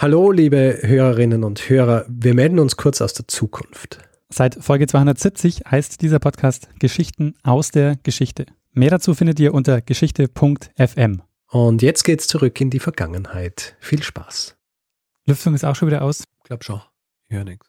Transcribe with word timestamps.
Hallo, 0.00 0.30
liebe 0.30 0.78
Hörerinnen 0.82 1.42
und 1.42 1.68
Hörer. 1.68 2.04
Wir 2.08 2.32
melden 2.32 2.60
uns 2.60 2.76
kurz 2.76 3.00
aus 3.00 3.14
der 3.14 3.26
Zukunft. 3.26 3.98
Seit 4.28 4.54
Folge 4.54 4.86
270 4.86 5.62
heißt 5.68 6.00
dieser 6.02 6.20
Podcast 6.20 6.68
Geschichten 6.78 7.34
aus 7.42 7.72
der 7.72 7.96
Geschichte. 8.04 8.46
Mehr 8.70 8.90
dazu 8.90 9.16
findet 9.16 9.40
ihr 9.40 9.52
unter 9.52 9.80
geschichte.fm. 9.80 11.22
Und 11.48 11.82
jetzt 11.82 12.04
geht's 12.04 12.28
zurück 12.28 12.60
in 12.60 12.70
die 12.70 12.78
Vergangenheit. 12.78 13.76
Viel 13.80 14.00
Spaß. 14.00 14.56
Lüftung 15.26 15.54
ist 15.54 15.64
auch 15.64 15.74
schon 15.74 15.88
wieder 15.88 16.02
aus. 16.02 16.20
Ich 16.20 16.44
glaube 16.44 16.62
schon. 16.62 16.80
Ich 17.28 17.36
höre 17.36 17.42
nichts. 17.42 17.66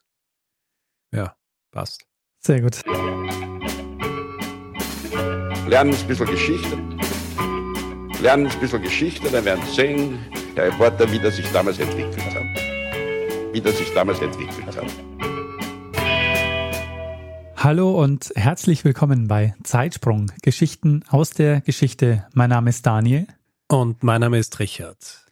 Ja, 1.12 1.36
passt. 1.72 2.06
Sehr 2.38 2.62
gut. 2.62 2.86
Lernen 5.68 5.96
ein 5.96 6.08
bisschen 6.08 6.28
Geschichte. 6.28 6.78
Lernen 8.22 8.46
ein 8.46 8.60
bisschen 8.60 8.84
Geschichte, 8.84 9.32
dann 9.32 9.46
werden 9.46 9.64
Sie 9.66 9.74
sehen, 9.74 10.20
der 10.56 10.68
Reporter, 10.68 11.12
wie 11.12 11.20
das 11.20 11.36
sich 11.36 11.52
damals 11.52 11.80
entwickelt 11.80 12.24
hat. 12.34 12.44
Wie 13.54 13.62
das 13.62 13.78
sich 13.78 13.94
damals 13.94 14.22
entwickelt 14.22 14.66
hat. 14.66 14.86
Hallo 17.56 18.02
und 18.02 18.32
herzlich 18.36 18.86
willkommen 18.86 19.28
bei 19.28 19.54
Zeitsprung, 19.64 20.32
Geschichten 20.42 21.04
aus 21.10 21.32
der 21.32 21.62
Geschichte. 21.62 22.26
Mein 22.34 22.50
Name 22.50 22.70
ist 22.70 22.86
Daniel. 22.86 23.28
Und 23.68 24.04
mein 24.04 24.22
Name 24.22 24.40
ist 24.40 24.60
Richard. 24.60 25.26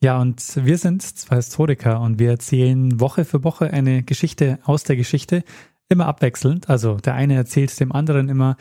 Ja, 0.00 0.20
und 0.20 0.42
wir 0.64 0.78
sind 0.78 1.02
zwei 1.02 1.36
Historiker 1.36 2.00
und 2.00 2.18
wir 2.18 2.30
erzählen 2.30 2.98
Woche 3.00 3.24
für 3.24 3.44
Woche 3.44 3.72
eine 3.72 4.02
Geschichte 4.02 4.58
aus 4.64 4.84
der 4.84 4.96
Geschichte, 4.96 5.44
immer 5.88 6.06
abwechselnd. 6.06 6.68
Also 6.70 6.96
der 6.96 7.14
eine 7.14 7.34
erzählt 7.34 7.78
dem 7.78 7.92
anderen 7.92 8.28
immer 8.28 8.56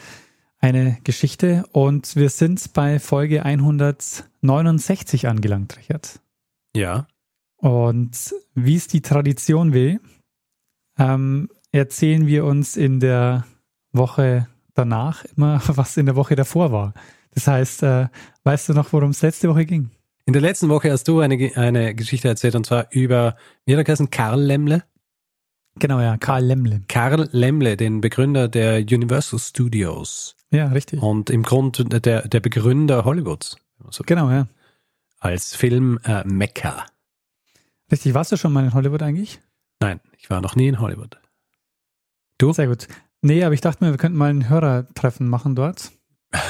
eine 0.61 0.97
Geschichte 1.03 1.65
und 1.71 2.15
wir 2.15 2.29
sind 2.29 2.73
bei 2.73 2.99
Folge 2.99 3.43
169 3.43 5.27
angelangt, 5.27 5.77
Richard. 5.77 6.21
Ja. 6.75 7.07
Und 7.57 8.33
wie 8.53 8.75
es 8.75 8.88
die 8.88 9.02
Tradition 9.02 9.73
will, 9.73 9.99
ähm, 10.97 11.49
erzählen 11.71 12.27
wir 12.27 12.45
uns 12.45 12.77
in 12.77 12.99
der 12.99 13.45
Woche 13.91 14.47
danach 14.75 15.25
immer, 15.36 15.61
was 15.67 15.97
in 15.97 16.05
der 16.05 16.16
Woche 16.16 16.36
davor 16.36 16.71
war. 16.71 16.93
Das 17.33 17.47
heißt, 17.47 17.83
äh, 17.83 18.08
weißt 18.43 18.69
du 18.69 18.73
noch, 18.73 18.93
worum 18.93 19.09
es 19.09 19.21
letzte 19.21 19.49
Woche 19.49 19.66
ging? 19.66 19.89
In 20.25 20.33
der 20.33 20.41
letzten 20.41 20.69
Woche 20.69 20.91
hast 20.91 21.08
du 21.08 21.19
eine, 21.19 21.52
eine 21.55 21.95
Geschichte 21.95 22.27
erzählt 22.27 22.55
und 22.55 22.66
zwar 22.66 22.88
über, 22.91 23.36
wie 23.66 23.75
hat 23.75 23.89
er 23.89 24.08
Karl 24.08 24.41
Lemle? 24.41 24.83
Genau, 25.80 25.99
ja, 25.99 26.17
Karl 26.17 26.45
Lemle. 26.45 26.81
Karl 26.88 27.30
Lemle, 27.31 27.77
den 27.77 28.02
Begründer 28.02 28.47
der 28.47 28.80
Universal 28.80 29.39
Studios. 29.39 30.36
Ja, 30.52 30.67
richtig. 30.67 31.02
Und 31.02 31.30
im 31.30 31.44
Grunde 31.44 31.85
der, 31.85 32.27
der 32.27 32.39
Begründer 32.39 33.05
Hollywoods. 33.05 33.55
So 33.89 34.03
genau, 34.05 34.30
ja. 34.30 34.47
Als 35.19 35.55
Film 35.55 35.99
äh, 36.03 36.23
Mecca. 36.25 36.85
Richtig, 37.91 38.13
warst 38.13 38.31
du 38.31 38.38
schon 38.38 38.53
mal 38.53 38.66
in 38.66 38.73
Hollywood 38.73 39.02
eigentlich? 39.02 39.39
Nein, 39.80 39.99
ich 40.17 40.30
war 40.30 40.41
noch 40.41 40.55
nie 40.55 40.67
in 40.67 40.80
Hollywood. 40.80 41.19
Du? 42.38 42.53
Sehr 42.53 42.67
gut. 42.67 42.88
Nee, 43.21 43.43
aber 43.43 43.53
ich 43.53 43.61
dachte 43.61 43.83
mir, 43.83 43.91
wir 43.91 43.97
könnten 43.97 44.17
mal 44.17 44.30
ein 44.30 44.49
Hörertreffen 44.49 45.27
machen 45.27 45.55
dort. 45.55 45.91
ja. 46.33 46.41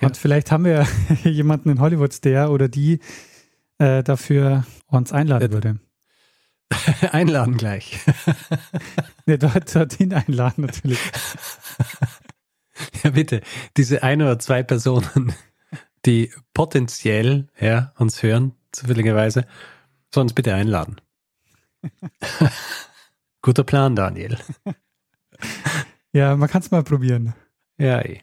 Und 0.02 0.16
vielleicht 0.16 0.50
haben 0.50 0.64
wir 0.64 0.86
jemanden 1.24 1.70
in 1.70 1.80
Hollywood, 1.80 2.24
der 2.24 2.50
oder 2.50 2.68
die 2.68 3.00
äh, 3.78 4.02
dafür 4.02 4.64
uns 4.86 5.12
einladen 5.12 5.50
äh, 5.50 5.52
würde. 5.52 5.80
einladen 7.12 7.56
gleich. 7.56 8.00
nee, 9.26 9.38
dort, 9.38 9.74
dorthin 9.74 10.12
einladen 10.12 10.66
natürlich. 10.66 11.00
Ja, 13.06 13.10
bitte. 13.12 13.40
Diese 13.76 14.02
ein 14.02 14.20
oder 14.20 14.36
zwei 14.40 14.64
Personen, 14.64 15.32
die 16.06 16.32
potenziell 16.54 17.46
ja, 17.60 17.92
uns 17.98 18.20
hören, 18.20 18.52
zufälligerweise, 18.72 19.46
sollen 20.12 20.24
uns 20.24 20.32
bitte 20.32 20.52
einladen. 20.52 20.96
Guter 23.42 23.62
Plan, 23.62 23.94
Daniel. 23.94 24.38
Ja, 26.12 26.34
man 26.34 26.48
kann 26.48 26.62
es 26.62 26.72
mal 26.72 26.82
probieren. 26.82 27.34
Ja, 27.78 28.00
eh. 28.00 28.22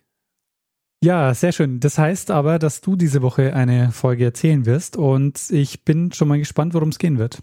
Ja, 1.02 1.34
sehr 1.34 1.54
schön. 1.54 1.80
Das 1.80 1.98
heißt 1.98 2.30
aber, 2.30 2.60
dass 2.60 2.82
du 2.82 2.98
diese 2.98 3.22
Woche 3.22 3.56
eine 3.56 3.92
Folge 3.92 4.26
erzählen 4.26 4.66
wirst 4.66 4.98
und 4.98 5.50
ich 5.50 5.86
bin 5.86 6.12
schon 6.12 6.28
mal 6.28 6.40
gespannt, 6.40 6.74
worum 6.74 6.90
es 6.90 7.00
gehen 7.00 7.20
wird. 7.20 7.42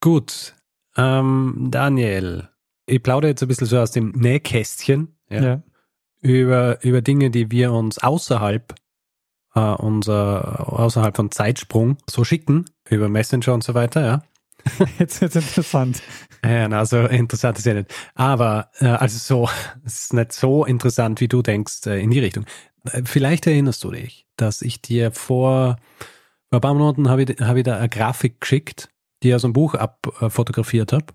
Gut. 0.00 0.54
Ähm, 0.96 1.68
Daniel, 1.70 2.48
ich 2.86 3.02
plaudere 3.02 3.32
jetzt 3.32 3.42
ein 3.42 3.48
bisschen 3.48 3.66
so 3.66 3.78
aus 3.78 3.90
dem 3.90 4.12
Nähkästchen. 4.12 5.14
Ja. 5.28 5.42
ja 5.42 5.62
über, 6.20 6.82
über 6.84 7.02
Dinge, 7.02 7.30
die 7.30 7.50
wir 7.50 7.72
uns 7.72 7.98
außerhalb 7.98 8.74
äh, 9.54 9.60
unser, 9.60 10.72
außerhalb 10.72 11.16
von 11.16 11.30
Zeitsprung 11.30 11.98
so 12.08 12.24
schicken, 12.24 12.66
über 12.88 13.08
Messenger 13.08 13.54
und 13.54 13.64
so 13.64 13.74
weiter, 13.74 14.04
ja. 14.04 14.22
Jetzt 14.98 15.20
wird 15.20 15.34
es 15.34 15.48
interessant. 15.48 16.02
Ja, 16.44 16.68
also 16.68 17.06
interessant 17.06 17.58
ist 17.58 17.66
ja 17.66 17.74
nicht. 17.74 17.94
Aber 18.14 18.70
äh, 18.80 18.86
also 18.86 19.18
so, 19.18 19.50
es 19.84 20.04
ist 20.04 20.12
nicht 20.12 20.32
so 20.32 20.64
interessant, 20.64 21.20
wie 21.20 21.28
du 21.28 21.42
denkst, 21.42 21.86
äh, 21.86 22.00
in 22.00 22.10
die 22.10 22.18
Richtung. 22.18 22.46
Äh, 22.90 23.02
vielleicht 23.04 23.46
erinnerst 23.46 23.82
du 23.84 23.90
dich, 23.90 24.26
dass 24.36 24.62
ich 24.62 24.82
dir 24.82 25.12
vor, 25.12 25.76
vor 26.50 26.58
ein 26.58 26.60
paar 26.60 26.74
Monaten 26.74 27.08
habe 27.08 27.22
ich, 27.22 27.40
hab 27.40 27.56
ich 27.56 27.64
da 27.64 27.78
eine 27.78 27.88
Grafik 27.88 28.40
geschickt, 28.40 28.88
die 29.22 29.28
ich 29.28 29.34
aus 29.34 29.44
einem 29.44 29.52
Buch 29.52 29.74
abfotografiert 29.74 30.92
habe. 30.92 31.06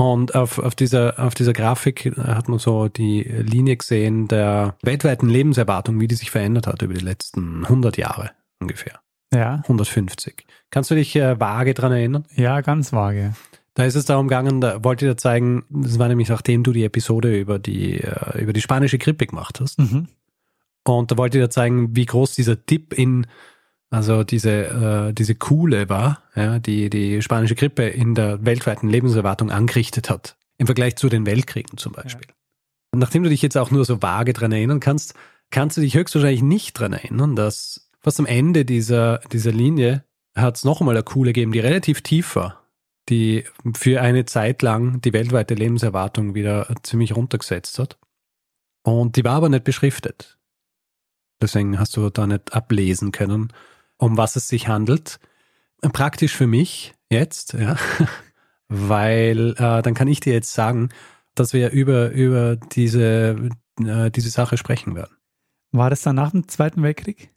Und 0.00 0.34
auf, 0.34 0.58
auf, 0.58 0.74
dieser, 0.74 1.18
auf 1.18 1.34
dieser 1.34 1.52
Grafik 1.52 2.16
hat 2.16 2.48
man 2.48 2.58
so 2.58 2.88
die 2.88 3.22
Linie 3.22 3.76
gesehen 3.76 4.28
der 4.28 4.74
weltweiten 4.82 5.28
Lebenserwartung, 5.28 6.00
wie 6.00 6.08
die 6.08 6.14
sich 6.14 6.30
verändert 6.30 6.66
hat 6.66 6.80
über 6.80 6.94
die 6.94 7.04
letzten 7.04 7.64
100 7.64 7.98
Jahre 7.98 8.30
ungefähr. 8.60 9.00
Ja. 9.34 9.56
150. 9.56 10.46
Kannst 10.70 10.90
du 10.90 10.94
dich 10.94 11.14
äh, 11.16 11.38
vage 11.38 11.74
dran 11.74 11.92
erinnern? 11.92 12.24
Ja, 12.34 12.62
ganz 12.62 12.94
vage. 12.94 13.34
Da 13.74 13.84
ist 13.84 13.94
es 13.94 14.06
darum 14.06 14.28
gegangen, 14.28 14.62
da 14.62 14.82
wollte 14.82 15.04
ich 15.04 15.12
dir 15.12 15.16
zeigen, 15.18 15.64
das 15.68 15.98
war 15.98 16.08
nämlich 16.08 16.30
nachdem 16.30 16.62
du 16.62 16.72
die 16.72 16.84
Episode 16.84 17.38
über 17.38 17.58
die, 17.58 18.00
äh, 18.00 18.40
über 18.40 18.54
die 18.54 18.62
spanische 18.62 18.96
Grippe 18.96 19.26
gemacht 19.26 19.60
hast. 19.60 19.78
Mhm. 19.78 20.08
Und 20.84 21.10
da 21.10 21.18
wollte 21.18 21.36
ich 21.36 21.44
dir 21.44 21.50
zeigen, 21.50 21.94
wie 21.94 22.06
groß 22.06 22.34
dieser 22.34 22.56
Dip 22.56 22.94
in 22.94 23.26
also 23.90 24.22
diese, 24.22 25.08
äh, 25.08 25.12
diese 25.12 25.34
Kuhle 25.34 25.88
war, 25.88 26.22
ja, 26.36 26.58
die 26.60 26.90
die 26.90 27.22
spanische 27.22 27.56
Grippe 27.56 27.88
in 27.88 28.14
der 28.14 28.44
weltweiten 28.44 28.88
Lebenserwartung 28.88 29.50
angerichtet 29.50 30.08
hat. 30.08 30.36
Im 30.58 30.66
Vergleich 30.66 30.96
zu 30.96 31.08
den 31.08 31.26
Weltkriegen 31.26 31.76
zum 31.76 31.92
Beispiel. 31.92 32.28
Ja. 32.28 32.98
Nachdem 32.98 33.22
du 33.22 33.28
dich 33.28 33.42
jetzt 33.42 33.56
auch 33.56 33.70
nur 33.70 33.84
so 33.84 34.02
vage 34.02 34.32
dran 34.32 34.52
erinnern 34.52 34.80
kannst, 34.80 35.14
kannst 35.50 35.76
du 35.76 35.80
dich 35.80 35.94
höchstwahrscheinlich 35.94 36.42
nicht 36.42 36.74
dran 36.74 36.92
erinnern, 36.92 37.34
dass 37.34 37.90
fast 37.98 38.20
am 38.20 38.26
Ende 38.26 38.64
dieser, 38.64 39.18
dieser 39.32 39.52
Linie 39.52 40.04
hat 40.36 40.56
es 40.56 40.64
noch 40.64 40.80
einmal 40.80 40.94
eine 40.94 41.02
Kuhle 41.02 41.32
gegeben, 41.32 41.52
die 41.52 41.60
relativ 41.60 42.02
tief 42.02 42.36
war, 42.36 42.62
die 43.08 43.44
für 43.74 44.00
eine 44.00 44.24
Zeit 44.24 44.62
lang 44.62 45.00
die 45.00 45.12
weltweite 45.12 45.54
Lebenserwartung 45.54 46.34
wieder 46.34 46.72
ziemlich 46.82 47.16
runtergesetzt 47.16 47.78
hat. 47.78 47.98
Und 48.82 49.16
die 49.16 49.24
war 49.24 49.34
aber 49.34 49.48
nicht 49.48 49.64
beschriftet. 49.64 50.38
Deswegen 51.42 51.78
hast 51.78 51.96
du 51.96 52.10
da 52.10 52.26
nicht 52.26 52.52
ablesen 52.52 53.12
können, 53.12 53.52
um 54.00 54.16
was 54.16 54.36
es 54.36 54.48
sich 54.48 54.68
handelt. 54.68 55.20
Praktisch 55.80 56.34
für 56.34 56.46
mich 56.46 56.94
jetzt, 57.10 57.52
ja, 57.54 57.76
weil 58.68 59.54
äh, 59.58 59.82
dann 59.82 59.94
kann 59.94 60.08
ich 60.08 60.20
dir 60.20 60.32
jetzt 60.32 60.52
sagen, 60.52 60.90
dass 61.34 61.52
wir 61.52 61.70
über, 61.70 62.10
über 62.10 62.56
diese, 62.56 63.50
äh, 63.78 64.10
diese 64.10 64.30
Sache 64.30 64.56
sprechen 64.56 64.94
werden. 64.94 65.16
War 65.72 65.90
das 65.90 66.02
dann 66.02 66.16
nach 66.16 66.32
dem 66.32 66.48
Zweiten 66.48 66.82
Weltkrieg? 66.82 67.30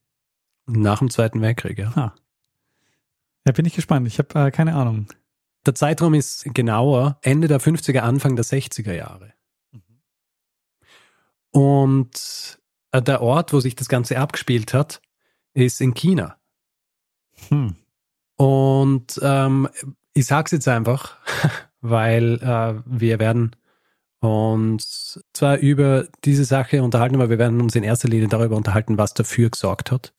Nach 0.66 1.00
dem 1.00 1.10
Zweiten 1.10 1.42
Weltkrieg, 1.42 1.78
ja. 1.78 1.92
Ah. 1.96 2.16
Ja, 3.46 3.52
bin 3.52 3.66
ich 3.66 3.76
gespannt. 3.76 4.08
Ich 4.08 4.18
habe 4.18 4.48
äh, 4.48 4.52
keine 4.52 4.76
Ahnung. 4.76 5.08
Der 5.66 5.76
Zeitraum 5.76 6.14
ist 6.14 6.46
genauer 6.54 7.18
Ende 7.22 7.48
der 7.48 7.62
50er, 7.62 8.00
Anfang 8.00 8.36
der 8.36 8.46
60er 8.46 8.94
Jahre. 8.94 9.34
Mhm. 9.72 10.02
Und 11.52 12.60
äh, 12.92 13.02
der 13.02 13.22
Ort, 13.22 13.54
wo 13.54 13.60
sich 13.60 13.76
das 13.76 13.90
Ganze 13.90 14.18
abgespielt 14.18 14.74
hat, 14.74 15.02
ist 15.54 15.82
in 15.82 15.94
China. 15.94 16.38
Hm. 17.50 17.76
Und 18.36 19.20
ähm, 19.22 19.70
ich 20.14 20.26
sage 20.26 20.46
es 20.46 20.52
jetzt 20.52 20.68
einfach, 20.68 21.18
weil 21.82 22.40
äh, 22.42 22.82
wir 22.86 23.20
werden 23.20 23.56
uns 24.20 25.20
zwar 25.34 25.58
über 25.58 26.08
diese 26.24 26.46
Sache 26.46 26.82
unterhalten, 26.82 27.16
aber 27.16 27.30
wir 27.30 27.40
werden 27.40 27.62
uns 27.62 27.76
in 27.76 27.84
erster 27.84 28.08
Linie 28.08 28.30
darüber 28.30 28.56
unterhalten, 28.56 28.98
was 28.98 29.14
dafür 29.14 29.50
gesorgt 29.50 29.92
hat, 29.92 30.14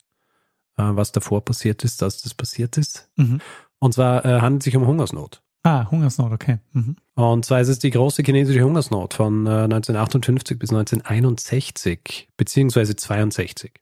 äh, 0.76 0.82
was 0.82 1.12
davor 1.12 1.44
passiert 1.44 1.84
ist, 1.84 2.02
dass 2.02 2.22
das 2.22 2.34
passiert 2.34 2.76
ist. 2.76 3.08
Mhm. 3.16 3.40
Und 3.78 3.94
zwar 3.94 4.24
äh, 4.24 4.40
handelt 4.40 4.62
es 4.62 4.64
sich 4.64 4.76
um 4.76 4.86
Hungersnot. 4.86 5.42
Ah, 5.62 5.90
Hungersnot, 5.90 6.32
okay. 6.32 6.58
Mhm. 6.72 6.96
Und 7.14 7.46
zwar 7.46 7.60
ist 7.60 7.68
es 7.68 7.78
die 7.78 7.90
große 7.90 8.22
chinesische 8.22 8.62
Hungersnot 8.62 9.14
von 9.14 9.48
1958 9.48 10.56
äh, 10.56 10.58
bis 10.58 10.70
1961, 10.70 12.28
beziehungsweise 12.36 12.96
62. 12.96 13.72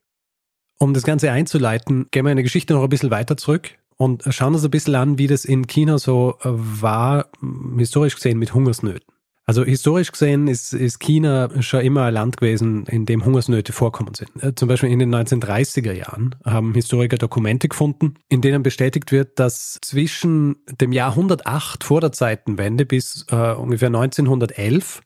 Um 0.79 0.93
das 0.93 1.03
Ganze 1.03 1.31
einzuleiten, 1.31 2.07
gehen 2.11 2.25
wir 2.25 2.31
in 2.31 2.37
der 2.37 2.43
Geschichte 2.43 2.73
noch 2.73 2.83
ein 2.83 2.89
bisschen 2.89 3.11
weiter 3.11 3.37
zurück 3.37 3.71
und 3.97 4.23
schauen 4.29 4.53
uns 4.53 4.63
ein 4.63 4.71
bisschen 4.71 4.95
an, 4.95 5.17
wie 5.17 5.27
das 5.27 5.45
in 5.45 5.67
China 5.67 5.97
so 5.97 6.35
äh, 6.41 6.49
war, 6.49 7.27
historisch 7.77 8.15
gesehen 8.15 8.39
mit 8.39 8.53
Hungersnöten. 8.53 9.13
Also 9.45 9.65
historisch 9.65 10.11
gesehen 10.11 10.47
ist, 10.47 10.73
ist 10.73 10.99
China 11.01 11.49
schon 11.61 11.81
immer 11.81 12.03
ein 12.03 12.13
Land 12.13 12.37
gewesen, 12.37 12.85
in 12.85 13.05
dem 13.05 13.25
Hungersnöte 13.25 13.73
vorkommen 13.73 14.13
sind. 14.13 14.31
Äh, 14.41 14.55
zum 14.55 14.69
Beispiel 14.69 14.89
in 14.89 14.99
den 14.99 15.13
1930er 15.13 15.91
Jahren 15.91 16.35
haben 16.45 16.73
Historiker 16.73 17.17
Dokumente 17.17 17.67
gefunden, 17.67 18.15
in 18.29 18.41
denen 18.41 18.63
bestätigt 18.63 19.11
wird, 19.11 19.39
dass 19.39 19.79
zwischen 19.81 20.55
dem 20.79 20.93
Jahr 20.93 21.11
108 21.11 21.83
vor 21.83 21.99
der 21.99 22.13
Zeitenwende 22.13 22.85
bis 22.85 23.25
äh, 23.31 23.53
ungefähr 23.53 23.89
1911 23.89 25.01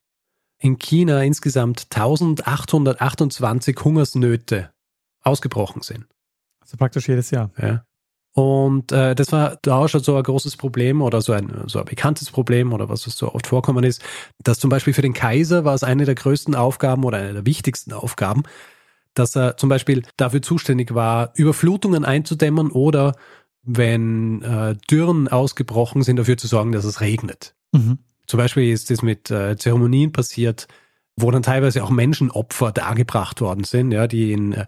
in 0.60 0.78
China 0.78 1.24
insgesamt 1.24 1.88
1828 1.92 3.76
Hungersnöte 3.84 4.70
ausgebrochen 5.28 5.82
sind. 5.82 6.06
Also 6.62 6.78
praktisch 6.78 7.08
jedes 7.08 7.32
Jahr. 7.32 7.52
Ja. 7.62 7.84
Und 8.38 8.92
äh, 8.92 9.16
das 9.16 9.32
war 9.32 9.58
da 9.64 9.78
auch 9.78 9.88
schon 9.88 10.04
so 10.04 10.16
ein 10.16 10.22
großes 10.22 10.58
Problem 10.58 11.02
oder 11.02 11.22
so 11.22 11.34
ein, 11.34 11.52
so 11.66 11.80
ein 11.80 11.86
bekanntes 11.86 12.30
Problem 12.30 12.72
oder 12.72 12.88
was 12.88 13.02
so 13.02 13.34
oft 13.34 13.48
vorkommen 13.48 13.84
ist, 13.84 14.04
dass 14.44 14.60
zum 14.60 14.70
Beispiel 14.70 14.94
für 14.94 15.02
den 15.02 15.14
Kaiser 15.14 15.66
war 15.66 15.74
es 15.74 15.84
eine 15.84 16.06
der 16.06 16.14
größten 16.14 16.54
Aufgaben 16.54 17.04
oder 17.04 17.18
eine 17.18 17.34
der 17.34 17.46
wichtigsten 17.48 17.94
Aufgaben, 17.94 18.44
dass 19.16 19.36
er 19.36 19.58
zum 19.58 19.70
Beispiel 19.70 20.04
dafür 20.18 20.44
zuständig 20.44 20.94
war, 20.94 21.32
Überflutungen 21.34 22.06
einzudämmen 22.06 22.70
oder 22.70 23.16
wenn 23.64 24.44
äh, 24.44 24.76
Dürren 24.90 25.28
ausgebrochen 25.28 26.04
sind, 26.04 26.18
dafür 26.18 26.38
zu 26.38 26.46
sorgen, 26.46 26.72
dass 26.72 26.86
es 26.86 27.02
regnet. 27.02 27.56
Mhm. 27.72 27.98
Zum 28.28 28.38
Beispiel 28.38 28.72
ist 28.72 28.92
das 28.92 29.02
mit 29.02 29.32
äh, 29.32 29.58
Zeremonien 29.58 30.12
passiert, 30.12 30.68
wo 31.16 31.32
dann 31.32 31.42
teilweise 31.42 31.84
auch 31.84 31.90
Menschenopfer 31.90 32.72
dargebracht 32.72 33.42
worden 33.42 33.64
sind, 33.64 33.92
ja, 33.92 34.06
die 34.06 34.32
in 34.32 34.54
äh, 34.54 34.68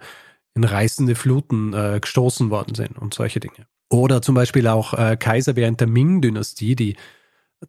in 0.55 0.63
reißende 0.63 1.15
Fluten 1.15 1.73
äh, 1.73 1.99
gestoßen 2.01 2.49
worden 2.49 2.75
sind 2.75 2.97
und 2.97 3.13
solche 3.13 3.39
Dinge. 3.39 3.67
Oder 3.89 4.21
zum 4.21 4.35
Beispiel 4.35 4.67
auch 4.67 4.93
äh, 4.93 5.17
Kaiser 5.17 5.55
während 5.55 5.79
der 5.79 5.87
Ming-Dynastie, 5.87 6.75
die 6.75 6.95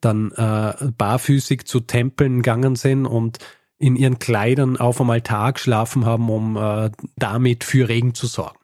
dann 0.00 0.32
äh, 0.32 0.90
barfüßig 0.96 1.64
zu 1.64 1.80
Tempeln 1.80 2.42
gegangen 2.42 2.76
sind 2.76 3.06
und 3.06 3.38
in 3.78 3.96
ihren 3.96 4.18
Kleidern 4.18 4.76
auf 4.76 5.00
einem 5.00 5.10
Altar 5.10 5.54
geschlafen 5.54 6.04
haben, 6.04 6.28
um 6.30 6.56
äh, 6.56 6.90
damit 7.16 7.64
für 7.64 7.88
Regen 7.88 8.14
zu 8.14 8.26
sorgen. 8.26 8.58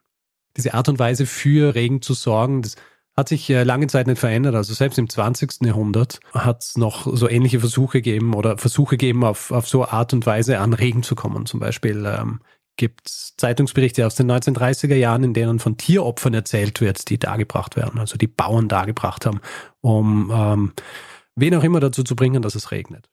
Diese 0.56 0.74
Art 0.74 0.88
und 0.88 0.98
Weise 0.98 1.26
für 1.26 1.74
Regen 1.74 2.02
zu 2.02 2.14
sorgen, 2.14 2.62
das 2.62 2.76
hat 3.16 3.30
sich 3.30 3.48
äh, 3.48 3.62
lange 3.64 3.86
Zeit 3.86 4.06
nicht 4.06 4.18
verändert. 4.18 4.54
Also 4.54 4.74
selbst 4.74 4.98
im 4.98 5.08
20. 5.08 5.62
Jahrhundert 5.64 6.20
hat 6.32 6.62
es 6.62 6.76
noch 6.76 7.06
so 7.16 7.28
ähnliche 7.28 7.60
Versuche 7.60 8.02
gegeben 8.02 8.34
oder 8.34 8.58
Versuche 8.58 8.96
gegeben, 8.98 9.24
auf, 9.24 9.50
auf 9.50 9.66
so 9.66 9.86
Art 9.86 10.12
und 10.12 10.26
Weise 10.26 10.58
an 10.58 10.74
Regen 10.74 11.02
zu 11.02 11.14
kommen. 11.14 11.46
Zum 11.46 11.60
Beispiel 11.60 12.04
ähm, 12.06 12.40
gibt 12.76 13.08
es 13.08 13.34
Zeitungsberichte 13.36 14.06
aus 14.06 14.14
den 14.14 14.30
1930er 14.30 14.94
Jahren, 14.94 15.24
in 15.24 15.34
denen 15.34 15.58
von 15.58 15.76
Tieropfern 15.76 16.34
erzählt 16.34 16.80
wird, 16.80 17.08
die 17.10 17.18
dargebracht 17.18 17.76
werden, 17.76 17.98
also 17.98 18.16
die 18.16 18.26
Bauern 18.26 18.68
dargebracht 18.68 19.26
haben, 19.26 19.40
um 19.80 20.30
ähm, 20.34 20.72
wen 21.34 21.54
auch 21.54 21.64
immer 21.64 21.80
dazu 21.80 22.02
zu 22.02 22.16
bringen, 22.16 22.42
dass 22.42 22.54
es 22.54 22.70
regnet. 22.70 23.08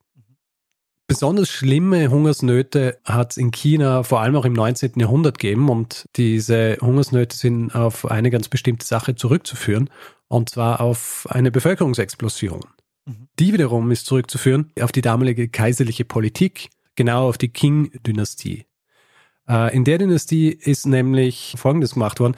Besonders 1.06 1.50
schlimme 1.50 2.10
Hungersnöte 2.10 2.98
hat 3.04 3.32
es 3.32 3.38
in 3.38 3.52
China 3.52 4.04
vor 4.04 4.22
allem 4.22 4.36
auch 4.36 4.46
im 4.46 4.54
19. 4.54 4.94
Jahrhundert 4.96 5.38
gegeben 5.38 5.70
und 5.70 6.08
diese 6.16 6.78
Hungersnöte 6.80 7.36
sind 7.36 7.76
auf 7.76 8.10
eine 8.10 8.32
ganz 8.32 8.48
bestimmte 8.48 8.86
Sache 8.86 9.16
zurückzuführen 9.16 9.90
und 10.30 10.50
zwar 10.50 10.80
auf 10.80 11.28
eine 11.30 11.52
Bevölkerungsexplosion. 11.52 12.62
Mhm. 13.06 13.28
Die 13.38 13.52
wiederum 13.54 13.92
ist 13.92 14.06
zurückzuführen 14.06 14.72
auf 14.82 14.94
die 14.94 15.02
damalige 15.02 15.50
kaiserliche 15.50 16.06
Politik, 16.06 16.70
genau 16.96 17.28
auf 17.28 17.38
die 17.38 17.50
Qing-Dynastie. 17.50 18.66
Äh, 19.48 19.76
in 19.76 19.84
der 19.84 19.98
Dynastie 19.98 20.50
ist 20.50 20.86
nämlich 20.86 21.56
Folgendes 21.58 21.94
gemacht 21.94 22.20
worden. 22.20 22.36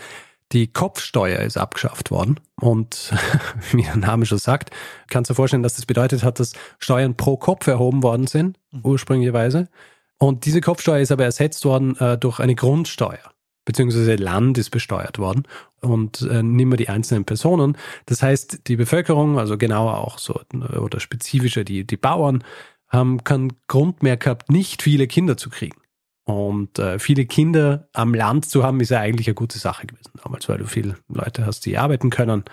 Die 0.51 0.67
Kopfsteuer 0.67 1.39
ist 1.39 1.57
abgeschafft 1.57 2.11
worden. 2.11 2.39
Und 2.59 3.13
wie 3.71 3.83
der 3.83 3.97
Name 3.97 4.25
schon 4.25 4.37
sagt, 4.37 4.71
kannst 5.09 5.29
du 5.29 5.33
dir 5.33 5.35
vorstellen, 5.35 5.63
dass 5.63 5.75
das 5.75 5.85
bedeutet 5.85 6.23
hat, 6.23 6.39
dass 6.39 6.53
Steuern 6.79 7.15
pro 7.15 7.37
Kopf 7.37 7.67
erhoben 7.67 8.03
worden 8.03 8.27
sind, 8.27 8.57
mhm. 8.71 8.81
ursprünglicherweise. 8.83 9.69
Und 10.17 10.45
diese 10.45 10.61
Kopfsteuer 10.61 10.99
ist 10.99 11.11
aber 11.11 11.25
ersetzt 11.25 11.65
worden 11.65 11.97
äh, 11.97 12.17
durch 12.17 12.39
eine 12.39 12.55
Grundsteuer. 12.55 13.31
Beziehungsweise 13.65 14.15
Land 14.15 14.59
ist 14.59 14.69
besteuert 14.69 15.17
worden 15.17 15.43
und 15.81 16.21
äh, 16.21 16.43
nicht 16.43 16.67
mehr 16.67 16.77
die 16.77 16.89
einzelnen 16.89 17.25
Personen. 17.25 17.75
Das 18.05 18.21
heißt, 18.21 18.67
die 18.67 18.75
Bevölkerung, 18.75 19.39
also 19.39 19.57
genauer 19.57 19.97
auch 19.97 20.19
so 20.19 20.39
oder 20.79 20.99
spezifischer 20.99 21.63
die, 21.63 21.83
die 21.83 21.97
Bauern, 21.97 22.43
haben 22.87 23.23
keinen 23.23 23.53
Grund 23.67 24.03
mehr 24.03 24.17
gehabt, 24.17 24.51
nicht 24.51 24.83
viele 24.83 25.07
Kinder 25.07 25.35
zu 25.35 25.49
kriegen. 25.49 25.77
Und 26.25 26.79
äh, 26.79 26.97
viele 26.97 27.25
Kinder 27.25 27.87
am 27.93 28.13
Land 28.13 28.49
zu 28.49 28.63
haben, 28.63 28.79
ist 28.79 28.89
ja 28.89 28.99
eigentlich 28.99 29.27
eine 29.27 29.35
gute 29.35 29.59
Sache 29.59 29.85
gewesen 29.85 30.11
damals, 30.23 30.49
weil 30.49 30.57
du 30.57 30.65
viele 30.65 30.97
Leute 31.07 31.45
hast, 31.45 31.65
die 31.65 31.77
arbeiten 31.77 32.09
können 32.09 32.43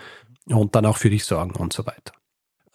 und 0.45 0.75
dann 0.75 0.85
auch 0.85 0.97
für 0.97 1.09
dich 1.09 1.25
sorgen 1.25 1.55
und 1.55 1.73
so 1.73 1.85
weiter. 1.85 2.13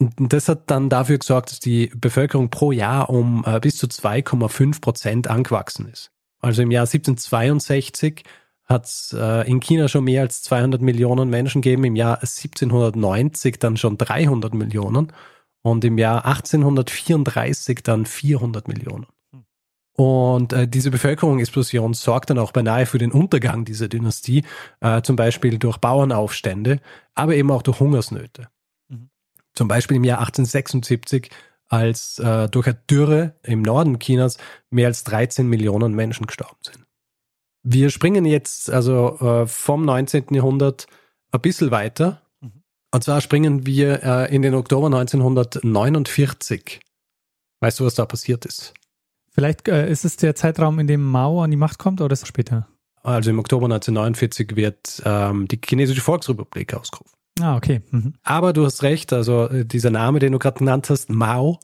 Und 0.00 0.32
das 0.32 0.48
hat 0.48 0.70
dann 0.70 0.88
dafür 0.88 1.18
gesorgt, 1.18 1.50
dass 1.50 1.60
die 1.60 1.90
Bevölkerung 1.94 2.50
pro 2.50 2.72
Jahr 2.72 3.10
um 3.10 3.44
äh, 3.46 3.60
bis 3.60 3.76
zu 3.76 3.86
2,5 3.86 4.80
Prozent 4.80 5.28
angewachsen 5.28 5.88
ist. 5.88 6.10
Also 6.40 6.62
im 6.62 6.70
Jahr 6.70 6.84
1762 6.84 8.24
hat 8.64 8.84
es 8.84 9.16
äh, 9.18 9.48
in 9.48 9.60
China 9.60 9.88
schon 9.88 10.04
mehr 10.04 10.22
als 10.22 10.42
200 10.42 10.82
Millionen 10.82 11.30
Menschen 11.30 11.62
gegeben, 11.62 11.84
im 11.84 11.96
Jahr 11.96 12.16
1790 12.16 13.58
dann 13.58 13.76
schon 13.76 13.98
300 13.98 14.54
Millionen 14.54 15.12
und 15.62 15.84
im 15.84 15.98
Jahr 15.98 16.24
1834 16.26 17.82
dann 17.82 18.06
400 18.06 18.68
Millionen. 18.68 19.06
Und 19.98 20.52
äh, 20.52 20.68
diese 20.68 20.92
Bevölkerungsexplosion 20.92 21.92
sorgt 21.92 22.30
dann 22.30 22.38
auch 22.38 22.52
beinahe 22.52 22.86
für 22.86 22.98
den 22.98 23.10
Untergang 23.10 23.64
dieser 23.64 23.88
Dynastie, 23.88 24.44
äh, 24.78 25.02
zum 25.02 25.16
Beispiel 25.16 25.58
durch 25.58 25.78
Bauernaufstände, 25.78 26.78
aber 27.16 27.34
eben 27.34 27.50
auch 27.50 27.62
durch 27.62 27.80
Hungersnöte. 27.80 28.48
Mhm. 28.88 29.10
Zum 29.54 29.66
Beispiel 29.66 29.96
im 29.96 30.04
Jahr 30.04 30.20
1876, 30.20 31.30
als 31.66 32.20
äh, 32.20 32.48
durch 32.48 32.68
eine 32.68 32.78
Dürre 32.88 33.34
im 33.42 33.62
Norden 33.62 33.98
Chinas 33.98 34.38
mehr 34.70 34.86
als 34.86 35.02
13 35.02 35.48
Millionen 35.48 35.94
Menschen 35.94 36.26
gestorben 36.26 36.60
sind. 36.62 36.86
Wir 37.64 37.90
springen 37.90 38.24
jetzt 38.24 38.70
also 38.70 39.18
äh, 39.18 39.46
vom 39.48 39.84
19. 39.84 40.26
Jahrhundert 40.30 40.86
ein 41.32 41.40
bisschen 41.40 41.72
weiter. 41.72 42.22
Mhm. 42.40 42.62
Und 42.94 43.02
zwar 43.02 43.20
springen 43.20 43.66
wir 43.66 44.04
äh, 44.04 44.32
in 44.32 44.42
den 44.42 44.54
Oktober 44.54 44.86
1949. 44.86 46.82
Weißt 47.58 47.80
du, 47.80 47.84
was 47.84 47.96
da 47.96 48.06
passiert 48.06 48.46
ist? 48.46 48.74
Vielleicht 49.38 49.68
äh, 49.68 49.88
ist 49.88 50.04
es 50.04 50.16
der 50.16 50.34
Zeitraum, 50.34 50.80
in 50.80 50.88
dem 50.88 51.00
Mao 51.00 51.44
an 51.44 51.52
die 51.52 51.56
Macht 51.56 51.78
kommt 51.78 52.00
oder 52.00 52.12
ist 52.12 52.22
es 52.22 52.28
später? 52.28 52.66
Also 53.04 53.30
im 53.30 53.38
Oktober 53.38 53.66
1949 53.66 54.56
wird 54.56 55.00
ähm, 55.04 55.46
die 55.46 55.60
Chinesische 55.64 56.00
Volksrepublik 56.00 56.74
ausgerufen. 56.74 57.12
Ah, 57.38 57.56
okay. 57.56 57.82
Mhm. 57.92 58.14
Aber 58.24 58.52
du 58.52 58.64
hast 58.64 58.82
recht, 58.82 59.12
also 59.12 59.46
äh, 59.46 59.64
dieser 59.64 59.90
Name, 59.90 60.18
den 60.18 60.32
du 60.32 60.40
gerade 60.40 60.58
genannt 60.58 60.90
hast, 60.90 61.08
Mao, 61.10 61.60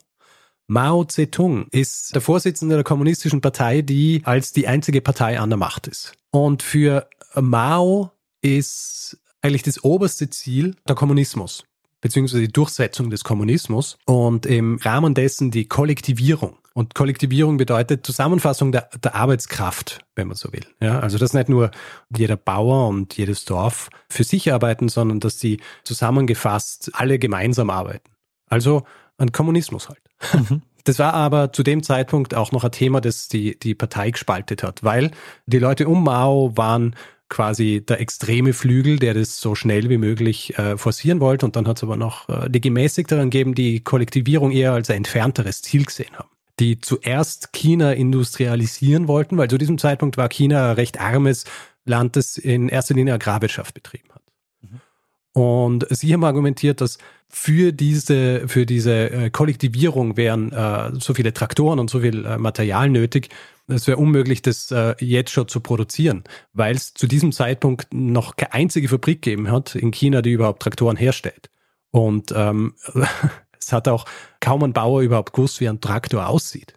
Mao 0.67 1.03
Zedong 1.03 1.67
ist 1.71 2.15
der 2.15 2.21
Vorsitzende 2.21 2.75
der 2.75 2.85
Kommunistischen 2.85 3.41
Partei, 3.41 3.81
die 3.81 4.21
als 4.23 4.53
die 4.53 4.69
einzige 4.69 5.01
Partei 5.01 5.37
an 5.37 5.49
der 5.49 5.57
Macht 5.57 5.87
ist. 5.87 6.13
Und 6.31 6.63
für 6.63 7.09
Mao 7.35 8.11
ist 8.39 9.17
eigentlich 9.41 9.63
das 9.63 9.83
oberste 9.83 10.29
Ziel 10.29 10.77
der 10.87 10.95
Kommunismus, 10.95 11.65
beziehungsweise 11.99 12.43
die 12.43 12.53
Durchsetzung 12.53 13.09
des 13.09 13.25
Kommunismus 13.25 13.97
und 14.05 14.45
im 14.45 14.77
Rahmen 14.77 15.13
dessen 15.13 15.51
die 15.51 15.67
Kollektivierung 15.67 16.55
und 16.77 16.93
Kollektivierung 16.93 17.55
bedeutet 17.55 18.05
Zusammenfassung 18.05 18.73
der, 18.73 18.89
der 19.01 19.15
Arbeitskraft, 19.15 19.99
wenn 20.13 20.27
man 20.27 20.35
so 20.35 20.51
will. 20.51 20.65
Ja, 20.81 20.99
also 20.99 21.17
dass 21.17 21.33
nicht 21.33 21.47
nur 21.47 21.71
jeder 22.15 22.35
Bauer 22.35 22.89
und 22.89 23.15
jedes 23.15 23.45
Dorf 23.45 23.89
für 24.09 24.25
sich 24.25 24.51
arbeiten, 24.51 24.89
sondern 24.89 25.21
dass 25.21 25.39
sie 25.39 25.61
zusammengefasst 25.85 26.91
alle 26.93 27.17
gemeinsam 27.17 27.69
arbeiten. 27.69 28.11
Also 28.49 28.83
ein 29.17 29.31
Kommunismus 29.31 29.87
halt. 29.87 30.01
Mhm. 30.33 30.63
Das 30.83 30.99
war 30.99 31.13
aber 31.13 31.53
zu 31.53 31.63
dem 31.63 31.81
Zeitpunkt 31.81 32.35
auch 32.35 32.51
noch 32.51 32.65
ein 32.65 32.71
Thema, 32.71 32.99
das 32.99 33.29
die, 33.29 33.57
die 33.57 33.73
Partei 33.73 34.11
gespaltet 34.11 34.61
hat, 34.61 34.83
weil 34.83 35.11
die 35.45 35.59
Leute 35.59 35.87
um 35.87 36.03
Mao 36.03 36.51
waren 36.57 36.97
quasi 37.29 37.85
der 37.87 38.01
extreme 38.01 38.51
Flügel, 38.51 38.99
der 38.99 39.13
das 39.13 39.39
so 39.39 39.55
schnell 39.55 39.89
wie 39.89 39.97
möglich 39.97 40.59
äh, 40.59 40.77
forcieren 40.77 41.21
wollte. 41.21 41.45
Und 41.45 41.55
dann 41.55 41.69
hat 41.69 41.77
es 41.77 41.83
aber 41.83 41.95
noch 41.95 42.27
äh, 42.27 42.49
die 42.49 42.61
Gemäßigteren 42.61 43.29
gegeben, 43.29 43.55
die 43.55 43.79
Kollektivierung 43.81 44.51
eher 44.51 44.73
als 44.73 44.89
ein 44.89 44.97
entfernteres 44.97 45.61
Ziel 45.61 45.85
gesehen 45.85 46.13
haben 46.17 46.29
die 46.59 46.79
zuerst 46.79 47.51
China 47.53 47.91
industrialisieren 47.91 49.07
wollten, 49.07 49.37
weil 49.37 49.49
zu 49.49 49.57
diesem 49.57 49.77
Zeitpunkt 49.77 50.17
war 50.17 50.29
China 50.29 50.69
ein 50.69 50.75
recht 50.75 50.99
armes 50.99 51.45
Land, 51.85 52.15
das 52.15 52.37
in 52.37 52.69
erster 52.69 52.93
Linie 52.93 53.13
Agrarwirtschaft 53.13 53.73
betrieben 53.73 54.09
hat. 54.13 54.23
Mhm. 54.61 55.41
Und 55.41 55.87
sie 55.89 56.13
haben 56.13 56.23
argumentiert, 56.23 56.81
dass 56.81 56.97
für 57.27 57.73
diese, 57.73 58.47
für 58.47 58.65
diese 58.65 59.11
äh, 59.11 59.29
Kollektivierung 59.29 60.15
wären 60.17 60.51
äh, 60.51 60.91
so 60.99 61.13
viele 61.13 61.33
Traktoren 61.33 61.79
und 61.79 61.89
so 61.89 61.99
viel 61.99 62.25
äh, 62.25 62.37
Material 62.37 62.89
nötig, 62.89 63.29
es 63.67 63.87
wäre 63.87 63.97
unmöglich, 63.97 64.41
das 64.41 64.71
äh, 64.71 64.95
jetzt 64.99 65.31
schon 65.31 65.47
zu 65.47 65.59
produzieren, 65.59 66.23
weil 66.53 66.75
es 66.75 66.93
zu 66.93 67.07
diesem 67.07 67.31
Zeitpunkt 67.31 67.93
noch 67.93 68.35
keine 68.35 68.53
einzige 68.53 68.87
Fabrik 68.87 69.23
gegeben 69.23 69.51
hat 69.51 69.75
in 69.75 69.91
China, 69.91 70.21
die 70.21 70.31
überhaupt 70.31 70.61
Traktoren 70.61 70.97
herstellt. 70.97 71.49
Und 71.89 72.31
ähm, 72.35 72.75
Es 73.59 73.71
hat 73.71 73.87
auch 73.87 74.05
kaum 74.39 74.63
ein 74.63 74.73
Bauer 74.73 75.01
überhaupt 75.01 75.33
gewusst, 75.33 75.59
wie 75.59 75.69
ein 75.69 75.81
Traktor 75.81 76.27
aussieht. 76.27 76.73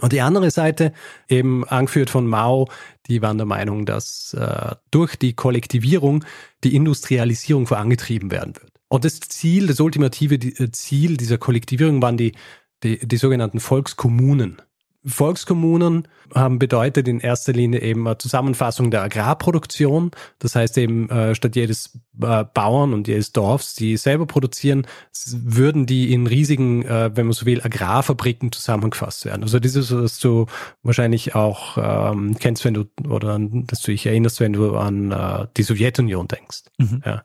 Und 0.00 0.12
die 0.12 0.22
andere 0.22 0.50
Seite, 0.50 0.92
eben 1.28 1.64
angeführt 1.68 2.08
von 2.08 2.26
Mao, 2.26 2.68
die 3.08 3.20
waren 3.20 3.36
der 3.36 3.46
Meinung, 3.46 3.84
dass 3.84 4.32
äh, 4.32 4.74
durch 4.90 5.16
die 5.16 5.34
Kollektivierung 5.34 6.24
die 6.64 6.74
Industrialisierung 6.74 7.66
vorangetrieben 7.66 8.30
werden 8.30 8.54
wird. 8.56 8.72
Und 8.88 9.04
das 9.04 9.20
Ziel, 9.20 9.66
das 9.66 9.80
ultimative 9.80 10.36
äh, 10.36 10.70
Ziel 10.72 11.18
dieser 11.18 11.36
Kollektivierung 11.36 12.00
waren 12.00 12.16
die 12.16 12.32
die, 12.82 12.98
die 13.06 13.16
sogenannten 13.16 13.60
Volkskommunen. 13.60 14.60
Volkskommunen 15.04 16.08
haben 16.34 16.58
bedeutet 16.58 17.08
in 17.08 17.20
erster 17.20 17.52
Linie 17.52 17.82
eben 17.82 18.06
eine 18.06 18.18
Zusammenfassung 18.18 18.90
der 18.90 19.02
Agrarproduktion. 19.02 20.12
Das 20.38 20.54
heißt 20.54 20.78
eben, 20.78 21.10
äh, 21.10 21.34
statt 21.34 21.56
jedes 21.56 21.98
äh, 22.22 22.44
Bauern 22.44 22.92
und 22.94 23.08
jedes 23.08 23.32
Dorfs, 23.32 23.74
die 23.74 23.96
selber 23.96 24.26
produzieren, 24.26 24.86
würden 25.34 25.86
die 25.86 26.12
in 26.12 26.26
riesigen, 26.26 26.84
äh, 26.84 27.10
wenn 27.14 27.26
man 27.26 27.32
so 27.32 27.46
will, 27.46 27.60
Agrarfabriken 27.62 28.52
zusammengefasst 28.52 29.24
werden. 29.24 29.42
Also 29.42 29.58
das 29.58 29.74
ist, 29.74 29.94
was 29.94 30.18
du 30.20 30.46
wahrscheinlich 30.82 31.34
auch 31.34 31.76
ähm, 31.76 32.36
kennst, 32.38 32.64
wenn 32.64 32.74
du, 32.74 32.84
oder 33.08 33.38
dass 33.40 33.82
du 33.82 33.90
dich 33.90 34.06
erinnerst, 34.06 34.40
wenn 34.40 34.52
du 34.52 34.76
an 34.76 35.10
äh, 35.10 35.46
die 35.56 35.64
Sowjetunion 35.64 36.28
denkst. 36.28 36.62
Mhm. 36.78 37.02
Ja. 37.04 37.24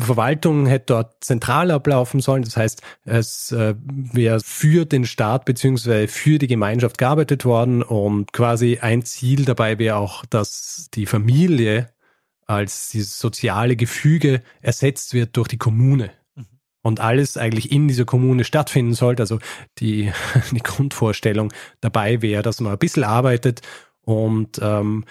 Verwaltung 0.00 0.66
hätte 0.66 0.86
dort 0.86 1.24
zentral 1.24 1.70
ablaufen 1.70 2.20
sollen. 2.20 2.42
Das 2.42 2.56
heißt, 2.56 2.82
es 3.04 3.52
äh, 3.52 3.74
wäre 3.86 4.40
für 4.40 4.84
den 4.84 5.04
Staat 5.04 5.44
beziehungsweise 5.44 6.08
für 6.08 6.38
die 6.38 6.46
Gemeinschaft 6.46 6.98
gearbeitet 6.98 7.44
worden 7.44 7.82
und 7.82 8.32
quasi 8.32 8.78
ein 8.80 9.02
Ziel 9.02 9.44
dabei 9.44 9.78
wäre 9.78 9.96
auch, 9.96 10.24
dass 10.26 10.88
die 10.94 11.06
Familie 11.06 11.88
als 12.46 12.88
dieses 12.88 13.18
soziale 13.18 13.76
Gefüge 13.76 14.42
ersetzt 14.60 15.14
wird 15.14 15.36
durch 15.36 15.48
die 15.48 15.58
Kommune. 15.58 16.10
Mhm. 16.34 16.46
Und 16.82 17.00
alles 17.00 17.36
eigentlich 17.36 17.70
in 17.70 17.88
dieser 17.88 18.06
Kommune 18.06 18.44
stattfinden 18.44 18.94
sollte. 18.94 19.22
Also 19.22 19.38
die, 19.78 20.12
die 20.50 20.62
Grundvorstellung 20.62 21.52
dabei 21.80 22.22
wäre, 22.22 22.42
dass 22.42 22.60
man 22.60 22.72
ein 22.72 22.78
bisschen 22.78 23.04
arbeitet 23.04 23.60
und 24.00 24.58
ähm, 24.62 25.04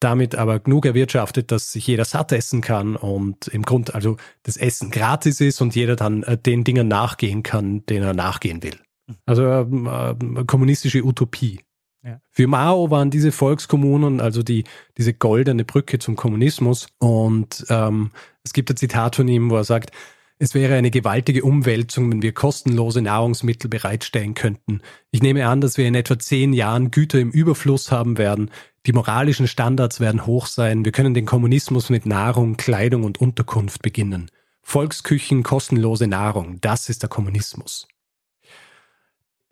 damit 0.00 0.34
aber 0.34 0.60
genug 0.60 0.86
erwirtschaftet, 0.86 1.50
dass 1.50 1.72
sich 1.72 1.86
jeder 1.86 2.04
satt 2.04 2.32
essen 2.32 2.60
kann 2.60 2.96
und 2.96 3.48
im 3.48 3.62
Grunde 3.62 3.94
also 3.94 4.16
das 4.42 4.56
Essen 4.56 4.90
gratis 4.90 5.40
ist 5.40 5.60
und 5.60 5.74
jeder 5.74 5.96
dann 5.96 6.22
äh, 6.22 6.36
den 6.36 6.64
Dingen 6.64 6.88
nachgehen 6.88 7.42
kann, 7.42 7.84
denen 7.86 8.04
er 8.04 8.14
nachgehen 8.14 8.62
will. 8.62 8.78
Also 9.24 9.44
ähm, 9.44 9.86
äh, 9.86 10.44
kommunistische 10.44 11.04
Utopie. 11.04 11.60
Ja. 12.04 12.20
Für 12.30 12.46
Mao 12.46 12.90
waren 12.90 13.10
diese 13.10 13.32
Volkskommunen 13.32 14.20
also 14.20 14.42
die, 14.42 14.64
diese 14.96 15.14
goldene 15.14 15.64
Brücke 15.64 15.98
zum 15.98 16.14
Kommunismus. 16.14 16.88
Und 16.98 17.64
ähm, 17.68 18.10
es 18.44 18.52
gibt 18.52 18.70
ein 18.70 18.76
Zitat 18.76 19.16
von 19.16 19.26
ihm, 19.28 19.50
wo 19.50 19.56
er 19.56 19.64
sagt, 19.64 19.90
es 20.38 20.54
wäre 20.54 20.74
eine 20.74 20.90
gewaltige 20.90 21.42
Umwälzung, 21.44 22.10
wenn 22.10 22.22
wir 22.22 22.32
kostenlose 22.32 23.00
Nahrungsmittel 23.00 23.70
bereitstellen 23.70 24.34
könnten. 24.34 24.80
Ich 25.10 25.22
nehme 25.22 25.48
an, 25.48 25.60
dass 25.60 25.78
wir 25.78 25.86
in 25.86 25.94
etwa 25.94 26.18
zehn 26.18 26.52
Jahren 26.52 26.90
Güter 26.90 27.18
im 27.20 27.30
Überfluss 27.30 27.90
haben 27.90 28.18
werden, 28.18 28.50
die 28.86 28.92
moralischen 28.92 29.48
Standards 29.48 29.98
werden 29.98 30.26
hoch 30.26 30.46
sein. 30.46 30.84
Wir 30.84 30.92
können 30.92 31.14
den 31.14 31.26
Kommunismus 31.26 31.90
mit 31.90 32.06
Nahrung, 32.06 32.56
Kleidung 32.56 33.04
und 33.04 33.20
Unterkunft 33.20 33.82
beginnen. 33.82 34.30
Volksküchen, 34.62 35.42
kostenlose 35.42 36.06
Nahrung, 36.06 36.60
das 36.60 36.88
ist 36.88 37.02
der 37.02 37.08
Kommunismus. 37.08 37.88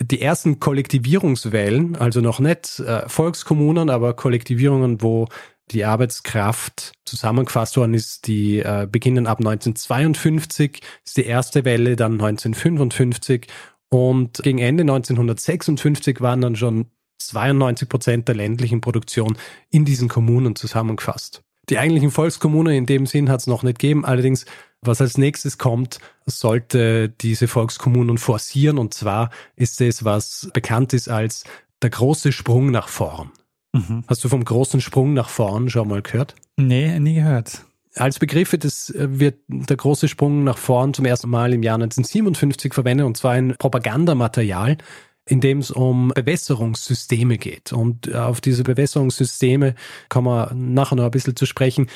Die 0.02 0.20
ersten 0.20 0.58
Kollektivierungswellen, 0.58 1.96
also 1.96 2.20
noch 2.20 2.40
nicht 2.40 2.80
äh, 2.80 3.08
Volkskommunen, 3.08 3.90
aber 3.90 4.14
Kollektivierungen, 4.14 5.02
wo 5.02 5.28
die 5.70 5.84
Arbeitskraft 5.84 6.92
zusammengefasst 7.04 7.76
worden 7.76 7.94
ist, 7.94 8.26
die 8.26 8.58
äh, 8.58 8.86
beginnen 8.90 9.26
ab 9.26 9.38
1952, 9.38 10.80
ist 11.04 11.16
die 11.16 11.24
erste 11.24 11.64
Welle, 11.64 11.96
dann 11.96 12.12
1955 12.12 13.46
und 13.88 14.42
gegen 14.42 14.58
Ende 14.58 14.82
1956 14.82 16.20
waren 16.20 16.40
dann 16.40 16.56
schon 16.56 16.86
92 17.18 17.88
Prozent 17.88 18.28
der 18.28 18.34
ländlichen 18.34 18.80
Produktion 18.80 19.36
in 19.70 19.84
diesen 19.84 20.08
Kommunen 20.08 20.56
zusammengefasst. 20.56 21.42
Die 21.70 21.78
eigentlichen 21.78 22.10
Volkskommunen 22.10 22.74
in 22.74 22.86
dem 22.86 23.06
Sinn 23.06 23.30
hat 23.30 23.40
es 23.40 23.46
noch 23.46 23.62
nicht 23.62 23.78
gegeben. 23.78 24.04
Allerdings, 24.04 24.44
was 24.82 25.00
als 25.00 25.16
nächstes 25.16 25.56
kommt, 25.56 25.98
sollte 26.26 27.08
diese 27.08 27.48
Volkskommunen 27.48 28.18
forcieren. 28.18 28.78
Und 28.78 28.92
zwar 28.92 29.30
ist 29.56 29.80
es, 29.80 30.04
was 30.04 30.50
bekannt 30.52 30.92
ist 30.92 31.08
als 31.08 31.44
der 31.80 31.90
große 31.90 32.32
Sprung 32.32 32.70
nach 32.70 32.88
vorn. 32.88 33.30
Mhm. 33.74 34.04
Hast 34.06 34.22
du 34.24 34.28
vom 34.28 34.44
großen 34.44 34.80
Sprung 34.80 35.14
nach 35.14 35.28
vorn 35.28 35.68
schon 35.68 35.88
mal 35.88 36.00
gehört? 36.00 36.36
Nee, 36.56 36.98
nie 37.00 37.16
gehört. 37.16 37.64
Als 37.96 38.18
Begriff 38.18 38.54
das 38.58 38.92
wird 38.96 39.38
der 39.48 39.76
große 39.76 40.08
Sprung 40.08 40.44
nach 40.44 40.58
vorn 40.58 40.94
zum 40.94 41.04
ersten 41.04 41.28
Mal 41.28 41.52
im 41.52 41.62
Jahr 41.62 41.74
1957 41.74 42.72
verwendet 42.72 43.06
und 43.06 43.16
zwar 43.16 43.32
ein 43.32 43.56
Propagandamaterial, 43.58 44.78
in 45.26 45.40
dem 45.40 45.58
es 45.58 45.70
um 45.70 46.12
Bewässerungssysteme 46.14 47.36
geht. 47.36 47.72
Und 47.72 48.08
äh, 48.08 48.14
auf 48.14 48.40
diese 48.40 48.62
Bewässerungssysteme 48.62 49.74
kommen 50.08 50.28
wir 50.28 50.54
nachher 50.54 50.96
noch 50.96 51.04
ein 51.04 51.10
bisschen 51.10 51.36
zu 51.36 51.46
sprechen. 51.46 51.88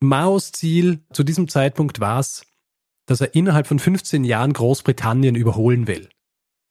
Maos 0.00 0.52
Ziel 0.52 1.00
zu 1.12 1.24
diesem 1.24 1.48
Zeitpunkt 1.48 2.00
war 2.00 2.20
es, 2.20 2.44
dass 3.06 3.20
er 3.20 3.34
innerhalb 3.34 3.66
von 3.66 3.78
15 3.78 4.24
Jahren 4.24 4.52
Großbritannien 4.52 5.34
überholen 5.34 5.86
will, 5.86 6.08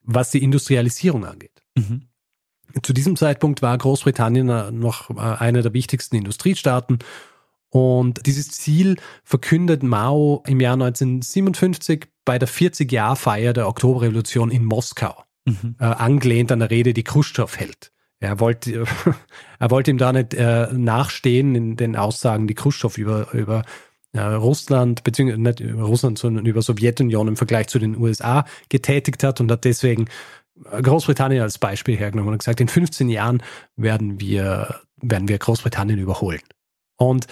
was 0.03 0.31
die 0.31 0.43
Industrialisierung 0.43 1.25
angeht. 1.25 1.63
Mhm. 1.75 2.03
Zu 2.83 2.93
diesem 2.93 3.15
Zeitpunkt 3.15 3.61
war 3.61 3.77
Großbritannien 3.77 4.79
noch 4.79 5.09
äh, 5.09 5.19
einer 5.19 5.61
der 5.61 5.73
wichtigsten 5.73 6.15
Industriestaaten 6.15 6.99
und 7.69 8.25
dieses 8.25 8.49
Ziel 8.49 8.97
verkündet 9.23 9.83
Mao 9.83 10.43
im 10.47 10.59
Jahr 10.59 10.73
1957 10.73 12.07
bei 12.23 12.39
der 12.39 12.47
40-Jahr-Feier 12.47 13.53
der 13.53 13.67
Oktoberrevolution 13.67 14.51
in 14.51 14.63
Moskau 14.63 15.23
mhm. 15.45 15.75
äh, 15.79 15.85
angelehnt 15.85 16.51
an 16.51 16.59
der 16.59 16.69
Rede, 16.69 16.93
die 16.93 17.03
Khrushchev 17.03 17.57
hält. 17.57 17.91
Er 18.19 18.39
wollte, 18.39 18.85
er 19.59 19.71
wollte 19.71 19.91
ihm 19.91 19.97
da 19.97 20.13
nicht 20.13 20.33
äh, 20.33 20.67
nachstehen 20.73 21.55
in 21.55 21.75
den 21.75 21.95
Aussagen, 21.95 22.47
die 22.47 22.55
Khrushchev 22.55 22.99
über, 22.99 23.33
über 23.33 23.63
äh, 24.13 24.21
Russland, 24.21 25.03
beziehungsweise 25.03 25.41
nicht 25.41 25.59
über 25.59 25.83
Russland, 25.83 26.17
sondern 26.17 26.45
über 26.45 26.61
Sowjetunion 26.61 27.27
im 27.27 27.35
Vergleich 27.35 27.67
zu 27.67 27.79
den 27.79 27.97
USA 27.97 28.45
getätigt 28.69 29.23
hat 29.23 29.41
und 29.41 29.51
hat 29.51 29.65
deswegen 29.65 30.05
äh, 30.05 30.07
Großbritannien 30.63 31.41
als 31.41 31.57
Beispiel 31.57 31.97
hergenommen 31.97 32.33
und 32.33 32.39
gesagt, 32.39 32.61
in 32.61 32.67
15 32.67 33.09
Jahren 33.09 33.43
werden 33.75 34.19
wir, 34.19 34.81
werden 34.97 35.27
wir 35.27 35.37
Großbritannien 35.37 35.99
überholen. 35.99 36.41
Und 36.97 37.27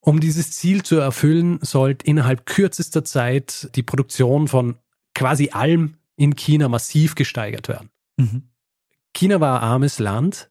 um 0.00 0.20
dieses 0.20 0.52
Ziel 0.52 0.82
zu 0.82 0.96
erfüllen, 0.96 1.58
sollte 1.62 2.06
innerhalb 2.06 2.44
kürzester 2.46 3.04
Zeit 3.04 3.70
die 3.76 3.82
Produktion 3.82 4.48
von 4.48 4.76
quasi 5.14 5.50
allem 5.50 5.96
in 6.16 6.36
China 6.36 6.68
massiv 6.68 7.14
gesteigert 7.14 7.68
werden. 7.68 7.90
Mhm. 8.16 8.50
China 9.14 9.40
war 9.40 9.62
ein 9.62 9.68
armes 9.68 9.98
Land, 9.98 10.50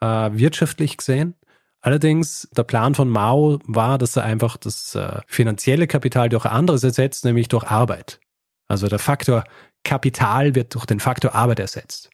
äh, 0.00 0.06
wirtschaftlich 0.06 0.96
gesehen. 0.96 1.34
Allerdings, 1.80 2.48
der 2.56 2.64
Plan 2.64 2.94
von 2.94 3.08
Mao 3.08 3.58
war, 3.66 3.98
dass 3.98 4.16
er 4.16 4.24
einfach 4.24 4.56
das 4.56 4.94
äh, 4.94 5.20
finanzielle 5.26 5.86
Kapital 5.86 6.28
durch 6.28 6.46
anderes 6.46 6.82
ersetzt, 6.82 7.24
nämlich 7.24 7.48
durch 7.48 7.64
Arbeit. 7.64 8.20
Also 8.66 8.88
der 8.88 8.98
Faktor 8.98 9.44
Kapital 9.86 10.56
wird 10.56 10.74
durch 10.74 10.84
den 10.84 10.98
Faktor 10.98 11.34
Arbeit 11.34 11.60
ersetzt. 11.60 12.10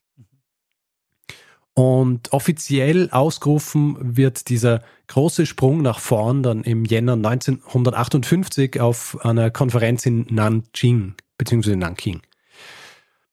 Und 1.74 2.34
offiziell 2.34 3.08
ausgerufen 3.10 3.96
wird 3.98 4.50
dieser 4.50 4.82
große 5.06 5.46
Sprung 5.46 5.80
nach 5.80 5.98
vorn 5.98 6.42
dann 6.42 6.64
im 6.64 6.84
Jänner 6.84 7.14
1958 7.14 8.78
auf 8.78 9.24
einer 9.24 9.50
Konferenz 9.50 10.04
in 10.04 10.26
Nanjing, 10.28 11.14
beziehungsweise 11.38 11.76
Nanking. 11.76 12.20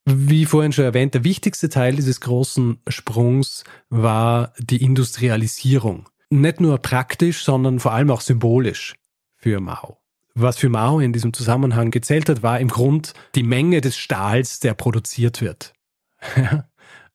Wie 0.05 0.45
vorhin 0.45 0.71
schon 0.71 0.85
erwähnt, 0.85 1.15
der 1.15 1.25
wichtigste 1.25 1.67
Teil 1.67 1.97
dieses 1.97 2.21
großen 2.21 2.79
Sprungs 2.87 3.65
war 3.89 4.53
die 4.57 4.81
Industrialisierung. 4.81 6.07
Nicht 6.29 6.61
nur 6.61 6.77
praktisch, 6.77 7.43
sondern 7.43 7.81
vor 7.81 7.91
allem 7.91 8.09
auch 8.09 8.21
symbolisch 8.21 8.95
für 9.35 9.59
Mao. 9.59 9.98
Was 10.41 10.57
für 10.57 10.69
Mao 10.69 10.99
in 10.99 11.11
diesem 11.13 11.33
Zusammenhang 11.33 11.91
gezählt 11.91 12.29
hat, 12.29 12.43
war 12.43 12.59
im 12.59 12.69
Grund 12.69 13.13
die 13.35 13.43
Menge 13.43 13.81
des 13.81 13.97
Stahls, 13.97 14.59
der 14.59 14.73
produziert 14.73 15.41
wird. 15.41 15.73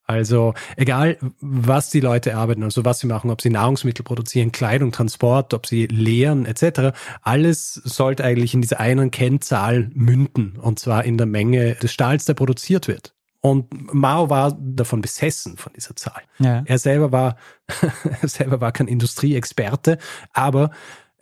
Also 0.06 0.52
egal, 0.76 1.16
was 1.40 1.88
die 1.88 2.00
Leute 2.00 2.36
arbeiten, 2.36 2.62
also 2.62 2.84
was 2.84 2.98
sie 2.98 3.06
machen, 3.06 3.30
ob 3.30 3.40
sie 3.40 3.48
Nahrungsmittel 3.48 4.04
produzieren, 4.04 4.52
Kleidung, 4.52 4.92
Transport, 4.92 5.54
ob 5.54 5.66
sie 5.66 5.86
lehren 5.86 6.44
etc., 6.44 6.94
alles 7.22 7.72
sollte 7.72 8.22
eigentlich 8.22 8.52
in 8.52 8.60
dieser 8.60 8.80
einen 8.80 9.10
Kennzahl 9.10 9.90
münden, 9.94 10.58
und 10.60 10.78
zwar 10.78 11.04
in 11.04 11.16
der 11.16 11.26
Menge 11.26 11.76
des 11.76 11.90
Stahls, 11.90 12.26
der 12.26 12.34
produziert 12.34 12.86
wird. 12.86 13.14
Und 13.40 13.94
Mao 13.94 14.30
war 14.30 14.56
davon 14.58 15.00
besessen 15.00 15.56
von 15.56 15.72
dieser 15.74 15.96
Zahl. 15.96 16.22
Ja. 16.38 16.62
Er 16.66 16.78
selber 16.78 17.12
war, 17.12 17.36
er 18.20 18.28
selber 18.28 18.60
war 18.60 18.72
kein 18.72 18.88
Industrieexperte, 18.88 19.98
aber 20.32 20.70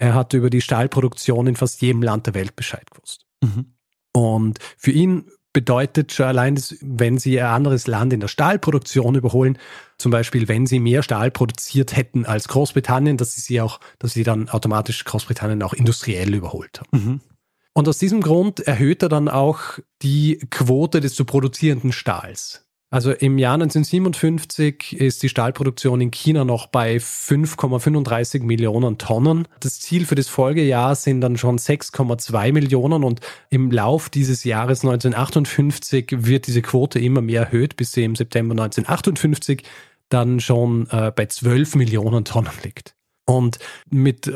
er 0.02 0.14
hat 0.14 0.32
über 0.32 0.50
die 0.50 0.60
Stahlproduktion 0.60 1.46
in 1.46 1.54
fast 1.54 1.80
jedem 1.80 2.02
Land 2.02 2.26
der 2.26 2.34
Welt 2.34 2.56
Bescheid 2.56 2.90
gewusst. 2.90 3.24
Mhm. 3.40 3.74
Und 4.12 4.58
für 4.76 4.90
ihn 4.90 5.30
bedeutet 5.52 6.12
schon 6.12 6.26
allein, 6.26 6.56
dass, 6.56 6.74
wenn 6.80 7.18
sie 7.18 7.40
ein 7.40 7.46
anderes 7.46 7.86
Land 7.86 8.12
in 8.12 8.18
der 8.18 8.26
Stahlproduktion 8.26 9.14
überholen, 9.14 9.58
zum 9.98 10.10
Beispiel, 10.10 10.48
wenn 10.48 10.66
sie 10.66 10.80
mehr 10.80 11.04
Stahl 11.04 11.30
produziert 11.30 11.94
hätten 11.94 12.26
als 12.26 12.48
Großbritannien, 12.48 13.16
dass 13.16 13.36
sie 13.36 13.60
auch, 13.60 13.78
dass 14.00 14.12
sie 14.12 14.24
dann 14.24 14.48
automatisch 14.48 15.04
Großbritannien 15.04 15.62
auch 15.62 15.72
industriell 15.72 16.34
überholt 16.34 16.80
haben. 16.80 16.98
Mhm. 16.98 17.20
Und 17.72 17.88
aus 17.88 17.98
diesem 17.98 18.22
Grund 18.22 18.58
erhöht 18.58 19.04
er 19.04 19.08
dann 19.08 19.28
auch 19.28 19.78
die 20.02 20.38
Quote 20.50 21.00
des 21.00 21.14
zu 21.14 21.24
produzierenden 21.24 21.92
Stahls. 21.92 22.66
Also 22.92 23.12
im 23.12 23.38
Jahr 23.38 23.54
1957 23.54 25.00
ist 25.00 25.22
die 25.22 25.30
Stahlproduktion 25.30 26.02
in 26.02 26.10
China 26.10 26.44
noch 26.44 26.66
bei 26.66 26.96
5,35 26.96 28.42
Millionen 28.42 28.98
Tonnen. 28.98 29.48
Das 29.60 29.80
Ziel 29.80 30.04
für 30.04 30.14
das 30.14 30.28
Folgejahr 30.28 30.94
sind 30.94 31.22
dann 31.22 31.38
schon 31.38 31.58
6,2 31.58 32.52
Millionen 32.52 33.02
und 33.02 33.20
im 33.48 33.70
Lauf 33.70 34.10
dieses 34.10 34.44
Jahres 34.44 34.84
1958 34.84 36.06
wird 36.18 36.46
diese 36.46 36.60
Quote 36.60 36.98
immer 36.98 37.22
mehr 37.22 37.44
erhöht, 37.44 37.76
bis 37.76 37.92
sie 37.92 38.04
im 38.04 38.14
September 38.14 38.52
1958 38.52 39.62
dann 40.10 40.38
schon 40.38 40.86
äh, 40.90 41.10
bei 41.16 41.24
12 41.24 41.76
Millionen 41.76 42.26
Tonnen 42.26 42.52
liegt. 42.62 42.94
Und 43.24 43.58
mit 43.88 44.30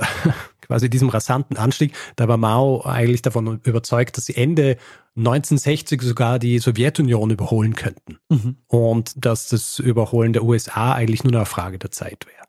quasi 0.67 0.91
diesem 0.91 1.09
rasanten 1.09 1.57
Anstieg, 1.57 1.95
da 2.17 2.29
war 2.29 2.37
Mao 2.37 2.85
eigentlich 2.85 3.23
davon 3.23 3.61
überzeugt, 3.65 4.17
dass 4.17 4.27
sie 4.27 4.37
Ende 4.37 4.77
1960 5.17 6.03
sogar 6.03 6.39
die 6.39 6.59
Sowjetunion 6.59 7.31
überholen 7.31 7.75
könnten. 7.75 8.19
Mhm. 8.29 8.57
Und 8.67 9.13
dass 9.17 9.49
das 9.49 9.79
Überholen 9.79 10.33
der 10.33 10.45
USA 10.45 10.93
eigentlich 10.95 11.25
nur 11.25 11.35
eine 11.35 11.47
Frage 11.47 11.79
der 11.79 11.91
Zeit 11.91 12.27
wäre. 12.27 12.47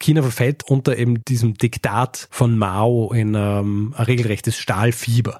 China 0.00 0.22
verfällt 0.22 0.64
unter 0.64 0.98
eben 0.98 1.24
diesem 1.24 1.54
Diktat 1.54 2.28
von 2.30 2.58
Mao 2.58 3.12
in 3.12 3.34
ähm, 3.34 3.94
ein 3.96 4.04
regelrechtes 4.04 4.58
Stahlfieber. 4.58 5.38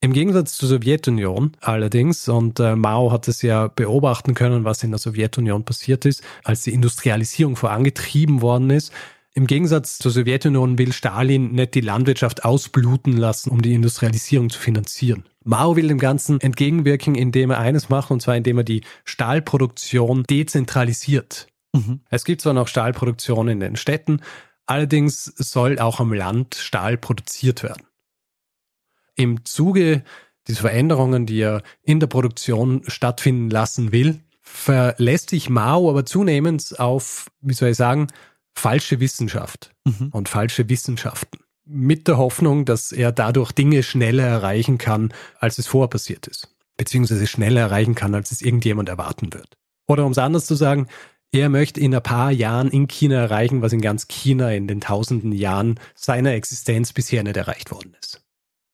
Im 0.00 0.12
Gegensatz 0.12 0.56
zur 0.56 0.68
Sowjetunion 0.68 1.52
allerdings, 1.60 2.28
und 2.28 2.60
äh, 2.60 2.76
Mao 2.76 3.10
hat 3.10 3.26
es 3.26 3.42
ja 3.42 3.66
beobachten 3.66 4.34
können, 4.34 4.64
was 4.64 4.84
in 4.84 4.90
der 4.90 4.98
Sowjetunion 4.98 5.64
passiert 5.64 6.04
ist, 6.04 6.22
als 6.44 6.62
die 6.62 6.72
Industrialisierung 6.72 7.56
vorangetrieben 7.56 8.40
worden 8.40 8.70
ist, 8.70 8.92
im 9.38 9.46
Gegensatz 9.46 9.98
zur 9.98 10.10
Sowjetunion 10.10 10.78
will 10.78 10.92
Stalin 10.92 11.52
nicht 11.52 11.74
die 11.74 11.80
Landwirtschaft 11.80 12.44
ausbluten 12.44 13.16
lassen, 13.16 13.50
um 13.50 13.62
die 13.62 13.72
Industrialisierung 13.72 14.50
zu 14.50 14.58
finanzieren. 14.58 15.26
Mao 15.44 15.76
will 15.76 15.86
dem 15.86 16.00
Ganzen 16.00 16.40
entgegenwirken, 16.40 17.14
indem 17.14 17.52
er 17.52 17.58
eines 17.60 17.88
macht, 17.88 18.10
und 18.10 18.20
zwar 18.20 18.36
indem 18.36 18.58
er 18.58 18.64
die 18.64 18.82
Stahlproduktion 19.04 20.24
dezentralisiert. 20.24 21.46
Mhm. 21.72 22.00
Es 22.10 22.24
gibt 22.24 22.40
zwar 22.40 22.52
noch 22.52 22.66
Stahlproduktion 22.66 23.46
in 23.46 23.60
den 23.60 23.76
Städten, 23.76 24.22
allerdings 24.66 25.26
soll 25.36 25.78
auch 25.78 26.00
am 26.00 26.12
Land 26.12 26.56
Stahl 26.56 26.98
produziert 26.98 27.62
werden. 27.62 27.86
Im 29.14 29.44
Zuge 29.44 30.02
dieser 30.48 30.62
Veränderungen, 30.62 31.26
die 31.26 31.42
er 31.42 31.62
in 31.84 32.00
der 32.00 32.08
Produktion 32.08 32.82
stattfinden 32.88 33.50
lassen 33.50 33.92
will, 33.92 34.18
verlässt 34.42 35.30
sich 35.30 35.48
Mao 35.48 35.88
aber 35.88 36.04
zunehmend 36.04 36.74
auf, 36.80 37.30
wie 37.40 37.54
soll 37.54 37.68
ich 37.68 37.76
sagen, 37.76 38.08
falsche 38.54 39.00
Wissenschaft 39.00 39.72
mhm. 39.84 40.08
und 40.12 40.28
falsche 40.28 40.68
Wissenschaften. 40.68 41.40
Mit 41.64 42.08
der 42.08 42.16
Hoffnung, 42.16 42.64
dass 42.64 42.92
er 42.92 43.12
dadurch 43.12 43.52
Dinge 43.52 43.82
schneller 43.82 44.24
erreichen 44.24 44.78
kann, 44.78 45.12
als 45.38 45.58
es 45.58 45.66
vorher 45.66 45.88
passiert 45.88 46.26
ist. 46.26 46.48
Beziehungsweise 46.76 47.26
schneller 47.26 47.60
erreichen 47.60 47.94
kann, 47.94 48.14
als 48.14 48.30
es 48.30 48.40
irgendjemand 48.40 48.88
erwarten 48.88 49.32
wird. 49.34 49.56
Oder 49.86 50.06
um 50.06 50.12
es 50.12 50.18
anders 50.18 50.46
zu 50.46 50.54
sagen, 50.54 50.86
er 51.30 51.50
möchte 51.50 51.80
in 51.80 51.94
ein 51.94 52.02
paar 52.02 52.30
Jahren 52.30 52.68
in 52.68 52.88
China 52.88 53.16
erreichen, 53.16 53.60
was 53.60 53.72
in 53.72 53.82
ganz 53.82 54.08
China 54.08 54.50
in 54.50 54.66
den 54.66 54.80
tausenden 54.80 55.32
Jahren 55.32 55.78
seiner 55.94 56.32
Existenz 56.32 56.92
bisher 56.92 57.22
nicht 57.22 57.36
erreicht 57.36 57.70
worden 57.70 57.94
ist. 58.00 58.22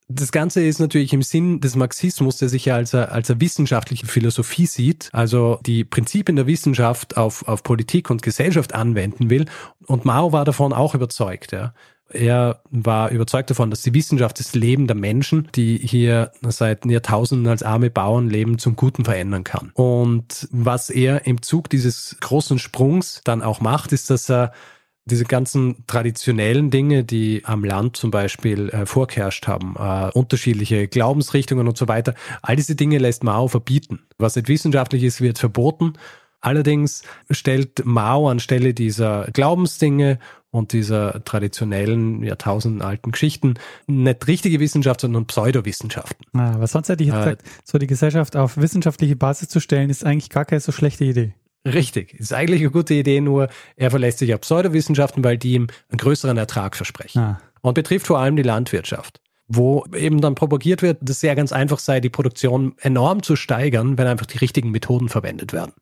Das 0.07 0.31
Ganze 0.31 0.63
ist 0.63 0.79
natürlich 0.79 1.13
im 1.13 1.23
Sinn 1.23 1.61
des 1.61 1.75
Marxismus, 1.75 2.37
der 2.37 2.47
sich 2.47 2.65
ja 2.65 2.75
als 2.75 2.93
eine, 2.93 3.11
als 3.11 3.31
eine 3.31 3.41
wissenschaftliche 3.41 4.05
Philosophie 4.05 4.67
sieht, 4.67 5.09
also 5.13 5.59
die 5.65 5.83
Prinzipien 5.83 6.35
der 6.35 6.45
Wissenschaft 6.45 7.17
auf, 7.17 7.47
auf 7.47 7.63
Politik 7.63 8.11
und 8.11 8.21
Gesellschaft 8.21 8.75
anwenden 8.75 9.31
will. 9.31 9.45
Und 9.87 10.05
Mao 10.05 10.31
war 10.31 10.45
davon 10.45 10.73
auch 10.73 10.93
überzeugt. 10.93 11.53
Ja. 11.53 11.73
Er 12.09 12.61
war 12.69 13.09
überzeugt 13.09 13.49
davon, 13.49 13.71
dass 13.71 13.81
die 13.81 13.95
Wissenschaft 13.95 14.39
das 14.39 14.53
Leben 14.53 14.85
der 14.85 14.95
Menschen, 14.95 15.47
die 15.55 15.79
hier 15.79 16.31
seit 16.49 16.85
Jahrtausenden 16.85 17.47
als 17.47 17.63
arme 17.63 17.89
Bauern 17.89 18.29
leben, 18.29 18.59
zum 18.59 18.75
Guten 18.75 19.05
verändern 19.05 19.43
kann. 19.43 19.71
Und 19.73 20.47
was 20.51 20.91
er 20.91 21.25
im 21.25 21.41
Zug 21.41 21.67
dieses 21.67 22.15
großen 22.21 22.59
Sprungs 22.59 23.21
dann 23.23 23.41
auch 23.41 23.59
macht, 23.59 23.91
ist, 23.91 24.11
dass 24.11 24.29
er 24.29 24.53
diese 25.05 25.25
ganzen 25.25 25.85
traditionellen 25.85 26.71
Dinge, 26.71 27.03
die 27.03 27.43
am 27.45 27.63
Land 27.63 27.95
zum 27.95 28.09
Beispiel 28.09 28.69
äh, 28.69 28.85
vorgeherrscht 28.85 29.47
haben, 29.47 29.75
äh, 29.77 30.09
unterschiedliche 30.17 30.87
Glaubensrichtungen 30.87 31.67
und 31.67 31.77
so 31.77 31.87
weiter, 31.87 32.15
all 32.41 32.55
diese 32.55 32.75
Dinge 32.75 32.97
lässt 32.97 33.23
Mao 33.23 33.47
verbieten. 33.47 33.99
Was 34.17 34.35
nicht 34.35 34.47
wissenschaftlich 34.47 35.03
ist, 35.03 35.21
wird 35.21 35.37
verboten. 35.37 35.93
Allerdings 36.41 37.03
stellt 37.29 37.85
Mao 37.85 38.29
anstelle 38.29 38.73
dieser 38.73 39.27
Glaubensdinge 39.33 40.19
und 40.51 40.73
dieser 40.73 41.23
traditionellen, 41.23 42.23
jahrtausendenalten 42.23 43.11
Geschichten 43.11 43.55
nicht 43.87 44.27
richtige 44.27 44.59
Wissenschaft, 44.59 45.01
sondern 45.01 45.25
Pseudowissenschaften. 45.25 46.25
Ah, 46.33 46.55
was 46.57 46.71
sonst 46.71 46.89
hätte 46.89 47.03
ich 47.03 47.09
jetzt 47.09 47.17
äh, 47.17 47.19
gesagt, 47.19 47.43
so 47.63 47.77
die 47.77 47.87
Gesellschaft 47.87 48.35
auf 48.35 48.57
wissenschaftliche 48.57 49.15
Basis 49.15 49.49
zu 49.49 49.59
stellen, 49.59 49.89
ist 49.89 50.05
eigentlich 50.05 50.29
gar 50.29 50.45
keine 50.45 50.61
so 50.61 50.71
schlechte 50.71 51.03
Idee. 51.03 51.33
Richtig, 51.65 52.13
ist 52.13 52.31
eigentlich 52.31 52.61
eine 52.61 52.69
gute 52.69 52.93
Idee, 52.93 53.21
nur 53.21 53.49
er 53.75 53.89
verlässt 53.89 54.19
sich 54.19 54.33
auf 54.33 54.41
Pseudowissenschaften, 54.41 55.23
weil 55.23 55.37
die 55.37 55.53
ihm 55.53 55.67
einen 55.89 55.97
größeren 55.97 56.37
Ertrag 56.37 56.75
versprechen. 56.75 57.19
Ah. 57.19 57.41
Und 57.61 57.73
betrifft 57.73 58.05
vor 58.05 58.19
allem 58.19 58.35
die 58.35 58.43
Landwirtschaft, 58.43 59.19
wo 59.47 59.83
eben 59.95 60.21
dann 60.21 60.35
propagiert 60.35 60.83
wird, 60.83 60.99
dass 61.01 61.15
es 61.15 61.19
sehr 61.21 61.35
ganz 61.35 61.51
einfach 61.51 61.79
sei, 61.79 61.99
die 61.99 62.11
Produktion 62.11 62.75
enorm 62.79 63.23
zu 63.23 63.35
steigern, 63.35 63.97
wenn 63.97 64.05
einfach 64.05 64.27
die 64.27 64.37
richtigen 64.37 64.69
Methoden 64.69 65.09
verwendet 65.09 65.53
werden. 65.53 65.73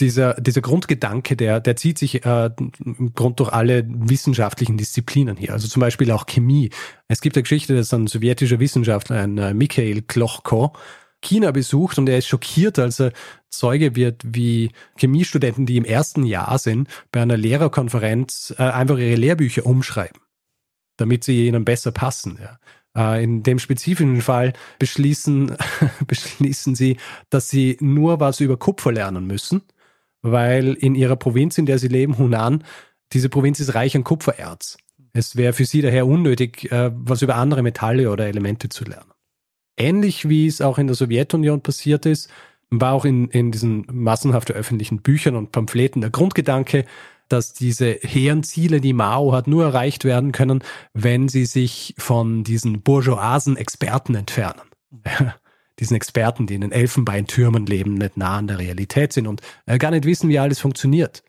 Dieser, 0.00 0.34
dieser 0.34 0.62
Grundgedanke, 0.62 1.36
der, 1.36 1.60
der 1.60 1.76
zieht 1.76 1.98
sich 1.98 2.24
äh, 2.24 2.50
im 2.84 3.12
Grund 3.14 3.40
durch 3.40 3.52
alle 3.52 3.84
wissenschaftlichen 3.86 4.78
Disziplinen 4.78 5.36
hier, 5.36 5.52
also 5.52 5.68
zum 5.68 5.80
Beispiel 5.80 6.10
auch 6.12 6.24
Chemie. 6.24 6.70
Es 7.08 7.20
gibt 7.20 7.36
eine 7.36 7.42
Geschichte, 7.42 7.74
dass 7.74 7.92
ein 7.92 8.06
sowjetischer 8.06 8.60
Wissenschaftler, 8.60 9.20
ein 9.20 9.36
äh, 9.36 9.52
Mikhail 9.52 10.00
Klochko, 10.02 10.72
China 11.20 11.50
besucht 11.50 11.98
und 11.98 12.08
er 12.08 12.18
ist 12.18 12.28
schockiert, 12.28 12.78
als 12.78 13.00
er 13.00 13.12
Zeuge 13.50 13.96
wird, 13.96 14.22
wie 14.24 14.70
Chemiestudenten, 14.96 15.66
die 15.66 15.76
im 15.76 15.84
ersten 15.84 16.24
Jahr 16.24 16.58
sind, 16.58 16.88
bei 17.12 17.22
einer 17.22 17.36
Lehrerkonferenz 17.36 18.54
äh, 18.58 18.62
einfach 18.62 18.98
ihre 18.98 19.16
Lehrbücher 19.16 19.66
umschreiben, 19.66 20.20
damit 20.96 21.24
sie 21.24 21.46
ihnen 21.46 21.64
besser 21.64 21.90
passen. 21.90 22.38
Ja. 22.40 22.58
Äh, 22.96 23.24
in 23.24 23.42
dem 23.42 23.58
spezifischen 23.58 24.20
Fall 24.20 24.52
beschließen, 24.78 25.56
beschließen 26.06 26.74
sie, 26.74 26.98
dass 27.30 27.48
sie 27.48 27.76
nur 27.80 28.20
was 28.20 28.40
über 28.40 28.56
Kupfer 28.56 28.92
lernen 28.92 29.26
müssen, 29.26 29.62
weil 30.22 30.74
in 30.74 30.94
ihrer 30.94 31.16
Provinz, 31.16 31.58
in 31.58 31.66
der 31.66 31.78
sie 31.78 31.88
leben, 31.88 32.18
Hunan, 32.18 32.64
diese 33.12 33.28
Provinz 33.28 33.60
ist 33.60 33.74
reich 33.74 33.96
an 33.96 34.04
Kupfererz. 34.04 34.76
Es 35.12 35.36
wäre 35.36 35.52
für 35.52 35.64
sie 35.64 35.80
daher 35.80 36.06
unnötig, 36.06 36.70
äh, 36.70 36.90
was 36.94 37.22
über 37.22 37.36
andere 37.36 37.62
Metalle 37.62 38.10
oder 38.10 38.26
Elemente 38.26 38.68
zu 38.68 38.84
lernen. 38.84 39.10
Ähnlich 39.78 40.28
wie 40.28 40.46
es 40.46 40.60
auch 40.60 40.78
in 40.78 40.88
der 40.88 40.96
Sowjetunion 40.96 41.62
passiert 41.62 42.04
ist, 42.04 42.28
war 42.70 42.92
auch 42.92 43.04
in, 43.04 43.28
in 43.28 43.52
diesen 43.52 43.86
massenhaft 43.90 44.50
öffentlichen 44.50 45.00
Büchern 45.00 45.36
und 45.36 45.52
Pamphleten 45.52 46.00
der 46.00 46.10
Grundgedanke, 46.10 46.84
dass 47.28 47.52
diese 47.52 47.92
hehren 47.92 48.42
Ziele, 48.42 48.80
die 48.80 48.92
Mao 48.92 49.32
hat, 49.32 49.46
nur 49.46 49.64
erreicht 49.64 50.04
werden 50.04 50.32
können, 50.32 50.62
wenn 50.94 51.28
sie 51.28 51.46
sich 51.46 51.94
von 51.98 52.44
diesen 52.44 52.82
bourgeoisen 52.82 53.56
Experten 53.56 54.14
entfernen. 54.14 54.62
diesen 55.78 55.94
Experten, 55.94 56.46
die 56.46 56.54
in 56.54 56.62
den 56.62 56.72
Elfenbeintürmen 56.72 57.66
leben, 57.66 57.94
nicht 57.94 58.16
nah 58.16 58.38
an 58.38 58.48
der 58.48 58.58
Realität 58.58 59.12
sind 59.12 59.26
und 59.26 59.42
äh, 59.66 59.78
gar 59.78 59.90
nicht 59.90 60.04
wissen, 60.04 60.28
wie 60.28 60.38
alles 60.38 60.58
funktioniert. 60.58 61.22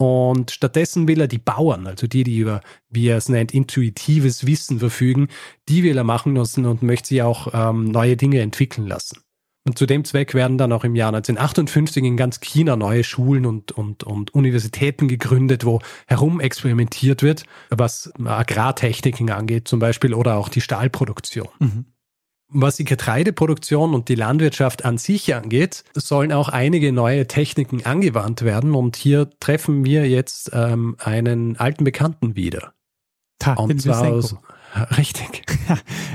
Und 0.00 0.50
stattdessen 0.50 1.08
will 1.08 1.20
er 1.20 1.28
die 1.28 1.36
Bauern, 1.36 1.86
also 1.86 2.06
die, 2.06 2.24
die 2.24 2.38
über, 2.38 2.62
wie 2.88 3.08
er 3.08 3.18
es 3.18 3.28
nennt, 3.28 3.52
intuitives 3.52 4.46
Wissen 4.46 4.78
verfügen, 4.78 5.28
die 5.68 5.82
will 5.82 5.98
er 5.98 6.04
machen 6.04 6.34
lassen 6.34 6.64
und 6.64 6.82
möchte 6.82 7.08
sie 7.08 7.20
auch 7.20 7.48
ähm, 7.52 7.84
neue 7.84 8.16
Dinge 8.16 8.40
entwickeln 8.40 8.86
lassen. 8.86 9.18
Und 9.66 9.76
zu 9.76 9.84
dem 9.84 10.06
Zweck 10.06 10.32
werden 10.32 10.56
dann 10.56 10.72
auch 10.72 10.84
im 10.84 10.96
Jahr 10.96 11.08
1958 11.08 12.02
in 12.02 12.16
ganz 12.16 12.40
China 12.40 12.76
neue 12.76 13.04
Schulen 13.04 13.44
und, 13.44 13.72
und, 13.72 14.02
und 14.02 14.32
Universitäten 14.32 15.06
gegründet, 15.06 15.66
wo 15.66 15.80
herumexperimentiert 16.06 17.22
wird, 17.22 17.42
was 17.68 18.10
Agrartechniken 18.24 19.28
angeht 19.28 19.68
zum 19.68 19.80
Beispiel 19.80 20.14
oder 20.14 20.38
auch 20.38 20.48
die 20.48 20.62
Stahlproduktion. 20.62 21.48
Mhm. 21.58 21.84
Was 22.52 22.76
die 22.76 22.84
Getreideproduktion 22.84 23.94
und 23.94 24.08
die 24.08 24.16
Landwirtschaft 24.16 24.84
an 24.84 24.98
sich 24.98 25.34
angeht, 25.34 25.84
sollen 25.94 26.32
auch 26.32 26.48
einige 26.48 26.92
neue 26.92 27.26
Techniken 27.26 27.86
angewandt 27.86 28.42
werden. 28.42 28.74
Und 28.74 28.96
hier 28.96 29.30
treffen 29.38 29.84
wir 29.84 30.08
jetzt 30.08 30.50
ähm, 30.52 30.96
einen 30.98 31.56
alten 31.58 31.84
Bekannten 31.84 32.34
wieder. 32.34 32.72
Ta, 33.38 33.54
und 33.54 33.80
zwar 33.80 34.08
aus, 34.08 34.36
richtig. 34.98 35.42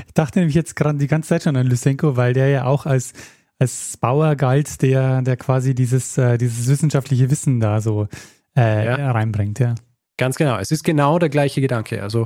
ich 0.06 0.14
dachte 0.14 0.38
nämlich 0.38 0.54
jetzt 0.54 0.76
gerade 0.76 0.98
die 0.98 1.06
ganze 1.06 1.30
Zeit 1.30 1.42
schon 1.42 1.56
an 1.56 1.66
Lysenko, 1.66 2.16
weil 2.16 2.32
der 2.32 2.48
ja 2.48 2.64
auch 2.64 2.86
als 2.86 3.12
als 3.58 3.96
Bauer 3.96 4.36
galt, 4.36 4.82
der 4.82 5.22
der 5.22 5.36
quasi 5.36 5.74
dieses 5.74 6.18
äh, 6.18 6.36
dieses 6.38 6.68
wissenschaftliche 6.68 7.30
Wissen 7.30 7.58
da 7.58 7.80
so 7.80 8.08
äh, 8.56 8.84
ja. 8.84 9.10
reinbringt, 9.10 9.58
ja. 9.58 9.74
Ganz 10.18 10.36
genau. 10.36 10.58
Es 10.58 10.70
ist 10.70 10.82
genau 10.82 11.18
der 11.18 11.28
gleiche 11.28 11.60
Gedanke. 11.60 12.02
Also 12.02 12.24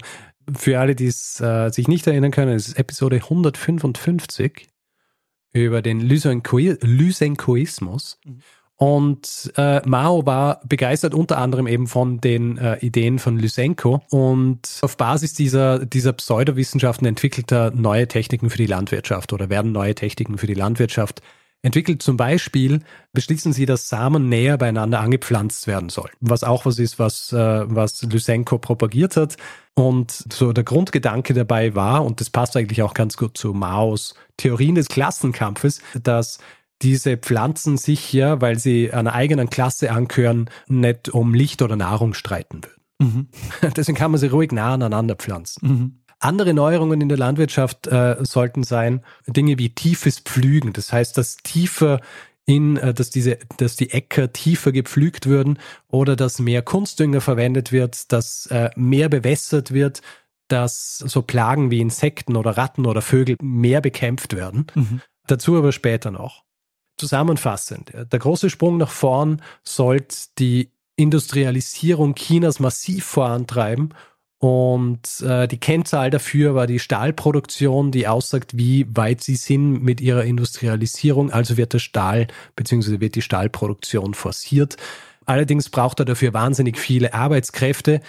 für 0.57 0.79
alle, 0.79 0.95
die 0.95 1.07
es 1.07 1.41
äh, 1.41 1.71
sich 1.71 1.89
nicht 1.89 2.07
erinnern 2.07 2.31
können, 2.31 2.55
es 2.55 2.69
ist 2.69 2.79
Episode 2.79 3.17
155 3.17 4.69
über 5.53 5.83
den 5.83 6.01
Lysenkoismus. 6.01 8.19
Mhm. 8.25 8.39
Und 8.77 9.53
äh, 9.59 9.87
Mao 9.87 10.25
war 10.25 10.63
begeistert 10.67 11.13
unter 11.13 11.37
anderem 11.37 11.67
eben 11.67 11.87
von 11.87 12.23
den 12.23 12.57
äh, 12.57 12.79
Ideen 12.79 13.19
von 13.19 13.39
Lysenko 13.39 14.01
und 14.09 14.79
auf 14.81 14.97
Basis 14.97 15.35
dieser, 15.35 15.85
dieser 15.85 16.15
Pseudowissenschaften 16.15 17.07
entwickelt 17.07 17.53
er 17.53 17.73
neue 17.73 18.09
Techniken 18.09 18.49
für 18.49 18.57
die 18.57 18.65
Landwirtschaft 18.65 19.35
oder 19.35 19.51
werden 19.51 19.73
neue 19.73 19.95
Techniken 19.95 20.39
für 20.39 20.47
die 20.47 20.55
Landwirtschaft 20.55 21.21
entwickelt. 21.62 22.03
Zum 22.03 22.16
Beispiel 22.16 22.81
beschließen 23.12 23.53
sie, 23.53 23.66
dass 23.66 23.88
Samen 23.88 24.29
näher 24.29 24.59
beieinander 24.59 25.01
angepflanzt 25.01 25.66
werden 25.66 25.88
sollen, 25.88 26.12
was 26.20 26.44
auch 26.44 26.66
was 26.66 26.79
ist, 26.79 26.99
was, 26.99 27.33
äh, 27.33 27.62
was 27.66 28.03
Lysenko 28.03 28.59
propagiert 28.59 29.16
hat. 29.16 29.37
Und 29.75 30.25
so 30.33 30.53
der 30.53 30.64
Grundgedanke 30.64 31.33
dabei 31.33 31.75
war, 31.75 32.05
und 32.05 32.20
das 32.20 32.31
passt 32.31 32.57
eigentlich 32.57 32.83
auch 32.83 32.94
ganz 32.94 33.16
gut 33.16 33.37
zu 33.37 33.53
Maos 33.53 34.14
Theorien 34.37 34.75
des 34.75 34.88
Klassenkampfes, 34.88 35.81
dass 36.03 36.38
diese 36.83 37.16
Pflanzen 37.16 37.77
sich 37.77 38.12
ja, 38.12 38.40
weil 38.40 38.59
sie 38.59 38.92
einer 38.92 39.12
eigenen 39.12 39.51
Klasse 39.51 39.92
angehören, 39.92 40.49
nicht 40.66 41.11
um 41.11 41.35
Licht 41.35 41.62
oder 41.62 41.77
Nahrung 41.77 42.14
streiten 42.14 42.62
würden. 42.64 42.81
Mhm. 43.01 43.29
Deswegen 43.77 43.96
kann 43.96 44.11
man 44.11 44.20
sie 44.20 44.29
ruhig 44.29 44.53
nah 44.53 44.75
aneinander 44.75 45.14
pflanzen. 45.14 45.66
Mhm. 45.66 46.00
Andere 46.20 46.52
Neuerungen 46.52 47.00
in 47.00 47.09
der 47.09 47.18
Landwirtschaft 47.18 47.87
äh, 47.87 48.16
sollten 48.20 48.62
sein 48.62 49.02
Dinge 49.26 49.59
wie 49.59 49.70
tiefes 49.70 50.20
Pflügen. 50.20 50.74
Das 50.74 50.92
heißt, 50.92 51.16
dass 51.16 51.38
tiefer 51.38 52.00
in, 52.44 52.76
äh, 52.76 52.92
dass 52.92 53.09
diese, 53.09 53.38
dass 53.56 53.76
die 53.76 53.90
Äcker 53.90 54.33
tiefer 54.33 54.70
gepflügt 54.70 55.26
würden 55.26 55.59
oder 55.88 56.16
dass 56.16 56.38
mehr 56.38 56.61
Kunstdünger 56.62 57.22
verwendet 57.22 57.72
wird, 57.72 58.12
dass 58.12 58.46
äh, 58.46 58.70
mehr 58.76 59.09
bewässert 59.09 59.72
wird, 59.72 60.02
dass 60.48 60.98
so 60.98 61.22
Plagen 61.22 61.70
wie 61.70 61.80
Insekten 61.80 62.37
oder 62.37 62.50
Ratten 62.56 62.85
oder 62.85 63.00
Vögel 63.00 63.37
mehr 63.40 63.80
bekämpft 63.80 64.37
werden. 64.37 64.66
Mhm. 64.74 65.00
Dazu 65.26 65.56
aber 65.56 65.72
später 65.72 66.11
noch. 66.11 66.44
Zusammenfassend, 66.98 67.92
der 67.94 68.18
große 68.18 68.50
Sprung 68.50 68.76
nach 68.76 68.90
vorn 68.90 69.40
sollte 69.62 70.16
die 70.38 70.70
Industrialisierung 70.96 72.14
Chinas 72.14 72.61
massiv 72.61 73.06
vorantreiben 73.06 73.94
und 74.40 75.20
äh, 75.20 75.46
die 75.46 75.61
Kennzahl 75.61 76.09
dafür 76.09 76.55
war 76.55 76.66
die 76.66 76.79
Stahlproduktion, 76.79 77.90
die 77.90 78.09
aussagt, 78.09 78.57
wie 78.57 78.87
weit 78.96 79.22
sie 79.22 79.37
sind 79.37 79.83
mit 79.83 80.00
ihrer 80.00 80.24
Industrialisierung. 80.24 81.31
Also 81.31 81.59
wird 81.59 81.74
der 81.74 81.79
Stahl 81.79 82.26
bzw. 82.57 83.00
wird 83.00 83.16
die 83.16 83.22
Stahlproduktion 83.22 84.14
forciert. 84.14 84.79
Allerdings 85.26 85.68
braucht 85.68 86.00
er 86.00 86.07
dafür 86.07 86.33
wahnsinnig 86.33 86.79
viele 86.79 87.12
Arbeitskräfte. 87.12 88.00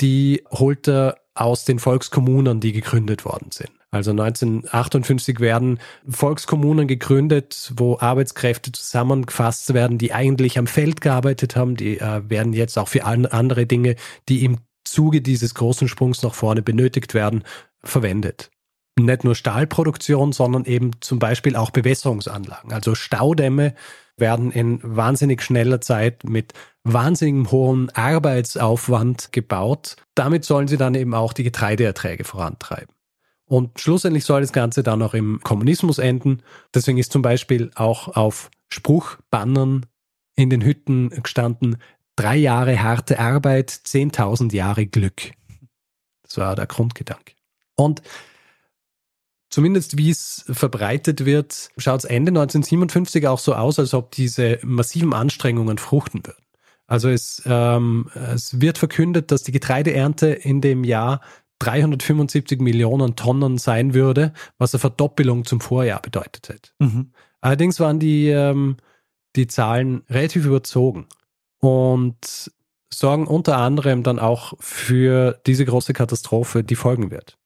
Die 0.00 0.44
holt 0.52 0.88
er 0.88 1.16
aus 1.34 1.64
den 1.64 1.80
Volkskommunen, 1.80 2.60
die 2.60 2.70
gegründet 2.70 3.24
worden 3.24 3.50
sind. 3.50 3.70
Also 3.90 4.12
1958 4.12 5.40
werden 5.40 5.80
Volkskommunen 6.08 6.86
gegründet, 6.86 7.72
wo 7.76 7.98
Arbeitskräfte 7.98 8.70
zusammengefasst 8.70 9.74
werden, 9.74 9.98
die 9.98 10.12
eigentlich 10.12 10.58
am 10.58 10.68
Feld 10.68 11.00
gearbeitet 11.00 11.56
haben. 11.56 11.76
Die 11.76 11.98
äh, 11.98 12.22
werden 12.28 12.52
jetzt 12.52 12.78
auch 12.78 12.88
für 12.88 13.04
andere 13.04 13.66
Dinge, 13.66 13.96
die 14.28 14.44
im 14.44 14.58
Zuge 14.92 15.22
dieses 15.22 15.54
großen 15.54 15.88
Sprungs 15.88 16.22
nach 16.22 16.34
vorne 16.34 16.62
benötigt 16.62 17.14
werden, 17.14 17.42
verwendet. 17.82 18.50
Nicht 18.98 19.24
nur 19.24 19.34
Stahlproduktion, 19.34 20.32
sondern 20.32 20.64
eben 20.64 20.92
zum 21.00 21.18
Beispiel 21.18 21.56
auch 21.56 21.70
Bewässerungsanlagen. 21.70 22.72
Also 22.72 22.94
Staudämme 22.94 23.74
werden 24.18 24.52
in 24.52 24.80
wahnsinnig 24.82 25.42
schneller 25.42 25.80
Zeit 25.80 26.24
mit 26.24 26.52
wahnsinnig 26.84 27.50
hohem 27.50 27.88
Arbeitsaufwand 27.94 29.32
gebaut. 29.32 29.96
Damit 30.14 30.44
sollen 30.44 30.68
sie 30.68 30.76
dann 30.76 30.94
eben 30.94 31.14
auch 31.14 31.32
die 31.32 31.44
Getreideerträge 31.44 32.24
vorantreiben. 32.24 32.94
Und 33.46 33.80
schlussendlich 33.80 34.24
soll 34.24 34.42
das 34.42 34.52
Ganze 34.52 34.82
dann 34.82 35.02
auch 35.02 35.14
im 35.14 35.40
Kommunismus 35.42 35.98
enden. 35.98 36.42
Deswegen 36.74 36.98
ist 36.98 37.12
zum 37.12 37.22
Beispiel 37.22 37.70
auch 37.74 38.08
auf 38.16 38.50
Spruchbannern 38.68 39.86
in 40.36 40.50
den 40.50 40.62
Hütten 40.62 41.10
gestanden, 41.10 41.76
Drei 42.16 42.36
Jahre 42.36 42.82
harte 42.82 43.18
Arbeit, 43.18 43.70
10.000 43.70 44.52
Jahre 44.52 44.86
Glück. 44.86 45.32
Das 46.22 46.36
war 46.36 46.54
der 46.54 46.66
Grundgedanke. 46.66 47.32
Und 47.74 48.02
zumindest 49.48 49.96
wie 49.96 50.10
es 50.10 50.44
verbreitet 50.48 51.24
wird, 51.24 51.70
schaut 51.78 52.00
es 52.00 52.04
Ende 52.04 52.30
1957 52.30 53.26
auch 53.26 53.38
so 53.38 53.54
aus, 53.54 53.78
als 53.78 53.94
ob 53.94 54.10
diese 54.10 54.58
massiven 54.62 55.14
Anstrengungen 55.14 55.78
fruchten 55.78 56.24
würden. 56.26 56.44
Also 56.86 57.08
es, 57.08 57.42
ähm, 57.46 58.10
es 58.14 58.60
wird 58.60 58.76
verkündet, 58.76 59.30
dass 59.30 59.42
die 59.42 59.52
Getreideernte 59.52 60.26
in 60.26 60.60
dem 60.60 60.84
Jahr 60.84 61.22
375 61.60 62.60
Millionen 62.60 63.16
Tonnen 63.16 63.56
sein 63.56 63.94
würde, 63.94 64.34
was 64.58 64.74
eine 64.74 64.80
Verdoppelung 64.80 65.44
zum 65.46 65.60
Vorjahr 65.60 66.02
bedeutet 66.02 66.48
hätte. 66.50 66.70
Mhm. 66.78 67.12
Allerdings 67.40 67.80
waren 67.80 67.98
die, 67.98 68.28
ähm, 68.28 68.76
die 69.36 69.46
Zahlen 69.46 70.02
relativ 70.10 70.44
überzogen 70.44 71.06
und 71.62 72.50
sorgen 72.92 73.26
unter 73.26 73.56
anderem 73.56 74.02
dann 74.02 74.18
auch 74.18 74.54
für 74.60 75.40
diese 75.46 75.64
große 75.64 75.92
Katastrophe, 75.92 76.62
die 76.64 76.74
folgen 76.74 77.10
wird. 77.10 77.38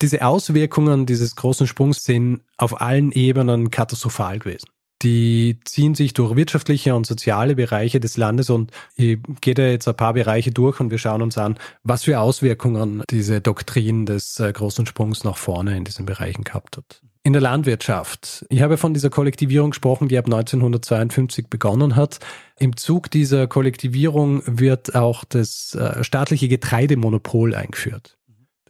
Diese 0.00 0.24
Auswirkungen 0.24 1.06
dieses 1.06 1.36
großen 1.36 1.66
Sprungs 1.66 2.04
sind 2.04 2.42
auf 2.56 2.80
allen 2.80 3.12
Ebenen 3.12 3.70
katastrophal 3.70 4.38
gewesen. 4.38 4.68
Die 5.02 5.58
ziehen 5.64 5.94
sich 5.94 6.12
durch 6.12 6.36
wirtschaftliche 6.36 6.94
und 6.94 7.06
soziale 7.06 7.54
Bereiche 7.54 8.00
des 8.00 8.16
Landes 8.16 8.50
und 8.50 8.70
ich 8.96 9.18
gehe 9.40 9.54
da 9.54 9.62
jetzt 9.62 9.88
ein 9.88 9.96
paar 9.96 10.14
Bereiche 10.14 10.50
durch 10.50 10.80
und 10.80 10.90
wir 10.90 10.98
schauen 10.98 11.22
uns 11.22 11.38
an, 11.38 11.58
was 11.82 12.04
für 12.04 12.20
Auswirkungen 12.20 13.02
diese 13.10 13.40
Doktrin 13.40 14.04
des 14.04 14.38
äh, 14.40 14.52
großen 14.52 14.86
Sprungs 14.86 15.24
nach 15.24 15.38
vorne 15.38 15.76
in 15.76 15.84
diesen 15.84 16.04
Bereichen 16.04 16.44
gehabt 16.44 16.76
hat. 16.76 17.02
In 17.22 17.34
der 17.34 17.42
Landwirtschaft. 17.42 18.46
Ich 18.48 18.62
habe 18.62 18.78
von 18.78 18.94
dieser 18.94 19.10
Kollektivierung 19.10 19.70
gesprochen, 19.70 20.08
die 20.08 20.16
ab 20.16 20.24
1952 20.24 21.48
begonnen 21.48 21.94
hat. 21.94 22.18
Im 22.58 22.76
Zug 22.78 23.10
dieser 23.10 23.46
Kollektivierung 23.46 24.42
wird 24.46 24.94
auch 24.94 25.24
das 25.24 25.74
äh, 25.74 26.02
staatliche 26.02 26.48
Getreidemonopol 26.48 27.54
eingeführt. 27.54 28.16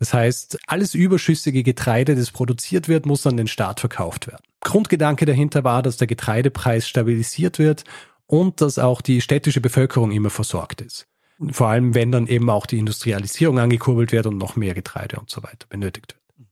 Das 0.01 0.15
heißt, 0.15 0.59
alles 0.67 0.95
überschüssige 0.95 1.63
Getreide, 1.63 2.17
das 2.17 2.31
produziert 2.31 2.89
wird, 2.89 3.05
muss 3.05 3.27
an 3.27 3.37
den 3.37 3.47
Staat 3.47 3.81
verkauft 3.81 4.27
werden. 4.27 4.43
Grundgedanke 4.61 5.27
dahinter 5.27 5.63
war, 5.63 5.83
dass 5.83 5.99
der 5.99 6.07
Getreidepreis 6.07 6.89
stabilisiert 6.89 7.59
wird 7.59 7.85
und 8.27 8.63
dass 8.63 8.79
auch 8.79 9.03
die 9.03 9.21
städtische 9.21 9.61
Bevölkerung 9.61 10.11
immer 10.11 10.31
versorgt 10.31 10.81
ist. 10.81 11.07
Vor 11.51 11.69
allem, 11.69 11.95
wenn 11.95 12.11
dann 12.13 12.27
eben 12.27 12.49
auch 12.49 12.65
die 12.67 12.79
Industrialisierung 12.79 13.59
angekurbelt 13.59 14.11
wird 14.11 14.27
und 14.27 14.39
noch 14.39 14.57
mehr 14.57 14.75
Getreide 14.75 15.21
und 15.21 15.31
so 15.31 15.43
weiter 15.43 15.67
benötigt 15.69 16.15
wird. 16.15 16.49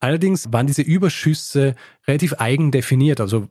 Allerdings 0.00 0.52
waren 0.52 0.66
diese 0.66 0.82
Überschüsse 0.82 1.76
relativ 2.08 2.34
eigen 2.38 2.72
definiert. 2.72 3.20
Also 3.20 3.48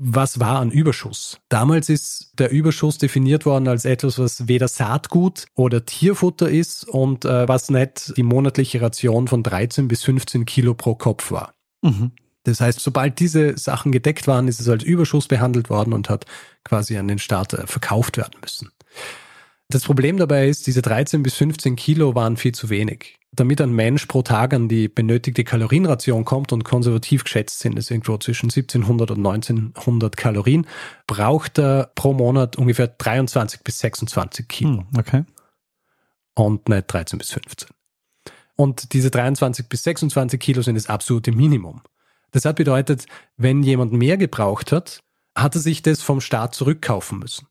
was 0.00 0.38
war 0.38 0.60
ein 0.60 0.70
Überschuss? 0.70 1.40
Damals 1.48 1.88
ist 1.88 2.32
der 2.38 2.50
Überschuss 2.50 2.98
definiert 2.98 3.44
worden 3.44 3.66
als 3.66 3.84
etwas, 3.84 4.18
was 4.18 4.46
weder 4.46 4.68
Saatgut 4.68 5.46
oder 5.54 5.84
Tierfutter 5.84 6.48
ist 6.48 6.88
und 6.88 7.24
äh, 7.24 7.48
was 7.48 7.68
nicht 7.68 8.16
die 8.16 8.22
monatliche 8.22 8.80
Ration 8.80 9.26
von 9.26 9.42
13 9.42 9.88
bis 9.88 10.04
15 10.04 10.44
Kilo 10.46 10.74
pro 10.74 10.94
Kopf 10.94 11.32
war. 11.32 11.52
Mhm. 11.82 12.12
Das 12.44 12.60
heißt, 12.60 12.80
sobald 12.80 13.18
diese 13.18 13.58
Sachen 13.58 13.90
gedeckt 13.90 14.28
waren, 14.28 14.46
ist 14.46 14.60
es 14.60 14.68
als 14.68 14.84
Überschuss 14.84 15.26
behandelt 15.26 15.68
worden 15.68 15.92
und 15.92 16.08
hat 16.08 16.26
quasi 16.64 16.96
an 16.96 17.08
den 17.08 17.18
Staat 17.18 17.52
äh, 17.54 17.66
verkauft 17.66 18.16
werden 18.16 18.38
müssen. 18.40 18.70
Das 19.70 19.84
Problem 19.84 20.16
dabei 20.16 20.48
ist, 20.48 20.66
diese 20.66 20.80
13 20.80 21.22
bis 21.22 21.34
15 21.34 21.76
Kilo 21.76 22.14
waren 22.14 22.38
viel 22.38 22.52
zu 22.52 22.70
wenig. 22.70 23.18
Damit 23.32 23.60
ein 23.60 23.70
Mensch 23.70 24.06
pro 24.06 24.22
Tag 24.22 24.54
an 24.54 24.66
die 24.66 24.88
benötigte 24.88 25.44
Kalorienration 25.44 26.24
kommt 26.24 26.54
und 26.54 26.64
konservativ 26.64 27.24
geschätzt 27.24 27.58
sind 27.58 27.78
es 27.78 27.90
irgendwo 27.90 28.16
zwischen 28.16 28.46
1700 28.46 29.10
und 29.10 29.18
1900 29.18 30.16
Kalorien, 30.16 30.66
braucht 31.06 31.58
er 31.58 31.92
pro 31.94 32.14
Monat 32.14 32.56
ungefähr 32.56 32.88
23 32.88 33.60
bis 33.62 33.78
26 33.80 34.48
Kilo. 34.48 34.70
Hm, 34.70 34.86
okay. 34.96 35.24
Und 36.34 36.70
nicht 36.70 36.90
13 36.90 37.18
bis 37.18 37.30
15. 37.32 37.68
Und 38.56 38.94
diese 38.94 39.10
23 39.10 39.68
bis 39.68 39.82
26 39.82 40.40
Kilo 40.40 40.62
sind 40.62 40.76
das 40.76 40.88
absolute 40.88 41.30
Minimum. 41.30 41.82
Das 42.30 42.46
hat 42.46 42.56
bedeutet, 42.56 43.04
wenn 43.36 43.62
jemand 43.62 43.92
mehr 43.92 44.16
gebraucht 44.16 44.72
hat, 44.72 45.00
hat 45.36 45.54
er 45.54 45.60
sich 45.60 45.82
das 45.82 46.00
vom 46.00 46.22
Staat 46.22 46.54
zurückkaufen 46.54 47.18
müssen 47.18 47.47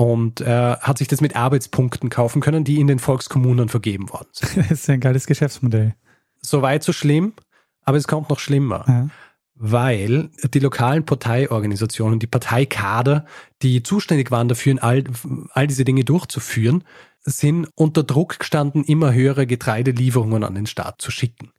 und 0.00 0.40
äh, 0.40 0.76
hat 0.76 0.96
sich 0.96 1.08
das 1.08 1.20
mit 1.20 1.36
Arbeitspunkten 1.36 2.08
kaufen 2.08 2.40
können, 2.40 2.64
die 2.64 2.80
in 2.80 2.86
den 2.86 2.98
Volkskommunen 2.98 3.68
vergeben 3.68 4.08
worden 4.08 4.28
sind. 4.32 4.56
Das 4.70 4.70
ist 4.70 4.88
ein 4.88 4.98
geiles 4.98 5.26
Geschäftsmodell. 5.26 5.94
Soweit 6.40 6.82
so 6.82 6.94
schlimm, 6.94 7.34
aber 7.82 7.98
es 7.98 8.08
kommt 8.08 8.30
noch 8.30 8.38
schlimmer. 8.38 8.86
Ja. 8.88 9.08
Weil 9.56 10.30
die 10.54 10.58
lokalen 10.58 11.04
Parteiorganisationen, 11.04 12.18
die 12.18 12.26
Parteikader, 12.26 13.26
die 13.60 13.82
zuständig 13.82 14.30
waren 14.30 14.48
dafür, 14.48 14.82
all, 14.82 15.04
all 15.52 15.66
diese 15.66 15.84
Dinge 15.84 16.02
durchzuführen, 16.02 16.82
sind 17.20 17.68
unter 17.74 18.02
Druck 18.02 18.38
gestanden, 18.38 18.84
immer 18.84 19.12
höhere 19.12 19.46
Getreidelieferungen 19.46 20.44
an 20.44 20.54
den 20.54 20.64
Staat 20.64 21.02
zu 21.02 21.10
schicken. 21.10 21.52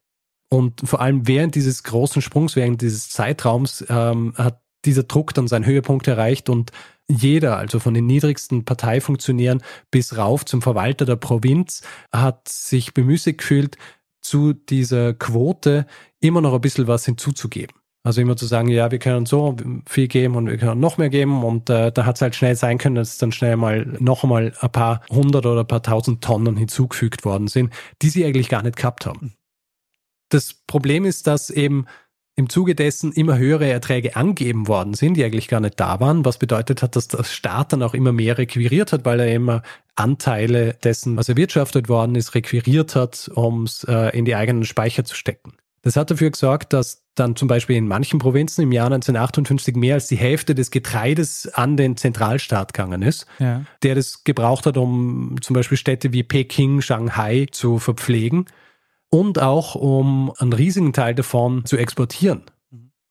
Und 0.48 0.80
vor 0.82 1.00
allem 1.00 1.28
während 1.28 1.54
dieses 1.54 1.84
großen 1.84 2.20
Sprungs, 2.20 2.56
während 2.56 2.82
dieses 2.82 3.08
Zeitraums, 3.08 3.84
ähm, 3.88 4.34
hat 4.36 4.60
dieser 4.84 5.04
Druck 5.04 5.34
dann 5.34 5.48
seinen 5.48 5.66
Höhepunkt 5.66 6.06
erreicht 6.08 6.48
und 6.48 6.70
jeder, 7.08 7.58
also 7.58 7.78
von 7.78 7.94
den 7.94 8.06
niedrigsten 8.06 8.64
Parteifunktionären 8.64 9.62
bis 9.90 10.16
rauf 10.16 10.44
zum 10.44 10.62
Verwalter 10.62 11.04
der 11.04 11.16
Provinz, 11.16 11.82
hat 12.12 12.48
sich 12.48 12.94
bemüßigt 12.94 13.38
gefühlt, 13.38 13.76
zu 14.22 14.52
dieser 14.52 15.14
Quote 15.14 15.86
immer 16.20 16.40
noch 16.40 16.54
ein 16.54 16.60
bisschen 16.60 16.86
was 16.86 17.04
hinzuzugeben. 17.04 17.76
Also 18.04 18.20
immer 18.20 18.36
zu 18.36 18.46
sagen, 18.46 18.68
ja, 18.68 18.90
wir 18.90 18.98
können 18.98 19.26
so 19.26 19.56
viel 19.86 20.08
geben 20.08 20.34
und 20.34 20.48
wir 20.48 20.56
können 20.58 20.80
noch 20.80 20.98
mehr 20.98 21.08
geben. 21.08 21.44
Und 21.44 21.70
äh, 21.70 21.92
da 21.92 22.04
hat 22.04 22.16
es 22.16 22.22
halt 22.22 22.34
schnell 22.34 22.56
sein 22.56 22.78
können, 22.78 22.96
dass 22.96 23.18
dann 23.18 23.30
schnell 23.30 23.56
mal 23.56 23.86
noch 24.00 24.24
einmal 24.24 24.52
ein 24.60 24.72
paar 24.72 25.02
hundert 25.08 25.46
oder 25.46 25.60
ein 25.60 25.68
paar 25.68 25.82
tausend 25.82 26.22
Tonnen 26.22 26.56
hinzugefügt 26.56 27.24
worden 27.24 27.46
sind, 27.46 27.72
die 28.00 28.08
sie 28.08 28.24
eigentlich 28.24 28.48
gar 28.48 28.62
nicht 28.62 28.76
gehabt 28.76 29.06
haben. 29.06 29.34
Das 30.30 30.54
Problem 30.66 31.04
ist, 31.04 31.26
dass 31.28 31.50
eben 31.50 31.86
im 32.34 32.48
Zuge 32.48 32.74
dessen 32.74 33.12
immer 33.12 33.36
höhere 33.36 33.68
Erträge 33.68 34.16
angeben 34.16 34.66
worden 34.66 34.94
sind, 34.94 35.14
die 35.14 35.24
eigentlich 35.24 35.48
gar 35.48 35.60
nicht 35.60 35.78
da 35.78 36.00
waren, 36.00 36.24
was 36.24 36.38
bedeutet 36.38 36.82
hat, 36.82 36.96
dass 36.96 37.08
der 37.08 37.24
Staat 37.24 37.72
dann 37.72 37.82
auch 37.82 37.94
immer 37.94 38.12
mehr 38.12 38.38
requiriert 38.38 38.92
hat, 38.92 39.04
weil 39.04 39.20
er 39.20 39.34
immer 39.34 39.62
Anteile 39.96 40.74
dessen, 40.82 41.16
was 41.16 41.28
erwirtschaftet 41.28 41.88
worden 41.88 42.14
ist, 42.14 42.34
requiriert 42.34 42.96
hat, 42.96 43.30
um 43.34 43.64
es 43.64 43.84
äh, 43.84 44.16
in 44.16 44.24
die 44.24 44.34
eigenen 44.34 44.64
Speicher 44.64 45.04
zu 45.04 45.14
stecken. 45.14 45.52
Das 45.82 45.96
hat 45.96 46.10
dafür 46.10 46.30
gesorgt, 46.30 46.72
dass 46.72 47.02
dann 47.14 47.36
zum 47.36 47.48
Beispiel 47.48 47.76
in 47.76 47.88
manchen 47.88 48.18
Provinzen 48.18 48.62
im 48.62 48.72
Jahr 48.72 48.86
1958 48.86 49.76
mehr 49.76 49.94
als 49.94 50.06
die 50.06 50.16
Hälfte 50.16 50.54
des 50.54 50.70
Getreides 50.70 51.48
an 51.52 51.76
den 51.76 51.96
Zentralstaat 51.96 52.72
gegangen 52.72 53.02
ist, 53.02 53.26
ja. 53.38 53.64
der 53.82 53.96
das 53.96 54.24
gebraucht 54.24 54.64
hat, 54.64 54.78
um 54.78 55.36
zum 55.42 55.54
Beispiel 55.54 55.76
Städte 55.76 56.12
wie 56.12 56.22
Peking, 56.22 56.80
Shanghai 56.80 57.46
zu 57.50 57.78
verpflegen 57.78 58.46
und 59.14 59.40
auch 59.40 59.74
um 59.74 60.32
einen 60.38 60.54
riesigen 60.54 60.92
Teil 60.94 61.14
davon 61.14 61.66
zu 61.66 61.76
exportieren. 61.76 62.42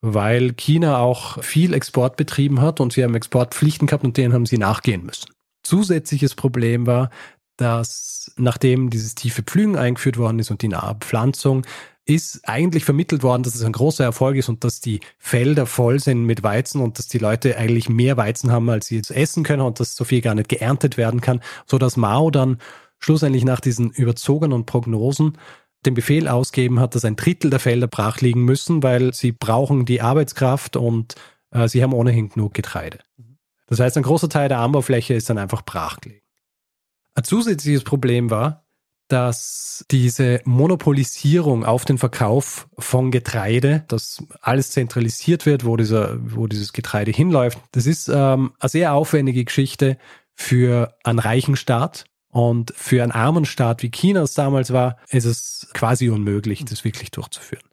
Weil 0.02 0.54
China 0.54 0.98
auch 0.98 1.42
viel 1.44 1.76
Export 1.76 2.18
betrieben 2.18 2.60
hat 2.60 2.80
und 2.80 2.92
sie 2.92 3.04
haben 3.04 3.14
Exportpflichten 3.14 3.86
gehabt 3.86 4.04
und 4.04 4.18
denen 4.18 4.34
haben 4.34 4.48
sie 4.48 4.58
nachgehen 4.58 5.06
müssen. 5.06 5.30
Zusätzliches 5.62 6.34
Problem 6.34 6.88
war, 6.88 7.12
dass 7.58 8.32
nachdem 8.36 8.90
dieses 8.90 9.14
tiefe 9.14 9.44
Pflügen 9.44 9.78
eingeführt 9.78 10.18
worden 10.18 10.40
ist 10.40 10.50
und 10.50 10.64
die 10.64 10.70
Nahpflanzung, 10.70 11.68
ist 12.06 12.42
eigentlich 12.50 12.84
vermittelt 12.84 13.22
worden, 13.22 13.44
dass 13.44 13.54
es 13.54 13.64
ein 13.64 13.72
großer 13.72 14.04
Erfolg 14.04 14.38
ist 14.38 14.50
und 14.50 14.64
dass 14.64 14.82
die 14.82 15.02
Felder 15.20 15.68
voll 15.68 16.00
sind 16.00 16.26
mit 16.26 16.42
Weizen 16.42 16.82
und 16.82 16.98
dass 16.98 17.10
die 17.10 17.20
Leute 17.20 17.58
eigentlich 17.58 17.90
mehr 17.90 18.18
Weizen 18.18 18.52
haben, 18.52 18.72
als 18.72 18.88
sie 18.88 18.96
jetzt 18.96 19.12
essen 19.12 19.44
können 19.44 19.62
und 19.62 19.80
dass 19.80 19.96
so 19.96 20.04
viel 20.04 20.22
gar 20.22 20.34
nicht 20.34 20.50
geerntet 20.50 20.98
werden 20.98 21.22
kann, 21.22 21.42
so 21.68 21.78
dass 21.78 21.96
Mao 21.96 22.32
dann 22.32 22.58
schlussendlich 22.98 23.46
nach 23.46 23.60
diesen 23.60 23.92
überzogenen 23.92 24.66
Prognosen 24.66 25.38
den 25.86 25.94
Befehl 25.94 26.28
ausgeben 26.28 26.80
hat, 26.80 26.96
dass 26.96 27.06
ein 27.06 27.16
Drittel 27.16 27.50
der 27.50 27.60
Felder 27.60 27.88
brach 27.88 28.22
liegen 28.22 28.44
müssen, 28.44 28.84
weil 28.84 29.14
sie 29.14 29.32
brauchen 29.32 29.86
die 29.86 30.02
Arbeitskraft 30.02 30.76
und 30.76 31.16
äh, 31.52 31.68
sie 31.68 31.84
haben 31.84 31.94
ohnehin 31.94 32.30
genug 32.30 32.54
Getreide. 32.54 33.00
Das 33.68 33.80
heißt, 33.80 33.98
ein 33.98 34.04
großer 34.04 34.30
Teil 34.30 34.50
der 34.50 34.60
Anbaufläche 34.60 35.14
ist 35.14 35.30
dann 35.30 35.38
einfach 35.38 35.62
brach 35.62 36.00
gelegen. 36.02 36.22
Ein 37.16 37.24
zusätzliches 37.24 37.84
Problem 37.84 38.30
war, 38.30 38.66
dass 39.08 39.86
diese 39.92 40.40
Monopolisierung 40.46 41.66
auf 41.66 41.84
den 41.84 41.98
Verkauf 41.98 42.70
von 42.78 43.12
Getreide, 43.12 43.84
dass 43.90 44.24
alles 44.42 44.72
zentralisiert 44.72 45.46
wird, 45.46 45.66
wo, 45.66 45.76
dieser, 45.76 46.18
wo 46.22 46.48
dieses 46.48 46.72
Getreide 46.72 47.12
hinläuft, 47.12 47.60
das 47.74 47.88
ist 47.88 48.08
ähm, 48.08 48.54
eine 48.60 48.70
sehr 48.70 48.94
aufwendige 48.94 49.44
Geschichte 49.44 49.98
für 50.34 50.96
einen 51.04 51.20
reichen 51.20 51.58
Staat. 51.58 52.06
Und 52.32 52.74
für 52.76 53.04
einen 53.04 53.12
armen 53.12 53.46
Staat 53.46 53.84
wie 53.84 53.92
China 53.92 54.22
es 54.24 54.34
damals 54.34 54.72
war, 54.72 54.98
ist 55.10 55.26
es 55.26 55.68
quasi 55.74 56.10
unmöglich, 56.10 56.64
das 56.66 56.84
wirklich 56.84 57.12
durchzuführen. 57.12 57.64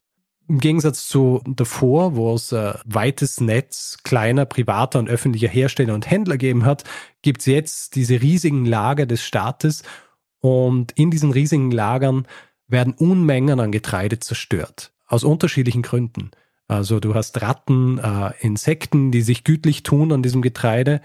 Im 0.49 0.61
Gegensatz 0.61 1.07
zu 1.07 1.43
davor, 1.47 2.17
wo 2.17 2.35
es 2.35 2.53
ein 2.53 2.75
weites 2.87 3.41
Netz 3.41 3.99
kleiner 4.03 4.47
privater 4.47 4.99
und 4.99 5.09
öffentlicher 5.09 5.49
Hersteller 5.49 5.95
und 5.95 6.11
Händler 6.11 6.39
gegeben 6.39 6.65
hat, 6.65 6.85
gibt 7.23 7.41
es 7.41 7.47
jetzt 7.47 7.97
diese 7.97 8.23
riesigen 8.23 8.65
Lager 8.65 9.05
des 9.05 9.23
Staates 9.23 9.83
und 10.41 10.93
in 10.93 11.11
diesen 11.11 11.33
riesigen 11.33 11.71
Lagern 11.71 12.27
werden 12.67 12.95
Unmengen 12.95 13.61
an 13.61 13.73
Getreide 13.73 14.21
zerstört. 14.21 14.93
Aus 15.07 15.23
unterschiedlichen 15.23 15.83
Gründen. 15.83 16.31
Also 16.67 16.99
du 17.01 17.15
hast 17.15 17.41
Ratten, 17.41 17.99
äh, 17.99 18.33
Insekten, 18.41 19.11
die 19.11 19.23
sich 19.23 19.45
gütlich 19.45 19.83
tun 19.83 20.13
an 20.13 20.23
diesem 20.23 20.43
Getreide. 20.43 21.01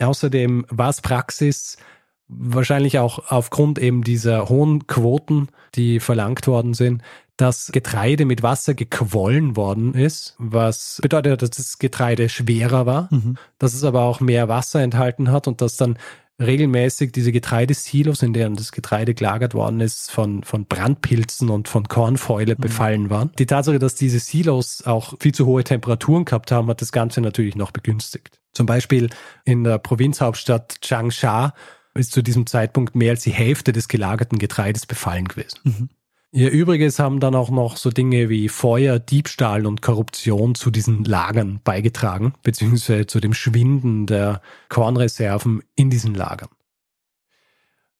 Außerdem 0.00 0.66
war 0.70 0.90
es 0.90 1.00
Praxis, 1.00 1.78
wahrscheinlich 2.28 2.98
auch 2.98 3.30
aufgrund 3.30 3.78
eben 3.78 4.02
dieser 4.02 4.48
hohen 4.48 4.86
Quoten, 4.86 5.48
die 5.74 6.00
verlangt 6.00 6.46
worden 6.46 6.74
sind, 6.74 7.02
dass 7.36 7.70
Getreide 7.72 8.24
mit 8.24 8.42
Wasser 8.42 8.74
gequollen 8.74 9.56
worden 9.56 9.94
ist, 9.94 10.36
was 10.38 11.00
bedeutet, 11.02 11.42
dass 11.42 11.50
das 11.50 11.78
Getreide 11.78 12.28
schwerer 12.28 12.86
war, 12.86 13.08
mhm. 13.10 13.36
dass 13.58 13.74
es 13.74 13.82
aber 13.82 14.02
auch 14.02 14.20
mehr 14.20 14.48
Wasser 14.48 14.80
enthalten 14.82 15.32
hat 15.32 15.48
und 15.48 15.60
dass 15.60 15.76
dann 15.76 15.98
regelmäßig 16.40 17.12
diese 17.12 17.32
Getreidesilos, 17.32 18.22
in 18.22 18.32
denen 18.32 18.56
das 18.56 18.72
Getreide 18.72 19.14
gelagert 19.14 19.54
worden 19.54 19.80
ist, 19.80 20.10
von, 20.10 20.42
von 20.42 20.66
Brandpilzen 20.66 21.48
und 21.48 21.68
von 21.68 21.86
Kornfäule 21.86 22.54
mhm. 22.56 22.60
befallen 22.60 23.10
waren. 23.10 23.30
Die 23.38 23.46
Tatsache, 23.46 23.78
dass 23.78 23.94
diese 23.94 24.18
Silos 24.18 24.84
auch 24.84 25.14
viel 25.20 25.32
zu 25.32 25.46
hohe 25.46 25.64
Temperaturen 25.64 26.24
gehabt 26.24 26.50
haben, 26.50 26.68
hat 26.68 26.80
das 26.80 26.92
Ganze 26.92 27.20
natürlich 27.20 27.56
noch 27.56 27.70
begünstigt. 27.70 28.40
Zum 28.52 28.66
Beispiel 28.66 29.10
in 29.44 29.64
der 29.64 29.78
Provinzhauptstadt 29.78 30.80
Changsha 30.80 31.52
ist 31.94 32.12
zu 32.12 32.22
diesem 32.22 32.46
Zeitpunkt 32.46 32.94
mehr 32.94 33.12
als 33.12 33.22
die 33.22 33.32
Hälfte 33.32 33.72
des 33.72 33.88
gelagerten 33.88 34.38
Getreides 34.38 34.86
befallen 34.86 35.28
gewesen. 35.28 35.58
Mhm. 35.64 35.88
Ihr 36.32 36.50
Übriges 36.50 36.98
haben 36.98 37.20
dann 37.20 37.36
auch 37.36 37.50
noch 37.50 37.76
so 37.76 37.90
Dinge 37.90 38.28
wie 38.28 38.48
Feuer, 38.48 38.98
Diebstahl 38.98 39.66
und 39.66 39.82
Korruption 39.82 40.56
zu 40.56 40.72
diesen 40.72 41.04
Lagern 41.04 41.60
beigetragen, 41.62 42.34
beziehungsweise 42.42 43.06
zu 43.06 43.20
dem 43.20 43.34
Schwinden 43.34 44.06
der 44.06 44.42
Kornreserven 44.68 45.62
in 45.76 45.90
diesen 45.90 46.12
Lagern. 46.12 46.48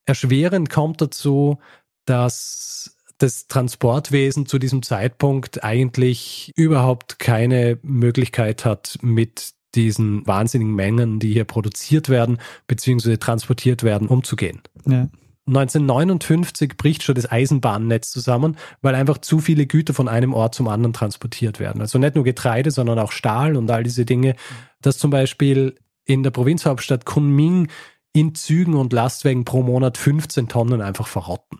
Erschwerend 0.04 0.68
kommt 0.68 1.00
dazu, 1.00 1.58
dass 2.06 2.96
das 3.18 3.46
Transportwesen 3.46 4.46
zu 4.46 4.58
diesem 4.58 4.82
Zeitpunkt 4.82 5.62
eigentlich 5.62 6.52
überhaupt 6.56 7.20
keine 7.20 7.78
Möglichkeit 7.82 8.64
hat, 8.64 8.98
mit 9.00 9.54
diesen 9.74 10.26
wahnsinnigen 10.26 10.74
Mengen, 10.74 11.18
die 11.18 11.32
hier 11.32 11.44
produziert 11.44 12.08
werden, 12.08 12.38
beziehungsweise 12.66 13.18
transportiert 13.18 13.82
werden, 13.82 14.08
umzugehen. 14.08 14.62
Ja. 14.86 15.08
1959 15.46 16.76
bricht 16.78 17.02
schon 17.02 17.16
das 17.16 17.30
Eisenbahnnetz 17.30 18.10
zusammen, 18.10 18.56
weil 18.80 18.94
einfach 18.94 19.18
zu 19.18 19.40
viele 19.40 19.66
Güter 19.66 19.92
von 19.92 20.08
einem 20.08 20.32
Ort 20.32 20.54
zum 20.54 20.68
anderen 20.68 20.94
transportiert 20.94 21.60
werden. 21.60 21.82
Also 21.82 21.98
nicht 21.98 22.14
nur 22.14 22.24
Getreide, 22.24 22.70
sondern 22.70 22.98
auch 22.98 23.12
Stahl 23.12 23.56
und 23.56 23.70
all 23.70 23.82
diese 23.82 24.06
Dinge. 24.06 24.36
Dass 24.80 24.96
zum 24.96 25.10
Beispiel 25.10 25.74
in 26.06 26.22
der 26.22 26.30
Provinzhauptstadt 26.30 27.04
Kunming 27.04 27.68
in 28.14 28.34
Zügen 28.34 28.74
und 28.74 28.92
Lastwagen 28.92 29.44
pro 29.44 29.62
Monat 29.62 29.98
15 29.98 30.48
Tonnen 30.48 30.80
einfach 30.80 31.08
verrotten. 31.08 31.58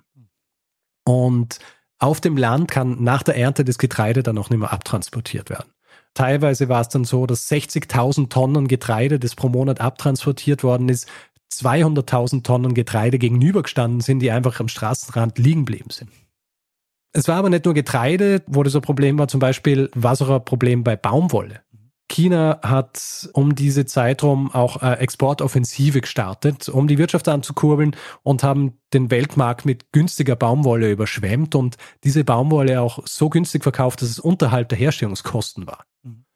Und 1.04 1.58
auf 1.98 2.20
dem 2.20 2.36
Land 2.36 2.70
kann 2.70 3.02
nach 3.02 3.22
der 3.22 3.36
Ernte 3.36 3.64
das 3.64 3.76
Getreide 3.76 4.22
dann 4.22 4.38
auch 4.38 4.48
nicht 4.48 4.58
mehr 4.58 4.72
abtransportiert 4.72 5.50
werden. 5.50 5.70
Teilweise 6.14 6.68
war 6.68 6.80
es 6.80 6.88
dann 6.88 7.04
so, 7.04 7.26
dass 7.26 7.50
60.000 7.50 8.30
Tonnen 8.30 8.68
Getreide, 8.68 9.18
das 9.18 9.34
pro 9.34 9.48
Monat 9.48 9.80
abtransportiert 9.80 10.62
worden 10.62 10.88
ist, 10.88 11.08
200.000 11.52 12.42
Tonnen 12.42 12.74
Getreide 12.74 13.18
gegenübergestanden 13.18 14.00
sind, 14.00 14.20
die 14.20 14.30
einfach 14.30 14.58
am 14.60 14.68
Straßenrand 14.68 15.38
liegen 15.38 15.64
geblieben 15.64 15.90
sind. 15.90 16.10
Es 17.12 17.28
war 17.28 17.36
aber 17.36 17.50
nicht 17.50 17.64
nur 17.64 17.74
Getreide, 17.74 18.42
wo 18.46 18.62
das 18.62 18.74
ein 18.74 18.82
Problem 18.82 19.18
war, 19.18 19.28
zum 19.28 19.38
Beispiel 19.38 19.90
war 19.94 20.14
es 20.14 20.22
auch 20.22 20.30
ein 20.30 20.44
Problem 20.44 20.82
bei 20.82 20.96
Baumwolle. 20.96 21.60
China 22.08 22.60
hat 22.62 23.28
um 23.32 23.54
diese 23.54 23.86
Zeitraum 23.86 24.50
auch 24.52 24.76
eine 24.76 24.98
Exportoffensive 24.98 26.00
gestartet, 26.00 26.68
um 26.68 26.86
die 26.86 26.98
Wirtschaft 26.98 27.28
anzukurbeln 27.28 27.96
und 28.22 28.42
haben 28.42 28.78
den 28.92 29.10
Weltmarkt 29.10 29.64
mit 29.64 29.90
günstiger 29.92 30.36
Baumwolle 30.36 30.90
überschwemmt 30.90 31.54
und 31.54 31.76
diese 32.04 32.24
Baumwolle 32.24 32.80
auch 32.80 33.00
so 33.06 33.30
günstig 33.30 33.62
verkauft, 33.62 34.02
dass 34.02 34.10
es 34.10 34.18
unterhalb 34.18 34.68
der 34.68 34.78
Herstellungskosten 34.78 35.66
war. 35.66 35.84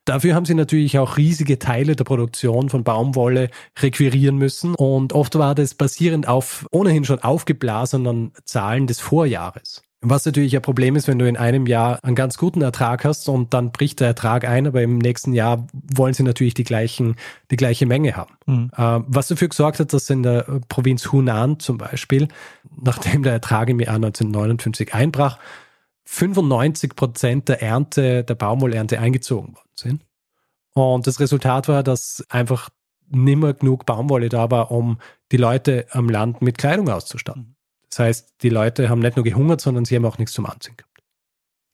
Dafür 0.09 0.35
haben 0.35 0.47
sie 0.47 0.55
natürlich 0.55 0.99
auch 0.99 1.19
riesige 1.19 1.59
Teile 1.59 1.95
der 1.95 2.05
Produktion 2.05 2.71
von 2.71 2.83
Baumwolle 2.83 3.51
requirieren 3.79 4.39
müssen 4.39 4.75
und 4.75 5.13
oft 5.13 5.37
war 5.39 5.55
das 5.55 5.75
basierend 5.75 6.27
auf 6.27 6.67
ohnehin 6.71 7.05
schon 7.05 7.19
aufgeblasenen 7.19 8.33
Zahlen 8.45 8.87
des 8.87 9.01
Vorjahres. 9.01 9.83
Was 10.01 10.25
natürlich 10.25 10.55
ein 10.55 10.63
Problem 10.63 10.95
ist, 10.95 11.09
wenn 11.09 11.19
du 11.19 11.29
in 11.29 11.37
einem 11.37 11.67
Jahr 11.67 11.99
einen 12.05 12.15
ganz 12.15 12.39
guten 12.39 12.63
Ertrag 12.63 13.05
hast 13.05 13.29
und 13.29 13.53
dann 13.53 13.73
bricht 13.73 13.99
der 13.99 14.07
Ertrag 14.07 14.47
ein, 14.47 14.69
aber 14.69 14.81
im 14.81 14.99
nächsten 14.99 15.33
Jahr 15.33 15.67
wollen 15.73 16.15
sie 16.15 16.23
natürlich 16.23 16.55
die 16.55 16.63
gleichen, 16.63 17.17
die 17.51 17.57
gleiche 17.57 17.85
Menge 17.85 18.15
haben. 18.15 18.35
Mhm. 18.47 18.71
Äh, 18.77 19.01
was 19.09 19.27
dafür 19.27 19.49
gesorgt 19.49 19.81
hat, 19.81 19.93
dass 19.93 20.09
in 20.09 20.23
der 20.23 20.61
Provinz 20.69 21.11
Hunan 21.11 21.59
zum 21.59 21.79
Beispiel, 21.79 22.29
nachdem 22.81 23.25
der 23.25 23.33
Ertrag 23.33 23.69
im 23.71 23.81
Jahr 23.81 23.97
1959 23.97 24.95
einbrach, 24.95 25.39
95 26.05 26.95
Prozent 26.95 27.49
der 27.49 27.61
Ernte, 27.61 28.23
der 28.23 28.35
Baumwollernte 28.37 29.01
eingezogen 29.01 29.57
worden 29.57 29.69
sind. 29.75 30.07
Und 30.75 31.09
das 31.09 31.19
Resultat 31.19 31.67
war, 31.67 31.83
dass 31.83 32.25
einfach 32.29 32.71
nimmer 33.11 33.53
genug 33.53 33.85
Baumwolle 33.85 34.29
da 34.29 34.51
war, 34.51 34.71
um 34.71 34.99
die 35.33 35.37
Leute 35.39 35.87
am 35.91 36.09
Land 36.09 36.41
mit 36.41 36.57
Kleidung 36.57 36.89
auszustatten. 36.89 37.58
Das 37.91 37.99
heißt, 38.01 38.35
die 38.43 38.51
Leute 38.51 38.89
haben 38.89 39.01
nicht 39.01 39.17
nur 39.17 39.25
gehungert, 39.25 39.61
sondern 39.61 39.85
sie 39.85 39.97
haben 39.97 40.05
auch 40.05 40.19
nichts 40.19 40.33
zum 40.33 40.47
Anziehen 40.47 40.77
gehabt. 40.77 41.03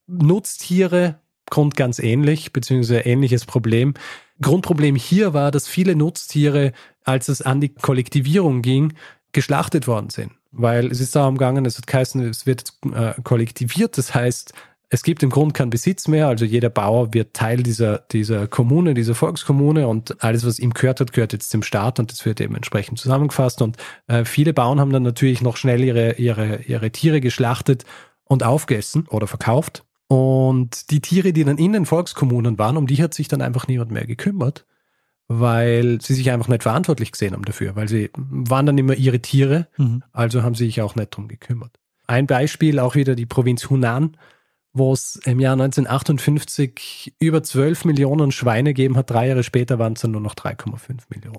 Nutztiere, 0.06 1.20
Grund 1.50 1.76
ganz 1.76 1.98
ähnlich, 1.98 2.52
beziehungsweise 2.52 3.00
ähnliches 3.00 3.44
Problem. 3.44 3.94
Grundproblem 4.40 4.96
hier 4.96 5.34
war, 5.34 5.50
dass 5.50 5.68
viele 5.68 5.96
Nutztiere, 5.96 6.72
als 7.04 7.28
es 7.28 7.42
an 7.42 7.60
die 7.60 7.68
Kollektivierung 7.68 8.62
ging, 8.62 8.94
geschlachtet 9.32 9.86
worden 9.86 10.10
sind 10.10 10.32
weil 10.56 10.90
es 10.90 11.00
ist 11.00 11.16
darum 11.16 11.36
gegangen, 11.36 11.66
es 11.66 11.76
hat 11.76 11.86
geheißen, 11.86 12.22
es 12.28 12.46
wird 12.46 12.72
äh, 12.94 13.14
kollektiviert, 13.22 13.98
das 13.98 14.14
heißt, 14.14 14.54
es 14.94 15.02
gibt 15.02 15.24
im 15.24 15.30
Grunde 15.30 15.52
keinen 15.52 15.70
Besitz 15.70 16.06
mehr, 16.06 16.28
also 16.28 16.44
jeder 16.44 16.70
Bauer 16.70 17.12
wird 17.12 17.34
Teil 17.34 17.64
dieser, 17.64 17.98
dieser 18.12 18.46
Kommune, 18.46 18.94
dieser 18.94 19.16
Volkskommune 19.16 19.88
und 19.88 20.22
alles, 20.22 20.46
was 20.46 20.60
ihm 20.60 20.72
gehört 20.72 21.00
hat, 21.00 21.12
gehört 21.12 21.32
jetzt 21.32 21.52
dem 21.52 21.64
Staat 21.64 21.98
und 21.98 22.12
das 22.12 22.24
wird 22.24 22.40
eben 22.40 22.54
entsprechend 22.54 23.00
zusammengefasst. 23.00 23.60
Und 23.60 23.76
äh, 24.06 24.24
viele 24.24 24.52
Bauern 24.52 24.78
haben 24.78 24.92
dann 24.92 25.02
natürlich 25.02 25.42
noch 25.42 25.56
schnell 25.56 25.82
ihre, 25.82 26.12
ihre, 26.12 26.62
ihre 26.62 26.92
Tiere 26.92 27.20
geschlachtet 27.20 27.84
und 28.22 28.44
aufgegessen 28.44 29.08
oder 29.08 29.26
verkauft. 29.26 29.84
Und 30.06 30.92
die 30.92 31.00
Tiere, 31.00 31.32
die 31.32 31.42
dann 31.42 31.58
in 31.58 31.72
den 31.72 31.86
Volkskommunen 31.86 32.56
waren, 32.60 32.76
um 32.76 32.86
die 32.86 33.02
hat 33.02 33.14
sich 33.14 33.26
dann 33.26 33.42
einfach 33.42 33.66
niemand 33.66 33.90
mehr 33.90 34.06
gekümmert, 34.06 34.64
weil 35.26 36.00
sie 36.00 36.14
sich 36.14 36.30
einfach 36.30 36.46
nicht 36.46 36.62
verantwortlich 36.62 37.10
gesehen 37.10 37.32
haben 37.32 37.44
dafür, 37.44 37.74
weil 37.74 37.88
sie 37.88 38.10
waren 38.14 38.66
dann 38.66 38.78
immer 38.78 38.94
ihre 38.94 39.18
Tiere, 39.18 39.66
mhm. 39.76 40.04
also 40.12 40.44
haben 40.44 40.54
sie 40.54 40.66
sich 40.66 40.82
auch 40.82 40.94
nicht 40.94 41.16
drum 41.16 41.26
gekümmert. 41.26 41.80
Ein 42.06 42.28
Beispiel 42.28 42.78
auch 42.78 42.94
wieder 42.94 43.16
die 43.16 43.26
Provinz 43.26 43.68
Hunan, 43.70 44.16
wo 44.74 44.92
es 44.92 45.16
im 45.24 45.38
Jahr 45.38 45.54
1958 45.54 47.14
über 47.20 47.42
12 47.42 47.84
Millionen 47.84 48.32
Schweine 48.32 48.70
gegeben 48.70 48.96
hat. 48.96 49.08
Drei 49.08 49.28
Jahre 49.28 49.44
später 49.44 49.78
waren 49.78 49.94
es 49.94 50.00
dann 50.00 50.10
nur 50.10 50.20
noch 50.20 50.34
3,5 50.34 51.04
Millionen. 51.08 51.38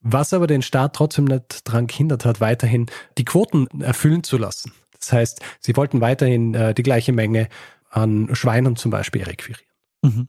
Was 0.00 0.32
aber 0.32 0.46
den 0.46 0.62
Staat 0.62 0.96
trotzdem 0.96 1.26
nicht 1.26 1.68
daran 1.68 1.86
gehindert 1.86 2.24
hat, 2.24 2.40
weiterhin 2.40 2.86
die 3.18 3.24
Quoten 3.24 3.68
erfüllen 3.80 4.24
zu 4.24 4.38
lassen. 4.38 4.72
Das 4.98 5.12
heißt, 5.12 5.40
sie 5.60 5.76
wollten 5.76 6.00
weiterhin 6.00 6.54
äh, 6.54 6.74
die 6.74 6.82
gleiche 6.82 7.12
Menge 7.12 7.48
an 7.90 8.34
Schweinen 8.34 8.76
zum 8.76 8.90
Beispiel 8.90 9.22
requirieren. 9.22 9.66
Mhm. 10.02 10.28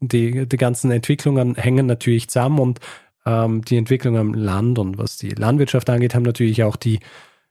Die, 0.00 0.46
die 0.46 0.56
ganzen 0.56 0.90
Entwicklungen 0.90 1.54
hängen 1.54 1.86
natürlich 1.86 2.28
zusammen 2.28 2.58
und 2.58 2.80
ähm, 3.24 3.62
die 3.64 3.76
Entwicklung 3.76 4.18
am 4.18 4.34
Land 4.34 4.78
und 4.78 4.98
was 4.98 5.16
die 5.16 5.30
Landwirtschaft 5.30 5.88
angeht, 5.88 6.14
haben 6.14 6.24
natürlich 6.24 6.62
auch 6.64 6.76
die 6.76 6.98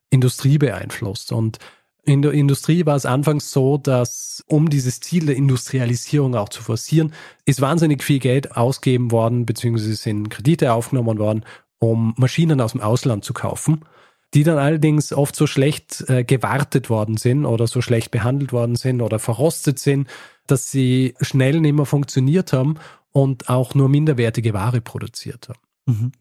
Industrie 0.10 0.58
beeinflusst. 0.58 1.32
Und 1.32 1.58
in 2.04 2.22
der 2.22 2.32
Industrie 2.32 2.86
war 2.86 2.96
es 2.96 3.06
anfangs 3.06 3.52
so, 3.52 3.78
dass 3.78 4.44
um 4.48 4.70
dieses 4.70 5.00
Ziel 5.02 5.28
der 5.28 5.36
Industrialisierung 5.36 6.36
auch 6.36 6.50
zu 6.50 6.64
forcieren, 6.64 7.14
ist 7.46 7.62
wahnsinnig 7.62 8.04
viel 8.04 8.20
Geld 8.20 8.58
ausgegeben 8.58 9.12
worden, 9.12 9.46
beziehungsweise 9.46 9.96
sind 9.96 10.30
Kredite 10.30 10.74
aufgenommen 10.74 11.20
worden, 11.20 11.46
um 11.80 12.14
Maschinen 12.18 12.60
aus 12.60 12.72
dem 12.72 12.82
Ausland 12.82 13.24
zu 13.24 13.34
kaufen, 13.34 13.86
die 14.34 14.44
dann 14.44 14.58
allerdings 14.58 15.14
oft 15.14 15.36
so 15.36 15.46
schlecht 15.46 16.10
äh, 16.10 16.24
gewartet 16.24 16.90
worden 16.90 17.18
sind 17.18 17.46
oder 17.46 17.68
so 17.68 17.82
schlecht 17.82 18.12
behandelt 18.12 18.52
worden 18.52 18.76
sind 18.76 19.02
oder 19.02 19.20
verrostet 19.20 19.78
sind, 19.78 20.08
dass 20.48 20.72
sie 20.72 21.16
schnell 21.22 21.60
nicht 21.60 21.76
mehr 21.76 21.86
funktioniert 21.86 22.52
haben 22.52 22.76
und 23.12 23.50
auch 23.50 23.76
nur 23.76 23.90
minderwertige 23.90 24.54
Ware 24.54 24.82
produziert 24.82 25.50
haben. 25.50 25.60
Mhm. 25.86 26.12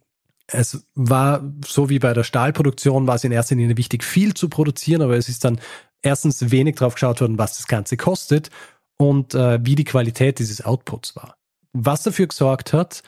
Es 0.52 0.86
war 0.94 1.42
so 1.64 1.88
wie 1.88 1.98
bei 1.98 2.12
der 2.12 2.24
Stahlproduktion, 2.24 3.06
war 3.06 3.14
es 3.14 3.24
in 3.24 3.32
erster 3.32 3.54
Linie 3.54 3.76
wichtig, 3.76 4.04
viel 4.04 4.34
zu 4.34 4.48
produzieren, 4.48 5.02
aber 5.02 5.16
es 5.16 5.28
ist 5.28 5.44
dann 5.44 5.60
erstens 6.02 6.50
wenig 6.50 6.76
drauf 6.76 6.94
geschaut 6.94 7.20
worden, 7.20 7.38
was 7.38 7.56
das 7.56 7.66
Ganze 7.66 7.96
kostet 7.96 8.50
und 8.96 9.34
äh, 9.34 9.58
wie 9.62 9.74
die 9.74 9.84
Qualität 9.84 10.38
dieses 10.38 10.64
Outputs 10.64 11.16
war. 11.16 11.36
Was 11.72 12.02
dafür 12.02 12.26
gesorgt 12.26 12.72
hat, 12.72 13.02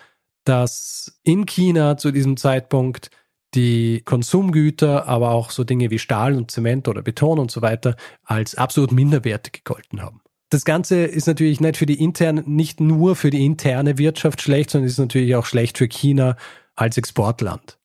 dass 0.44 1.20
in 1.22 1.46
China 1.46 1.96
zu 1.96 2.10
diesem 2.10 2.36
Zeitpunkt 2.36 3.10
die 3.54 4.00
Konsumgüter, 4.04 5.06
aber 5.06 5.30
auch 5.30 5.50
so 5.50 5.64
Dinge 5.64 5.90
wie 5.90 5.98
Stahl 5.98 6.36
und 6.36 6.50
Zement 6.50 6.88
oder 6.88 7.02
Beton 7.02 7.38
und 7.38 7.50
so 7.50 7.60
weiter 7.60 7.96
als 8.24 8.54
absolut 8.54 8.92
minderwertig 8.92 9.64
gegolten 9.64 10.00
haben. 10.00 10.22
Das 10.48 10.64
Ganze 10.64 11.04
ist 11.04 11.26
natürlich 11.26 11.60
nicht 11.60 11.76
für 11.76 11.86
die 11.86 12.02
interne, 12.02 12.42
nicht 12.46 12.80
nur 12.80 13.16
für 13.16 13.30
die 13.30 13.44
interne 13.44 13.98
Wirtschaft 13.98 14.40
schlecht, 14.42 14.70
sondern 14.70 14.88
ist 14.88 14.98
natürlich 14.98 15.34
auch 15.34 15.46
schlecht 15.46 15.78
für 15.78 15.88
China 15.88 16.36
als 16.76 16.96
Exportland. 16.96 17.78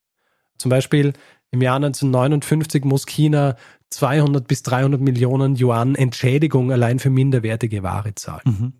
Zum 0.58 0.70
Beispiel 0.70 1.14
im 1.52 1.62
Jahr 1.62 1.78
1959 1.78 2.84
muss 2.84 3.06
China 3.06 3.56
200 3.90 4.48
bis 4.48 4.64
300 4.64 5.00
Millionen 5.00 5.56
Yuan 5.56 5.96
Entschädigung 5.96 6.72
allein 6.72 7.00
für 7.00 7.10
minderwertige 7.10 7.84
Ware 7.84 8.16
zahlen. 8.16 8.42
Mhm. 8.46 8.74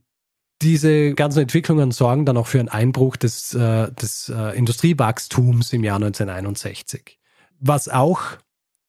Diese 0.62 1.14
ganzen 1.14 1.42
Entwicklungen 1.42 1.92
sorgen 1.92 2.26
dann 2.26 2.36
auch 2.36 2.48
für 2.48 2.60
einen 2.60 2.70
Einbruch 2.70 3.16
des, 3.16 3.54
äh, 3.54 3.92
des 3.94 4.30
äh, 4.30 4.58
Industriewachstums 4.58 5.72
im 5.72 5.84
Jahr 5.84 5.98
1961. 5.98 7.20
Was 7.60 7.88
auch 7.90 8.22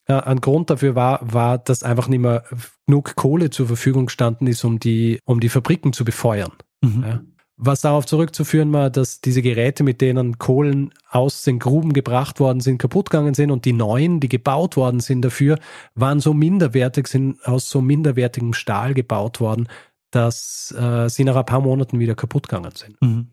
äh, 0.07 0.15
ein 0.15 0.41
Grund 0.41 0.71
dafür 0.71 0.95
war, 0.95 1.21
war, 1.23 1.59
dass 1.59 1.83
einfach 1.83 2.09
nicht 2.09 2.21
mehr 2.21 2.45
genug 2.87 3.15
Kohle 3.17 3.51
zur 3.51 3.67
Verfügung 3.67 4.07
gestanden 4.07 4.47
ist, 4.47 4.65
um 4.65 4.81
die, 4.81 5.21
um 5.25 5.41
die 5.41 5.51
Fabriken 5.51 5.93
zu 5.93 6.05
befeuern. 6.05 6.53
Mhm. 6.81 7.05
Ja. 7.07 7.21
Was 7.61 7.81
darauf 7.81 8.07
zurückzuführen 8.07 8.73
war, 8.73 8.89
dass 8.89 9.21
diese 9.21 9.43
Geräte, 9.43 9.83
mit 9.83 10.01
denen 10.01 10.39
Kohlen 10.39 10.95
aus 11.11 11.43
den 11.43 11.59
Gruben 11.59 11.93
gebracht 11.93 12.39
worden 12.39 12.61
sind, 12.61 12.79
kaputt 12.79 13.11
gegangen 13.11 13.35
sind 13.35 13.51
und 13.51 13.65
die 13.65 13.73
neuen, 13.73 14.21
die 14.21 14.29
gebaut 14.29 14.77
worden 14.77 15.01
sind 15.01 15.23
dafür, 15.23 15.59
waren 15.97 16.21
so 16.21 16.33
minderwertig, 16.33 17.09
sind 17.09 17.45
aus 17.45 17.69
so 17.69 17.81
minderwertigem 17.81 18.55
Stahl 18.55 18.95
gebaut 18.95 19.41
worden, 19.41 19.67
dass 20.13 20.73
äh, 20.79 21.09
sie 21.09 21.25
nach 21.25 21.35
ein 21.35 21.47
paar 21.47 21.61
Monaten 21.61 21.99
wieder 21.99 22.15
kaputt 22.15 22.49
gegangen 22.49 22.77
sind. 22.77 23.03
Mhm. 23.03 23.27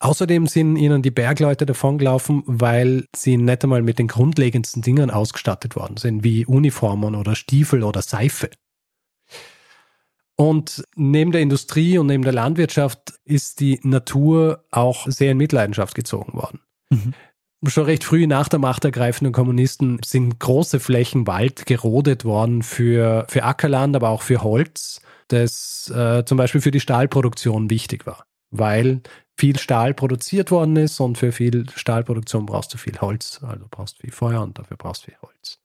Außerdem 0.00 0.46
sind 0.46 0.76
ihnen 0.76 1.00
die 1.00 1.10
Bergleute 1.10 1.64
davongelaufen, 1.64 2.42
weil 2.46 3.06
sie 3.16 3.38
nicht 3.38 3.64
einmal 3.64 3.82
mit 3.82 3.98
den 3.98 4.08
grundlegendsten 4.08 4.82
Dingen 4.82 5.10
ausgestattet 5.10 5.74
worden 5.74 5.96
sind, 5.96 6.22
wie 6.22 6.44
Uniformen 6.44 7.14
oder 7.14 7.34
Stiefel 7.34 7.82
oder 7.82 8.02
Seife. 8.02 8.50
Und 10.40 10.84
neben 10.94 11.32
der 11.32 11.40
Industrie 11.40 11.98
und 11.98 12.06
neben 12.06 12.22
der 12.22 12.32
Landwirtschaft 12.32 13.14
ist 13.24 13.58
die 13.58 13.80
Natur 13.82 14.64
auch 14.70 15.06
sehr 15.08 15.32
in 15.32 15.36
Mitleidenschaft 15.36 15.96
gezogen 15.96 16.34
worden. 16.34 16.60
Mhm. 16.90 17.12
Schon 17.66 17.86
recht 17.86 18.04
früh 18.04 18.28
nach 18.28 18.48
der 18.48 18.60
machtergreifenden 18.60 19.32
Kommunisten 19.32 19.98
sind 20.04 20.38
große 20.38 20.78
Flächen 20.78 21.26
Wald 21.26 21.66
gerodet 21.66 22.24
worden 22.24 22.62
für, 22.62 23.26
für 23.28 23.42
Ackerland, 23.42 23.96
aber 23.96 24.10
auch 24.10 24.22
für 24.22 24.44
Holz, 24.44 25.00
das 25.26 25.92
äh, 25.92 26.24
zum 26.24 26.38
Beispiel 26.38 26.60
für 26.60 26.70
die 26.70 26.78
Stahlproduktion 26.78 27.68
wichtig 27.68 28.06
war, 28.06 28.24
weil 28.50 29.02
viel 29.36 29.58
Stahl 29.58 29.92
produziert 29.92 30.52
worden 30.52 30.76
ist 30.76 31.00
und 31.00 31.18
für 31.18 31.32
viel 31.32 31.66
Stahlproduktion 31.74 32.46
brauchst 32.46 32.72
du 32.72 32.78
viel 32.78 33.00
Holz, 33.00 33.40
also 33.42 33.66
brauchst 33.68 33.98
du 33.98 34.02
viel 34.02 34.12
Feuer 34.12 34.40
und 34.40 34.56
dafür 34.56 34.76
brauchst 34.76 35.02
du 35.02 35.06
viel 35.06 35.18
Holz. 35.20 35.58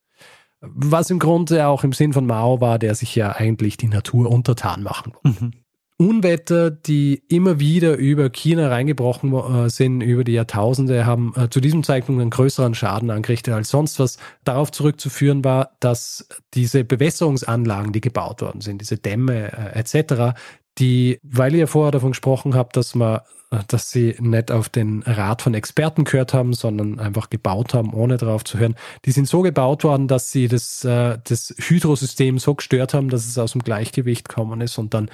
Was 0.66 1.10
im 1.10 1.20
Grunde 1.20 1.68
auch 1.68 1.84
im 1.84 1.92
Sinn 1.92 2.14
von 2.14 2.26
Mao 2.26 2.62
war, 2.62 2.80
der 2.80 2.96
sich 2.96 3.16
ja 3.16 3.36
eigentlich 3.36 3.76
die 3.76 3.90
Natur 3.90 4.32
untertan 4.32 4.82
machen 4.82 5.14
wollte. 5.14 5.44
Mhm. 5.44 5.52
Unwetter, 5.98 6.72
die 6.72 7.22
immer 7.30 7.60
wieder 7.60 7.96
über 7.96 8.30
China 8.30 8.70
reingebrochen 8.70 9.34
äh, 9.34 9.70
sind 9.70 10.02
über 10.02 10.24
die 10.24 10.34
Jahrtausende, 10.34 11.06
haben 11.06 11.34
äh, 11.36 11.50
zu 11.50 11.62
diesem 11.62 11.84
Zeitpunkt 11.84 12.20
einen 12.20 12.32
größeren 12.32 12.74
Schaden 12.74 13.12
angerichtet 13.12 13.54
als 13.54 13.70
sonst 13.70 14.00
was. 14.00 14.18
Darauf 14.44 14.72
zurückzuführen 14.72 15.44
war, 15.44 15.72
dass 15.80 16.28
diese 16.56 16.84
Bewässerungsanlagen, 16.84 17.94
die 17.94 18.02
gebaut 18.02 18.42
worden 18.42 18.62
sind, 18.62 18.82
diese 18.82 18.98
Dämme 18.98 19.54
äh, 19.54 19.80
etc., 19.80 20.36
die, 20.80 21.20
weil 21.24 21.56
ihr 21.56 21.68
vorher 21.68 21.92
davon 21.92 22.12
gesprochen 22.12 22.56
habt, 22.56 22.76
dass 22.78 22.96
man 22.96 23.22
dass 23.68 23.92
sie 23.92 24.16
nicht 24.20 24.52
auf 24.52 24.70
den 24.70 25.04
Rat 25.04 25.42
von 25.42 25.54
Experten 25.54 26.06
gehört 26.06 26.34
haben, 26.34 26.54
sondern 26.54 27.00
einfach 27.00 27.30
gebaut 27.30 27.74
haben, 27.74 27.94
ohne 27.94 28.18
darauf 28.18 28.44
zu 28.44 28.58
hören. 28.58 28.76
Die 29.06 29.12
sind 29.12 29.28
so 29.28 29.42
gebaut 29.42 29.84
worden, 29.84 30.08
dass 30.08 30.32
sie 30.32 30.48
das, 30.48 30.84
äh, 30.84 31.20
das 31.24 31.54
Hydrosystem 31.58 32.40
so 32.40 32.56
gestört 32.56 32.94
haben, 32.94 33.10
dass 33.10 33.28
es 33.28 33.38
aus 33.38 33.52
dem 33.52 33.62
Gleichgewicht 33.64 34.30
gekommen 34.30 34.62
ist 34.62 34.78
und 34.78 34.94
dann 34.94 35.10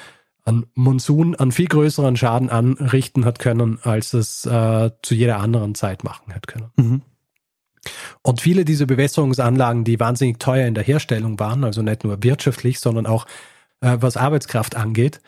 an 0.46 0.66
Monsun 0.74 1.36
einen 1.36 1.52
viel 1.52 1.68
größeren 1.68 2.16
Schaden 2.16 2.50
anrichten 2.50 3.26
hat 3.26 3.40
können, 3.40 3.80
als 3.84 4.14
es 4.14 4.46
äh, 4.46 4.92
zu 5.02 5.16
jeder 5.16 5.40
anderen 5.40 5.76
Zeit 5.76 6.04
machen 6.04 6.34
hat 6.34 6.48
können. 6.48 6.72
Mhm. 6.78 7.02
Und 8.22 8.42
viele 8.42 8.66
dieser 8.66 8.86
Bewässerungsanlagen, 8.86 9.84
die 9.84 10.00
wahnsinnig 10.00 10.40
teuer 10.40 10.68
in 10.68 10.76
der 10.76 10.84
Herstellung 10.84 11.40
waren, 11.40 11.64
also 11.64 11.82
nicht 11.82 12.04
nur 12.04 12.24
wirtschaftlich, 12.24 12.80
sondern 12.80 13.06
auch 13.06 13.26
äh, 13.82 13.98
was 14.00 14.18
Arbeitskraft 14.18 14.76
angeht, 14.76 15.22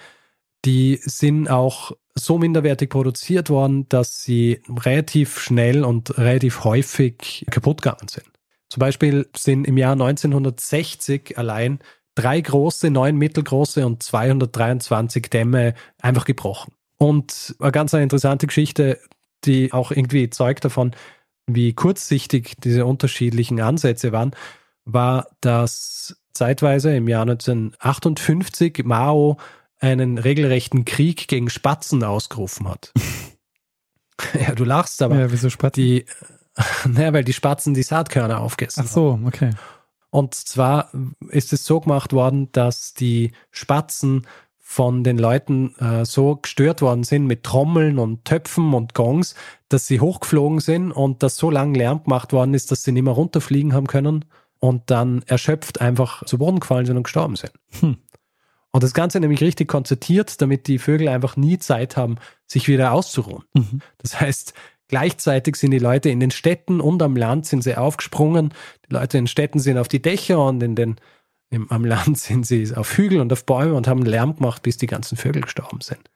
die 0.65 0.99
sind 1.01 1.49
auch 1.49 1.91
so 2.15 2.37
minderwertig 2.37 2.89
produziert 2.89 3.49
worden, 3.49 3.87
dass 3.89 4.21
sie 4.21 4.61
relativ 4.69 5.39
schnell 5.39 5.83
und 5.83 6.17
relativ 6.17 6.63
häufig 6.63 7.45
kaputt 7.49 7.81
gegangen 7.81 8.07
sind. 8.07 8.27
Zum 8.69 8.79
Beispiel 8.79 9.27
sind 9.35 9.67
im 9.67 9.77
Jahr 9.77 9.93
1960 9.93 11.37
allein 11.37 11.79
drei 12.15 12.39
große, 12.41 12.89
neun 12.89 13.17
mittelgroße 13.17 13.85
und 13.85 14.03
223 14.03 15.29
Dämme 15.29 15.73
einfach 16.01 16.25
gebrochen. 16.25 16.73
Und 16.97 17.55
eine 17.59 17.71
ganz 17.71 17.93
interessante 17.93 18.47
Geschichte, 18.47 18.99
die 19.45 19.73
auch 19.73 19.91
irgendwie 19.91 20.29
zeugt 20.29 20.65
davon, 20.65 20.91
wie 21.47 21.73
kurzsichtig 21.73 22.55
diese 22.63 22.85
unterschiedlichen 22.85 23.59
Ansätze 23.59 24.11
waren, 24.11 24.31
war, 24.85 25.27
dass 25.41 26.15
zeitweise 26.33 26.95
im 26.95 27.07
Jahr 27.07 27.23
1958 27.23 28.83
Mao 28.83 29.37
einen 29.81 30.17
regelrechten 30.17 30.85
Krieg 30.85 31.27
gegen 31.27 31.49
Spatzen 31.49 32.03
ausgerufen 32.03 32.69
hat. 32.69 32.93
ja, 34.39 34.55
du 34.55 34.63
lachst, 34.63 35.01
aber 35.01 35.19
ja, 35.19 35.31
wieso 35.31 35.49
Spatzen? 35.49 35.83
die, 35.83 36.05
naja, 36.87 37.11
weil 37.13 37.23
die 37.23 37.33
Spatzen 37.33 37.73
die 37.73 37.83
Saatkörner 37.83 38.39
aufgegessen 38.39 38.83
Ach 38.85 38.91
so, 38.91 39.19
okay. 39.25 39.51
Und 40.11 40.35
zwar 40.35 40.91
ist 41.29 41.53
es 41.53 41.65
so 41.65 41.79
gemacht 41.79 42.13
worden, 42.13 42.51
dass 42.51 42.93
die 42.93 43.31
Spatzen 43.49 44.27
von 44.59 45.03
den 45.03 45.17
Leuten 45.17 45.75
äh, 45.79 46.05
so 46.05 46.37
gestört 46.37 46.81
worden 46.81 47.03
sind 47.03 47.25
mit 47.25 47.43
Trommeln 47.43 47.97
und 47.97 48.23
Töpfen 48.23 48.73
und 48.73 48.93
Gongs, 48.93 49.35
dass 49.67 49.87
sie 49.87 49.99
hochgeflogen 49.99 50.59
sind 50.59 50.91
und 50.91 51.23
dass 51.23 51.37
so 51.37 51.49
lang 51.49 51.73
Lärm 51.73 52.03
gemacht 52.03 52.31
worden 52.31 52.53
ist, 52.53 52.71
dass 52.71 52.83
sie 52.83 52.91
nicht 52.91 53.03
mehr 53.03 53.13
runterfliegen 53.13 53.73
haben 53.73 53.87
können 53.87 54.25
und 54.59 54.89
dann 54.89 55.23
erschöpft 55.23 55.81
einfach 55.81 56.23
zu 56.25 56.37
Boden 56.37 56.59
gefallen 56.59 56.85
sind 56.85 56.97
und 56.97 57.03
gestorben 57.03 57.35
sind. 57.35 57.51
Hm. 57.79 57.97
Und 58.71 58.83
das 58.83 58.93
Ganze 58.93 59.19
nämlich 59.19 59.41
richtig 59.41 59.67
konzertiert, 59.67 60.41
damit 60.41 60.67
die 60.67 60.79
Vögel 60.79 61.09
einfach 61.09 61.35
nie 61.35 61.59
Zeit 61.59 61.97
haben, 61.97 62.15
sich 62.47 62.67
wieder 62.67 62.93
auszuruhen. 62.93 63.43
Mhm. 63.53 63.81
Das 63.97 64.19
heißt, 64.19 64.53
gleichzeitig 64.87 65.57
sind 65.57 65.71
die 65.71 65.79
Leute 65.79 66.09
in 66.09 66.19
den 66.19 66.31
Städten 66.31 66.79
und 66.79 67.01
am 67.03 67.15
Land 67.15 67.45
sind 67.45 67.63
sie 67.63 67.75
aufgesprungen. 67.75 68.53
Die 68.89 68.93
Leute 68.93 69.17
in 69.17 69.23
den 69.23 69.27
Städten 69.27 69.59
sind 69.59 69.77
auf 69.77 69.89
die 69.89 70.01
Dächer 70.01 70.43
und 70.43 70.63
in 70.63 70.75
den, 70.75 70.95
Im, 71.49 71.69
am 71.69 71.83
Land 71.83 72.17
sind 72.17 72.47
sie 72.47 72.73
auf 72.75 72.97
Hügel 72.97 73.19
und 73.19 73.33
auf 73.33 73.45
Bäume 73.45 73.73
und 73.73 73.87
haben 73.87 74.03
Lärm 74.03 74.37
gemacht, 74.37 74.63
bis 74.63 74.77
die 74.77 74.87
ganzen 74.87 75.17
Vögel 75.17 75.41
gestorben 75.41 75.81
sind. 75.81 76.09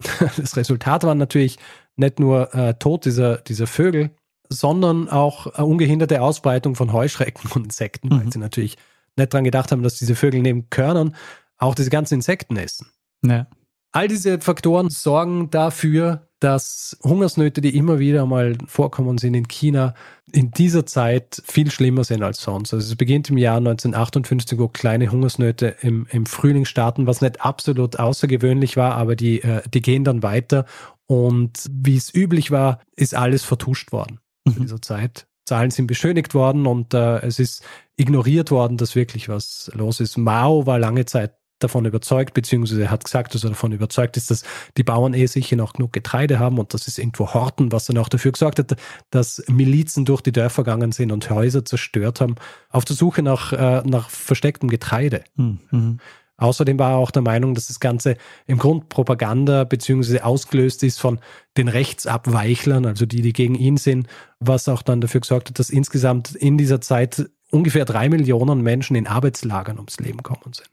Das 0.36 0.56
Resultat 0.56 1.04
war 1.04 1.14
natürlich 1.14 1.58
nicht 1.96 2.18
nur 2.18 2.52
äh, 2.54 2.74
Tod 2.74 3.04
dieser, 3.04 3.38
dieser 3.38 3.66
Vögel, 3.66 4.10
sondern 4.48 5.08
auch 5.08 5.58
äh, 5.58 5.62
ungehinderte 5.62 6.20
Ausbreitung 6.20 6.74
von 6.74 6.92
Heuschrecken 6.92 7.50
und 7.52 7.64
Insekten, 7.64 8.08
mhm. 8.08 8.20
weil 8.20 8.32
sie 8.32 8.38
natürlich 8.38 8.76
nicht 9.16 9.32
dran 9.32 9.44
gedacht 9.44 9.72
haben, 9.72 9.82
dass 9.82 9.96
diese 9.96 10.16
Vögel 10.16 10.42
neben 10.42 10.68
Körnern 10.70 11.14
auch 11.58 11.74
diese 11.74 11.90
ganzen 11.90 12.14
Insekten 12.14 12.56
essen. 12.56 12.86
Ja. 13.24 13.46
All 13.92 14.08
diese 14.08 14.40
Faktoren 14.40 14.90
sorgen 14.90 15.50
dafür, 15.50 16.28
dass 16.40 16.98
Hungersnöte, 17.02 17.60
die 17.60 17.76
immer 17.76 17.98
wieder 17.98 18.26
mal 18.26 18.58
vorkommen 18.66 19.18
sind 19.18 19.34
in 19.34 19.48
China, 19.48 19.94
in 20.30 20.50
dieser 20.50 20.84
Zeit 20.84 21.42
viel 21.46 21.70
schlimmer 21.70 22.04
sind 22.04 22.22
als 22.22 22.42
sonst. 22.42 22.74
Also 22.74 22.84
es 22.84 22.96
beginnt 22.96 23.30
im 23.30 23.38
Jahr 23.38 23.58
1958, 23.58 24.58
wo 24.58 24.68
kleine 24.68 25.10
Hungersnöte 25.10 25.76
im, 25.80 26.06
im 26.10 26.26
Frühling 26.26 26.64
starten, 26.64 27.06
was 27.06 27.20
nicht 27.20 27.40
absolut 27.40 27.98
außergewöhnlich 27.98 28.76
war, 28.76 28.96
aber 28.96 29.16
die, 29.16 29.42
äh, 29.42 29.62
die 29.72 29.80
gehen 29.80 30.04
dann 30.04 30.22
weiter. 30.22 30.66
Und 31.06 31.64
wie 31.70 31.96
es 31.96 32.12
üblich 32.12 32.50
war, 32.50 32.80
ist 32.96 33.14
alles 33.14 33.44
vertuscht 33.44 33.92
worden 33.92 34.18
mhm. 34.44 34.54
in 34.54 34.62
dieser 34.62 34.82
Zeit. 34.82 35.26
Zahlen 35.46 35.70
sind 35.70 35.86
beschönigt 35.86 36.34
worden 36.34 36.66
und 36.66 36.94
äh, 36.94 37.20
es 37.20 37.38
ist 37.38 37.62
ignoriert 37.96 38.50
worden, 38.50 38.76
dass 38.76 38.96
wirklich 38.96 39.28
was 39.28 39.70
los 39.74 40.00
ist. 40.00 40.18
Mao 40.18 40.66
war 40.66 40.78
lange 40.78 41.04
Zeit 41.04 41.36
davon 41.64 41.84
überzeugt, 41.84 42.34
beziehungsweise 42.34 42.82
er 42.84 42.90
hat 42.90 43.04
gesagt, 43.04 43.34
dass 43.34 43.44
er 43.44 43.50
davon 43.50 43.72
überzeugt 43.72 44.16
ist, 44.16 44.30
dass 44.30 44.44
die 44.76 44.84
Bauern 44.84 45.14
eh 45.14 45.26
sicher 45.26 45.56
noch 45.56 45.72
genug 45.72 45.92
Getreide 45.92 46.38
haben 46.38 46.58
und 46.58 46.72
dass 46.74 46.86
es 46.86 46.98
irgendwo 46.98 47.34
horten, 47.34 47.72
was 47.72 47.86
dann 47.86 47.98
auch 47.98 48.08
dafür 48.08 48.32
gesorgt 48.32 48.58
hat, 48.58 48.76
dass 49.10 49.42
Milizen 49.48 50.04
durch 50.04 50.20
die 50.20 50.32
Dörfer 50.32 50.62
gegangen 50.62 50.92
sind 50.92 51.10
und 51.10 51.28
Häuser 51.30 51.64
zerstört 51.64 52.20
haben, 52.20 52.36
auf 52.70 52.84
der 52.84 52.96
Suche 52.96 53.22
nach, 53.22 53.52
äh, 53.52 53.82
nach 53.84 54.10
verstecktem 54.10 54.68
Getreide. 54.68 55.24
Mhm. 55.36 55.98
Außerdem 56.36 56.78
war 56.78 56.92
er 56.92 56.96
auch 56.96 57.12
der 57.12 57.22
Meinung, 57.22 57.54
dass 57.54 57.68
das 57.68 57.78
Ganze 57.78 58.16
im 58.46 58.58
Grund 58.58 58.88
Propaganda 58.88 59.64
beziehungsweise 59.64 60.24
ausgelöst 60.24 60.82
ist 60.82 60.98
von 60.98 61.20
den 61.56 61.68
Rechtsabweichlern, 61.68 62.86
also 62.86 63.06
die, 63.06 63.22
die 63.22 63.32
gegen 63.32 63.54
ihn 63.54 63.76
sind, 63.76 64.08
was 64.40 64.68
auch 64.68 64.82
dann 64.82 65.00
dafür 65.00 65.20
gesorgt 65.20 65.50
hat, 65.50 65.58
dass 65.58 65.70
insgesamt 65.70 66.34
in 66.34 66.58
dieser 66.58 66.80
Zeit 66.80 67.30
ungefähr 67.50 67.84
drei 67.84 68.08
Millionen 68.08 68.62
Menschen 68.62 68.96
in 68.96 69.06
Arbeitslagern 69.06 69.76
ums 69.76 70.00
Leben 70.00 70.22
kommen 70.22 70.52
sind. 70.52 70.68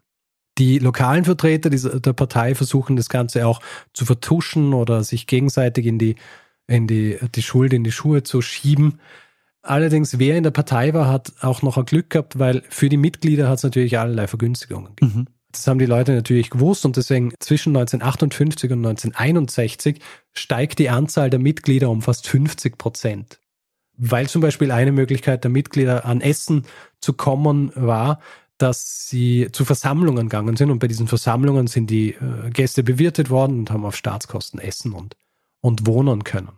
Die 0.62 0.78
lokalen 0.78 1.26
Vertreter 1.26 1.72
der 1.72 2.14
Partei 2.14 2.53
versuchen 2.53 2.95
das 2.95 3.09
Ganze 3.09 3.47
auch 3.47 3.62
zu 3.93 4.05
vertuschen 4.05 4.76
oder 4.76 5.03
sich 5.03 5.26
gegenseitig 5.26 5.88
in 5.88 5.97
die, 5.97 6.18
in 6.68 6.86
die, 6.86 7.18
die 7.34 7.41
Schuld 7.41 7.74
in 7.74 7.84
die 7.84 7.91
Schuhe 7.91 8.22
zu 8.22 8.43
schieben. 8.43 8.99
Allerdings, 9.64 10.20
wer 10.20 10.38
in 10.38 10.43
der 10.43 10.51
Partei 10.51 10.93
war, 10.93 11.07
hat 11.07 11.34
auch 11.41 11.64
noch 11.64 11.80
ein 11.80 11.86
Glück 11.86 12.12
gehabt, 12.12 12.38
weil 12.38 12.62
für 12.70 12.89
die 12.89 12.97
Mitglieder 12.97 13.49
hat 13.49 13.57
es 13.57 13.64
natürlich 13.64 13.97
allerlei 13.97 14.28
Vergünstigungen 14.28 14.95
gegeben. 14.95 15.22
Mhm. 15.22 15.28
Das 15.51 15.66
haben 15.66 15.80
die 15.80 15.88
Leute 15.88 16.14
natürlich 16.14 16.51
gewusst 16.51 16.86
und 16.86 16.95
deswegen 16.95 17.34
zwischen 17.39 17.76
1958 17.76 18.72
und 18.72 18.86
1961 18.86 19.99
steigt 20.32 20.78
die 20.78 20.91
Anzahl 20.91 21.32
der 21.32 21.39
Mitglieder 21.39 21.89
um 21.89 22.03
fast 22.03 22.28
50 22.28 22.78
Prozent. 22.78 23.39
Weil 23.97 24.30
zum 24.30 24.43
Beispiel 24.43 24.72
eine 24.72 24.91
Möglichkeit 24.91 25.43
der 25.43 25.49
Mitglieder 25.49 26.05
an 26.05 26.22
Essen 26.22 26.68
zu 26.99 27.14
kommen 27.14 27.72
war, 27.74 28.20
dass 28.62 29.07
sie 29.07 29.49
zu 29.51 29.66
Versammlungen 29.66 30.30
gegangen 30.30 30.55
sind 30.55 30.72
und 30.72 30.80
bei 30.80 30.88
diesen 30.88 31.07
Versammlungen 31.07 31.68
sind 31.68 31.89
die 31.89 32.12
äh, 32.12 32.49
Gäste 32.51 32.84
bewirtet 32.84 33.30
worden 33.30 33.59
und 33.59 33.72
haben 33.72 33.86
auf 33.86 33.95
Staatskosten 33.95 34.59
essen 34.59 34.93
und, 34.93 35.16
und 35.62 35.88
wohnen 35.88 36.24
können. 36.24 36.51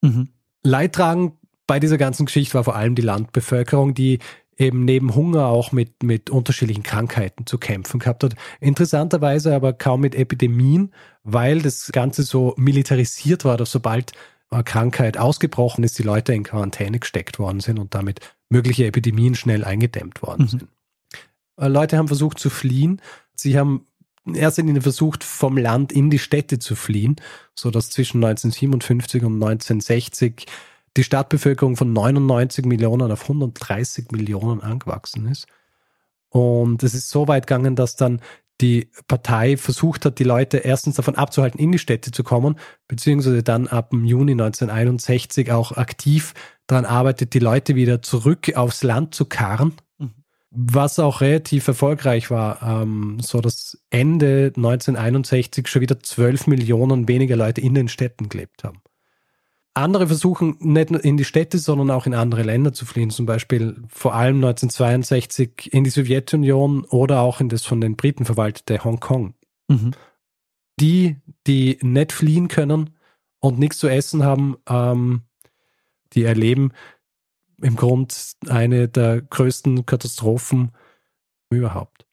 Mhm. 0.00 0.28
Leidtragend 0.62 1.34
bei 1.66 1.80
dieser 1.80 1.98
ganzen 1.98 2.26
Geschichte 2.26 2.54
war 2.54 2.64
vor 2.64 2.76
allem 2.76 2.94
die 2.94 3.02
Landbevölkerung, 3.02 3.94
die 3.94 4.18
eben 4.58 4.84
neben 4.84 5.14
Hunger 5.14 5.46
auch 5.46 5.72
mit, 5.72 6.02
mit 6.02 6.30
unterschiedlichen 6.30 6.82
Krankheiten 6.82 7.46
zu 7.46 7.58
kämpfen 7.58 8.00
gehabt 8.00 8.22
hat. 8.24 8.34
Interessanterweise 8.60 9.54
aber 9.54 9.72
kaum 9.72 10.00
mit 10.00 10.14
Epidemien, 10.14 10.92
weil 11.22 11.62
das 11.62 11.90
Ganze 11.92 12.22
so 12.22 12.54
militarisiert 12.56 13.44
war, 13.44 13.56
dass 13.56 13.72
sobald 13.72 14.12
eine 14.50 14.64
Krankheit 14.64 15.16
ausgebrochen 15.16 15.84
ist, 15.84 15.98
die 15.98 16.02
Leute 16.02 16.34
in 16.34 16.44
Quarantäne 16.44 16.98
gesteckt 16.98 17.38
worden 17.38 17.60
sind 17.60 17.78
und 17.78 17.94
damit 17.94 18.20
mögliche 18.50 18.86
Epidemien 18.86 19.34
schnell 19.34 19.64
eingedämmt 19.64 20.22
worden 20.22 20.42
mhm. 20.42 20.48
sind. 20.48 20.68
Äh, 21.56 21.68
Leute 21.68 21.96
haben 21.98 22.08
versucht 22.08 22.38
zu 22.38 22.50
fliehen. 22.50 23.00
Sie 23.34 23.58
haben 23.58 23.86
in 24.24 24.34
erster 24.34 24.62
Linie 24.62 24.82
versucht, 24.82 25.24
vom 25.24 25.56
Land 25.56 25.92
in 25.92 26.10
die 26.10 26.18
Städte 26.18 26.58
zu 26.58 26.76
fliehen, 26.76 27.16
sodass 27.54 27.90
zwischen 27.90 28.18
1957 28.18 29.24
und 29.24 29.34
1960 29.34 30.46
die 30.96 31.04
Stadtbevölkerung 31.04 31.76
von 31.76 31.92
99 31.92 32.64
Millionen 32.66 33.10
auf 33.10 33.22
130 33.22 34.12
Millionen 34.12 34.60
angewachsen 34.60 35.26
ist. 35.26 35.46
Und 36.28 36.82
es 36.82 36.94
ist 36.94 37.10
so 37.10 37.28
weit 37.28 37.46
gegangen, 37.46 37.76
dass 37.76 37.96
dann 37.96 38.20
die 38.60 38.90
Partei 39.08 39.56
versucht 39.56 40.04
hat, 40.04 40.18
die 40.18 40.24
Leute 40.24 40.58
erstens 40.58 40.96
davon 40.96 41.16
abzuhalten, 41.16 41.58
in 41.58 41.72
die 41.72 41.78
Städte 41.78 42.12
zu 42.12 42.22
kommen, 42.22 42.58
beziehungsweise 42.86 43.42
dann 43.42 43.66
ab 43.66 43.90
dem 43.90 44.04
Juni 44.04 44.32
1961 44.32 45.50
auch 45.50 45.72
aktiv 45.72 46.32
daran 46.66 46.84
arbeitet, 46.84 47.34
die 47.34 47.40
Leute 47.40 47.74
wieder 47.74 48.02
zurück 48.02 48.54
aufs 48.54 48.82
Land 48.84 49.14
zu 49.14 49.24
karren, 49.24 49.72
was 50.54 50.98
auch 50.98 51.22
relativ 51.22 51.66
erfolgreich 51.66 52.30
war, 52.30 52.62
ähm, 52.62 53.18
so 53.20 53.40
dass 53.40 53.82
Ende 53.90 54.52
1961 54.54 55.66
schon 55.66 55.80
wieder 55.80 55.98
12 55.98 56.46
Millionen 56.46 57.08
weniger 57.08 57.36
Leute 57.36 57.62
in 57.62 57.74
den 57.74 57.88
Städten 57.88 58.28
gelebt 58.28 58.62
haben. 58.62 58.82
Andere 59.74 60.06
versuchen 60.06 60.56
nicht 60.60 60.90
nur 60.90 61.02
in 61.02 61.16
die 61.16 61.24
Städte, 61.24 61.58
sondern 61.58 61.90
auch 61.90 62.04
in 62.04 62.12
andere 62.12 62.42
Länder 62.42 62.74
zu 62.74 62.84
fliehen, 62.84 63.08
zum 63.08 63.24
Beispiel 63.24 63.82
vor 63.88 64.14
allem 64.14 64.36
1962 64.36 65.72
in 65.72 65.84
die 65.84 65.90
Sowjetunion 65.90 66.84
oder 66.84 67.22
auch 67.22 67.40
in 67.40 67.48
das 67.48 67.64
von 67.64 67.80
den 67.80 67.96
Briten 67.96 68.26
verwaltete 68.26 68.84
Hongkong. 68.84 69.34
Mhm. 69.68 69.92
Die, 70.78 71.16
die 71.46 71.78
nicht 71.80 72.12
fliehen 72.12 72.48
können 72.48 72.90
und 73.40 73.58
nichts 73.58 73.78
zu 73.78 73.88
essen 73.88 74.24
haben, 74.24 74.56
ähm, 74.68 75.22
die 76.12 76.24
erleben 76.24 76.72
im 77.62 77.76
Grund 77.76 78.32
eine 78.48 78.88
der 78.88 79.22
größten 79.22 79.86
Katastrophen 79.86 80.72
überhaupt. 81.50 82.06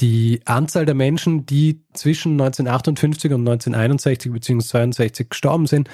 Die 0.00 0.40
Anzahl 0.44 0.86
der 0.86 0.94
Menschen, 0.94 1.44
die 1.44 1.84
zwischen 1.92 2.32
1958 2.32 3.32
und 3.32 3.40
1961 3.40 4.32
bzw. 4.32 4.52
1962 4.52 5.28
gestorben 5.30 5.66
sind, 5.66 5.88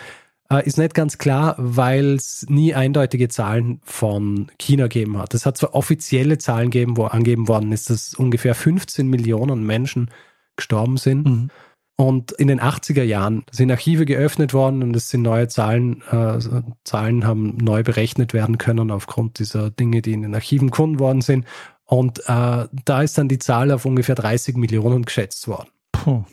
äh, 0.50 0.66
ist 0.66 0.76
nicht 0.76 0.94
ganz 0.94 1.16
klar, 1.16 1.54
weil 1.58 2.14
es 2.14 2.46
nie 2.48 2.74
eindeutige 2.74 3.28
Zahlen 3.28 3.80
von 3.84 4.50
China 4.58 4.84
gegeben 4.84 5.18
hat. 5.18 5.32
Es 5.32 5.46
hat 5.46 5.56
zwar 5.56 5.74
offizielle 5.74 6.36
Zahlen 6.38 6.70
gegeben, 6.70 6.96
wo 6.96 7.04
angegeben 7.04 7.48
worden 7.48 7.72
ist, 7.72 7.88
dass 7.88 8.14
ungefähr 8.14 8.54
15 8.54 9.08
Millionen 9.08 9.64
Menschen 9.64 10.10
gestorben 10.56 10.98
sind. 10.98 11.26
Mhm. 11.26 11.50
Und 11.96 12.32
in 12.32 12.48
den 12.48 12.60
80er 12.60 13.04
Jahren 13.04 13.44
sind 13.52 13.70
Archive 13.70 14.04
geöffnet 14.04 14.52
worden 14.52 14.82
und 14.82 14.96
es 14.96 15.10
sind 15.10 15.22
neue 15.22 15.46
Zahlen, 15.46 16.02
äh, 16.10 16.38
Zahlen 16.82 17.24
haben 17.24 17.56
neu 17.58 17.84
berechnet 17.84 18.32
werden 18.32 18.58
können 18.58 18.90
aufgrund 18.90 19.38
dieser 19.38 19.70
Dinge, 19.70 20.02
die 20.02 20.12
in 20.12 20.22
den 20.22 20.34
Archiven 20.34 20.70
gefunden 20.70 20.98
worden 20.98 21.20
sind. 21.20 21.46
Und 21.84 22.18
äh, 22.26 22.66
da 22.84 23.02
ist 23.02 23.16
dann 23.16 23.28
die 23.28 23.38
Zahl 23.38 23.70
auf 23.70 23.84
ungefähr 23.84 24.16
30 24.16 24.56
Millionen 24.56 25.04
geschätzt 25.04 25.46
worden. 25.46 25.68
Puh. 25.92 26.24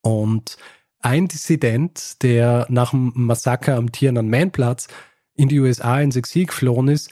Und 0.00 0.56
ein 1.00 1.28
Dissident, 1.28 2.22
der 2.22 2.66
nach 2.68 2.90
dem 2.90 3.12
Massaker 3.14 3.76
am 3.76 3.92
Tiananmen-Platz 3.92 4.88
in 5.34 5.48
die 5.48 5.60
USA 5.60 6.00
ins 6.00 6.16
Exil 6.16 6.46
geflohen 6.46 6.88
ist 6.88 7.10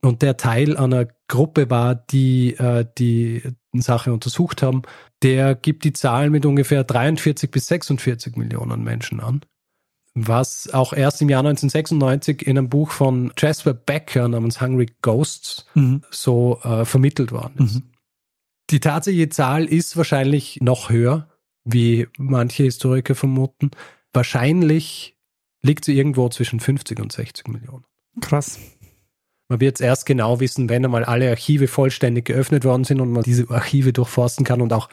und 0.00 0.22
der 0.22 0.36
Teil 0.36 0.76
einer 0.76 1.06
Gruppe 1.28 1.70
war, 1.70 1.94
die 1.94 2.54
äh, 2.54 2.84
die 2.98 3.42
Sache 3.80 4.12
untersucht 4.12 4.62
haben, 4.62 4.82
der 5.22 5.54
gibt 5.54 5.84
die 5.84 5.92
Zahlen 5.92 6.32
mit 6.32 6.46
ungefähr 6.46 6.84
43 6.84 7.50
bis 7.50 7.66
46 7.66 8.36
Millionen 8.36 8.84
Menschen 8.84 9.20
an. 9.20 9.42
Was 10.14 10.72
auch 10.72 10.92
erst 10.92 11.22
im 11.22 11.28
Jahr 11.28 11.40
1996 11.40 12.46
in 12.46 12.56
einem 12.56 12.68
Buch 12.68 12.92
von 12.92 13.32
Jasper 13.36 13.74
Becker 13.74 14.28
namens 14.28 14.60
Hungry 14.60 14.86
Ghosts 15.02 15.66
mhm. 15.74 16.02
so 16.10 16.60
äh, 16.62 16.84
vermittelt 16.84 17.32
worden 17.32 17.64
ist. 17.64 17.74
Mhm. 17.76 17.82
Die 18.70 18.80
tatsächliche 18.80 19.28
Zahl 19.28 19.64
ist 19.64 19.96
wahrscheinlich 19.96 20.60
noch 20.60 20.88
höher, 20.88 21.28
wie 21.64 22.06
manche 22.16 22.62
Historiker 22.62 23.14
vermuten. 23.14 23.72
Wahrscheinlich 24.12 25.16
liegt 25.62 25.84
sie 25.84 25.96
irgendwo 25.96 26.28
zwischen 26.28 26.60
50 26.60 27.00
und 27.00 27.12
60 27.12 27.48
Millionen. 27.48 27.84
Krass. 28.20 28.58
Man 29.48 29.60
wird 29.60 29.76
es 29.76 29.80
erst 29.80 30.06
genau 30.06 30.40
wissen, 30.40 30.68
wenn 30.68 30.84
einmal 30.84 31.04
alle 31.04 31.28
Archive 31.28 31.68
vollständig 31.68 32.26
geöffnet 32.26 32.64
worden 32.64 32.84
sind 32.84 33.00
und 33.00 33.12
man 33.12 33.22
diese 33.22 33.50
Archive 33.50 33.92
durchforsten 33.92 34.44
kann 34.44 34.62
und 34.62 34.72
auch 34.72 34.88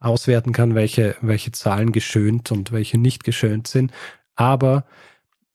auswerten 0.00 0.52
kann, 0.52 0.74
welche, 0.74 1.16
welche 1.20 1.52
Zahlen 1.52 1.92
geschönt 1.92 2.50
und 2.52 2.72
welche 2.72 2.98
nicht 2.98 3.24
geschönt 3.24 3.68
sind. 3.68 3.92
Aber 4.34 4.84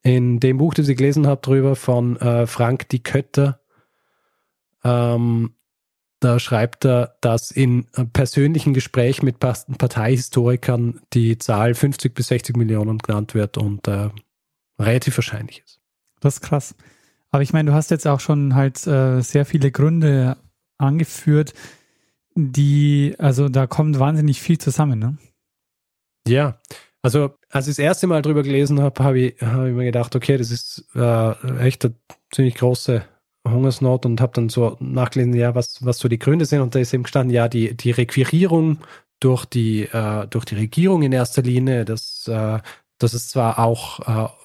in 0.02 0.40
dem 0.40 0.58
Buch, 0.58 0.74
das 0.74 0.88
ich 0.88 0.98
gelesen 0.98 1.28
habe, 1.28 1.42
drüber 1.42 1.76
von 1.76 2.18
äh, 2.18 2.48
Frank 2.48 2.90
Di 2.90 3.00
Kötter, 3.00 3.60
ähm, 4.84 5.54
da 6.22 6.40
schreibt 6.40 6.86
er, 6.86 7.16
dass 7.22 7.52
in 7.52 7.88
persönlichen 8.12 8.74
Gespräch 8.74 9.24
mit 9.24 9.40
Parteihistorikern 9.40 11.00
die 11.14 11.38
Zahl 11.38 11.74
50 11.74 12.14
bis 12.14 12.28
60 12.28 12.58
Millionen 12.58 12.98
genannt 12.98 13.34
wird 13.36 13.58
und 13.58 13.88
äh, 13.88 14.10
relativ 14.78 15.18
wahrscheinlich 15.18 15.64
ist. 15.66 15.80
Das 16.20 16.36
ist 16.36 16.42
krass. 16.42 16.76
Aber 17.32 17.44
ich 17.44 17.54
meine, 17.54 17.72
du 17.72 17.76
hast 17.76 17.92
jetzt 17.92 18.08
auch 18.08 18.20
schon 18.20 18.56
halt 18.56 18.86
äh, 18.88 19.22
sehr 19.22 19.46
viele 19.46 19.72
Gründe 19.72 20.38
angeführt. 20.78 21.54
die, 22.36 23.16
also 23.18 23.50
da 23.50 23.68
kommt 23.68 24.00
wahnsinnig 24.00 24.42
viel 24.42 24.58
zusammen, 24.58 25.00
ne? 25.00 25.18
Ja, 26.28 26.60
also 27.02 27.32
als 27.50 27.68
ich 27.68 27.76
das 27.76 27.80
erste 27.80 28.08
Mal 28.08 28.22
drüber 28.22 28.44
gelesen 28.44 28.82
habe, 28.82 29.04
habe 29.04 29.20
ich, 29.20 29.42
hab 29.42 29.66
ich 29.66 29.74
mir 29.74 29.86
gedacht, 29.86 30.16
okay, 30.16 30.38
das 30.38 30.52
ist 30.52 30.86
äh, 30.96 31.60
echt 31.60 31.86
eine 31.86 31.96
ziemlich 32.32 32.56
große 32.56 33.04
Hungersnot 33.48 34.06
und 34.06 34.22
habe 34.22 34.34
dann 34.34 34.50
so 34.50 34.78
nachgelesen, 34.80 35.34
ja, 35.34 35.56
was, 35.56 35.84
was 35.86 35.98
so 35.98 36.08
die 36.08 36.20
Gründe 36.20 36.46
sind. 36.46 36.62
Und 36.62 36.76
da 36.76 36.80
ist 36.80 36.94
eben 36.94 37.04
gestanden, 37.04 37.34
ja, 37.34 37.48
die, 37.48 37.76
die 37.76 37.92
Requirierung 37.92 38.80
durch 39.20 39.46
die, 39.46 39.84
äh, 39.84 40.28
durch 40.28 40.46
die 40.46 40.56
Regierung 40.56 41.04
in 41.04 41.12
erster 41.12 41.42
Linie, 41.42 41.86
dass, 41.86 42.28
äh, 42.28 42.60
dass 43.00 43.14
es 43.14 43.30
zwar 43.30 43.60
auch 43.60 44.00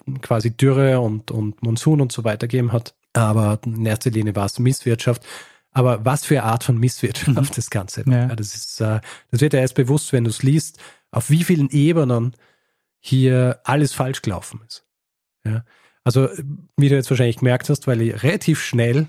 äh, 0.07 0.19
quasi 0.23 0.57
Dürre 0.57 1.01
und, 1.01 1.31
und 1.31 1.63
Monsun 1.63 2.01
und 2.01 2.13
so 2.13 2.25
weiter 2.25 2.49
gegeben 2.49 2.73
hat, 2.73 2.95
aber 3.13 3.59
in 3.67 3.85
erster 3.85 4.11
Linie 4.11 4.35
war 4.35 4.47
es 4.47 4.59
Misswirtschaft. 4.59 5.23
Aber 5.73 6.05
was 6.05 6.25
für 6.25 6.41
eine 6.41 6.51
Art 6.51 6.65
von 6.65 6.79
Misswirtschaft 6.79 7.37
mhm. 7.37 7.55
das 7.55 7.69
Ganze. 7.69 8.05
Ja. 8.07 8.35
Das, 8.35 8.55
ist, 8.55 8.81
äh, 8.81 9.01
das 9.31 9.41
wird 9.41 9.53
ja 9.53 9.61
erst 9.61 9.75
bewusst, 9.75 10.13
wenn 10.13 10.25
du 10.25 10.31
es 10.31 10.43
liest, 10.43 10.79
auf 11.11 11.31
wie 11.31 11.45
vielen 11.45 11.69
Ebenen 11.71 12.35
hier 13.01 13.61
alles 13.65 13.93
falsch 13.93 14.23
gelaufen 14.23 14.61
ist. 14.67 14.85
Ja. 15.45 15.65
Also, 16.05 16.29
wie 16.77 16.89
du 16.89 16.95
jetzt 16.95 17.11
wahrscheinlich 17.11 17.39
gemerkt 17.39 17.69
hast, 17.69 17.87
weil 17.87 18.03
ich 18.03 18.23
relativ 18.23 18.63
schnell 18.63 19.09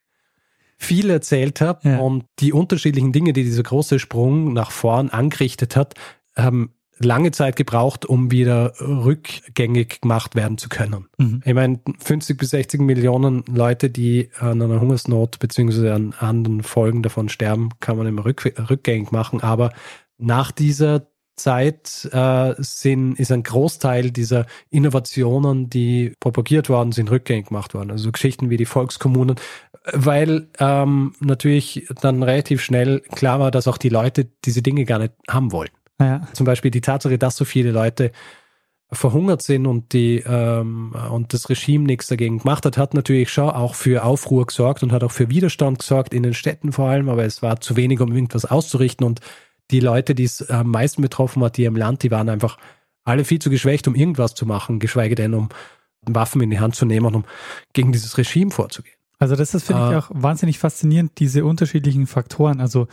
viel 0.76 1.10
erzählt 1.10 1.60
habe 1.60 1.88
ja. 1.88 1.98
und 1.98 2.24
die 2.38 2.52
unterschiedlichen 2.52 3.12
Dinge, 3.12 3.32
die 3.32 3.42
dieser 3.42 3.62
große 3.62 3.98
Sprung 3.98 4.52
nach 4.52 4.70
vorn 4.70 5.10
angerichtet 5.10 5.76
hat, 5.76 5.94
haben 6.36 6.74
lange 7.00 7.30
Zeit 7.32 7.56
gebraucht, 7.56 8.04
um 8.04 8.30
wieder 8.30 8.74
rückgängig 8.80 10.02
gemacht 10.02 10.36
werden 10.36 10.58
zu 10.58 10.68
können. 10.68 11.06
Mhm. 11.18 11.42
Ich 11.44 11.54
meine, 11.54 11.80
50 11.98 12.36
bis 12.36 12.50
60 12.50 12.80
Millionen 12.82 13.42
Leute, 13.48 13.90
die 13.90 14.30
an 14.38 14.60
einer 14.60 14.80
Hungersnot 14.80 15.38
beziehungsweise 15.38 15.94
an 15.94 16.14
anderen 16.18 16.62
Folgen 16.62 17.02
davon 17.02 17.28
sterben, 17.28 17.70
kann 17.80 17.96
man 17.96 18.06
immer 18.06 18.24
rück, 18.24 18.52
rückgängig 18.70 19.12
machen. 19.12 19.40
Aber 19.40 19.72
nach 20.18 20.52
dieser 20.52 21.06
Zeit 21.36 22.08
äh, 22.12 22.54
sind, 22.58 23.18
ist 23.18 23.32
ein 23.32 23.42
Großteil 23.42 24.10
dieser 24.10 24.44
Innovationen, 24.68 25.70
die 25.70 26.12
propagiert 26.20 26.68
worden 26.68 26.92
sind, 26.92 27.10
rückgängig 27.10 27.46
gemacht 27.46 27.72
worden. 27.72 27.90
Also 27.90 28.12
Geschichten 28.12 28.50
wie 28.50 28.58
die 28.58 28.66
Volkskommunen, 28.66 29.36
weil 29.92 30.48
ähm, 30.58 31.14
natürlich 31.20 31.86
dann 32.02 32.22
relativ 32.22 32.60
schnell 32.60 33.00
klar 33.00 33.40
war, 33.40 33.50
dass 33.50 33.68
auch 33.68 33.78
die 33.78 33.88
Leute 33.88 34.28
diese 34.44 34.60
Dinge 34.60 34.84
gar 34.84 34.98
nicht 34.98 35.14
haben 35.28 35.50
wollen. 35.52 35.70
Ja. 36.00 36.26
Zum 36.32 36.46
Beispiel 36.46 36.70
die 36.70 36.80
Tatsache, 36.80 37.18
dass 37.18 37.36
so 37.36 37.44
viele 37.44 37.70
Leute 37.70 38.10
verhungert 38.92 39.42
sind 39.42 39.66
und 39.66 39.92
die 39.92 40.24
ähm, 40.26 40.96
und 41.10 41.32
das 41.32 41.48
Regime 41.48 41.84
nichts 41.84 42.08
dagegen 42.08 42.38
gemacht 42.38 42.66
hat, 42.66 42.76
hat 42.76 42.94
natürlich 42.94 43.30
schon 43.30 43.50
auch 43.50 43.76
für 43.76 44.04
Aufruhr 44.04 44.46
gesorgt 44.46 44.82
und 44.82 44.90
hat 44.90 45.04
auch 45.04 45.12
für 45.12 45.30
Widerstand 45.30 45.78
gesorgt 45.78 46.12
in 46.12 46.24
den 46.24 46.34
Städten 46.34 46.72
vor 46.72 46.88
allem, 46.88 47.08
aber 47.08 47.24
es 47.24 47.40
war 47.40 47.60
zu 47.60 47.76
wenig, 47.76 48.00
um 48.00 48.12
irgendwas 48.12 48.46
auszurichten 48.46 49.06
und 49.06 49.20
die 49.70 49.78
Leute, 49.78 50.16
die 50.16 50.24
es 50.24 50.50
am 50.50 50.70
meisten 50.70 51.02
betroffen 51.02 51.44
hat, 51.44 51.56
die 51.56 51.64
im 51.64 51.76
Land, 51.76 52.02
die 52.02 52.10
waren 52.10 52.28
einfach 52.28 52.58
alle 53.04 53.24
viel 53.24 53.38
zu 53.38 53.48
geschwächt, 53.48 53.86
um 53.86 53.94
irgendwas 53.94 54.34
zu 54.34 54.44
machen, 54.44 54.80
geschweige 54.80 55.14
denn 55.14 55.34
um 55.34 55.50
Waffen 56.02 56.40
in 56.40 56.50
die 56.50 56.58
Hand 56.58 56.74
zu 56.74 56.86
nehmen 56.86 57.06
und 57.06 57.14
um 57.14 57.24
gegen 57.72 57.92
dieses 57.92 58.18
Regime 58.18 58.50
vorzugehen. 58.50 58.96
Also 59.20 59.36
das 59.36 59.54
ist, 59.54 59.64
finde 59.64 59.82
äh, 59.82 59.90
ich, 59.90 59.96
auch 59.96 60.10
wahnsinnig 60.12 60.58
faszinierend, 60.58 61.12
diese 61.18 61.44
unterschiedlichen 61.44 62.06
Faktoren. 62.06 62.60
Also, 62.60 62.88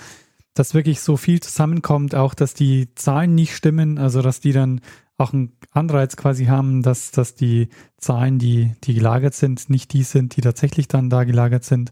dass 0.57 0.73
wirklich 0.73 1.01
so 1.01 1.17
viel 1.17 1.39
zusammenkommt, 1.39 2.15
auch 2.15 2.33
dass 2.33 2.53
die 2.53 2.93
Zahlen 2.95 3.35
nicht 3.35 3.55
stimmen, 3.55 3.97
also 3.97 4.21
dass 4.21 4.39
die 4.39 4.53
dann 4.53 4.81
auch 5.17 5.33
einen 5.33 5.53
Anreiz 5.71 6.15
quasi 6.15 6.45
haben, 6.45 6.83
dass, 6.83 7.11
dass 7.11 7.35
die 7.35 7.69
Zahlen, 7.97 8.39
die, 8.39 8.73
die 8.83 8.93
gelagert 8.93 9.33
sind, 9.33 9.69
nicht 9.69 9.93
die 9.93 10.03
sind, 10.03 10.35
die 10.35 10.41
tatsächlich 10.41 10.87
dann 10.87 11.09
da 11.09 11.23
gelagert 11.23 11.63
sind 11.63 11.91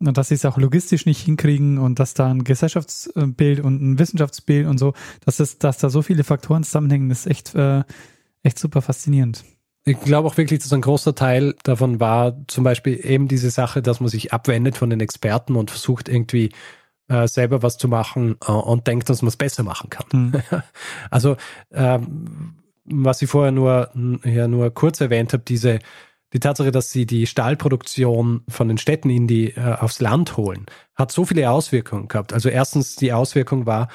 und 0.00 0.16
dass 0.16 0.28
sie 0.28 0.34
es 0.34 0.44
auch 0.44 0.56
logistisch 0.56 1.06
nicht 1.06 1.20
hinkriegen 1.20 1.78
und 1.78 1.98
dass 1.98 2.14
da 2.14 2.30
ein 2.30 2.44
Gesellschaftsbild 2.44 3.60
und 3.60 3.82
ein 3.82 3.98
Wissenschaftsbild 3.98 4.66
und 4.66 4.78
so, 4.78 4.94
dass 5.24 5.40
es, 5.40 5.58
dass 5.58 5.78
da 5.78 5.90
so 5.90 6.02
viele 6.02 6.24
Faktoren 6.24 6.64
zusammenhängen, 6.64 7.10
ist 7.10 7.26
echt, 7.26 7.54
äh, 7.54 7.84
echt 8.42 8.58
super 8.58 8.82
faszinierend. 8.82 9.44
Ich 9.84 10.00
glaube 10.00 10.28
auch 10.28 10.36
wirklich, 10.36 10.60
dass 10.60 10.72
ein 10.72 10.82
großer 10.82 11.14
Teil 11.14 11.54
davon 11.62 12.00
war, 12.00 12.36
zum 12.48 12.64
Beispiel 12.64 13.00
eben 13.02 13.28
diese 13.28 13.50
Sache, 13.50 13.82
dass 13.82 14.00
man 14.00 14.08
sich 14.08 14.32
abwendet 14.32 14.76
von 14.76 14.90
den 14.90 15.00
Experten 15.00 15.56
und 15.56 15.70
versucht 15.70 16.08
irgendwie 16.08 16.50
äh, 17.10 17.28
selber 17.28 17.62
was 17.62 17.76
zu 17.76 17.88
machen 17.88 18.36
äh, 18.46 18.52
und 18.52 18.86
denkt, 18.86 19.10
dass 19.10 19.20
man 19.20 19.28
es 19.28 19.36
besser 19.36 19.62
machen 19.62 19.90
kann. 19.90 20.06
Mhm. 20.12 20.42
also 21.10 21.36
ähm, 21.72 22.54
was 22.84 23.20
ich 23.20 23.28
vorher 23.28 23.52
nur, 23.52 23.90
ja, 24.24 24.48
nur 24.48 24.70
kurz 24.70 25.00
erwähnt 25.00 25.32
habe, 25.32 25.42
diese 25.46 25.80
die 26.32 26.38
Tatsache, 26.38 26.70
dass 26.70 26.92
sie 26.92 27.06
die 27.06 27.26
Stahlproduktion 27.26 28.44
von 28.48 28.68
den 28.68 28.78
Städten 28.78 29.10
in 29.10 29.26
die, 29.26 29.50
äh, 29.50 29.76
aufs 29.80 30.00
Land 30.00 30.36
holen, 30.36 30.66
hat 30.94 31.10
so 31.10 31.24
viele 31.24 31.50
Auswirkungen 31.50 32.06
gehabt. 32.06 32.32
Also 32.32 32.48
erstens, 32.48 32.94
die 32.94 33.12
Auswirkung 33.12 33.66
war, 33.66 33.88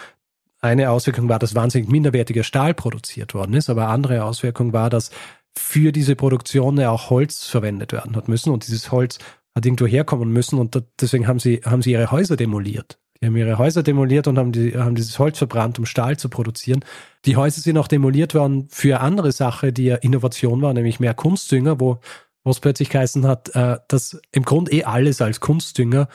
eine 0.59 0.89
Auswirkung 0.89 1.29
war, 1.29 1.39
dass 1.39 1.55
wahnsinnig 1.55 1.89
minderwertiger 1.89 2.43
Stahl 2.43 2.73
produziert 2.73 3.33
worden 3.33 3.53
ist, 3.53 3.69
aber 3.69 3.87
andere 3.87 4.25
Auswirkung 4.25 4.73
war, 4.73 4.89
dass 4.89 5.11
für 5.57 5.93
diese 5.93 6.17
Produktion 6.17 6.77
ja 6.77 6.89
auch 6.89 7.09
Holz 7.09 7.45
verwendet 7.45 7.93
werden 7.93 8.17
hat 8.17 8.27
müssen 8.27 8.51
und 8.51 8.67
dieses 8.67 8.91
Holz 8.91 9.19
hat 9.55 9.65
irgendwo 9.65 9.87
herkommen 9.87 10.31
müssen 10.31 10.59
und 10.59 10.83
deswegen 10.99 11.27
haben 11.27 11.39
sie, 11.39 11.61
haben 11.63 11.81
sie 11.81 11.93
ihre 11.93 12.11
Häuser 12.11 12.35
demoliert. 12.35 12.99
Die 13.25 13.29
haben 13.29 13.37
ihre 13.37 13.57
Häuser 13.57 13.81
demoliert 13.81 14.27
und 14.27 14.37
haben, 14.37 14.51
die, 14.51 14.77
haben 14.77 14.93
dieses 14.93 15.17
Holz 15.17 15.39
verbrannt, 15.39 15.79
um 15.79 15.87
Stahl 15.87 16.15
zu 16.15 16.29
produzieren. 16.29 16.85
Die 17.25 17.35
Häuser 17.35 17.59
sind 17.59 17.75
auch 17.79 17.87
demoliert 17.87 18.35
worden 18.35 18.67
für 18.69 18.99
andere 18.99 19.31
Sache, 19.31 19.73
die 19.73 19.85
ja 19.85 19.95
Innovation 19.95 20.61
war, 20.61 20.75
nämlich 20.75 20.99
mehr 20.99 21.15
Kunstdünger, 21.15 21.79
wo 21.79 21.99
es 22.43 22.59
plötzlich 22.59 22.91
geheißen 22.91 23.25
hat, 23.25 23.49
äh, 23.55 23.77
dass 23.87 24.21
im 24.31 24.43
Grunde 24.43 24.73
eh 24.73 24.83
alles 24.83 25.21
als 25.21 25.39
Kunstdünger 25.39 26.07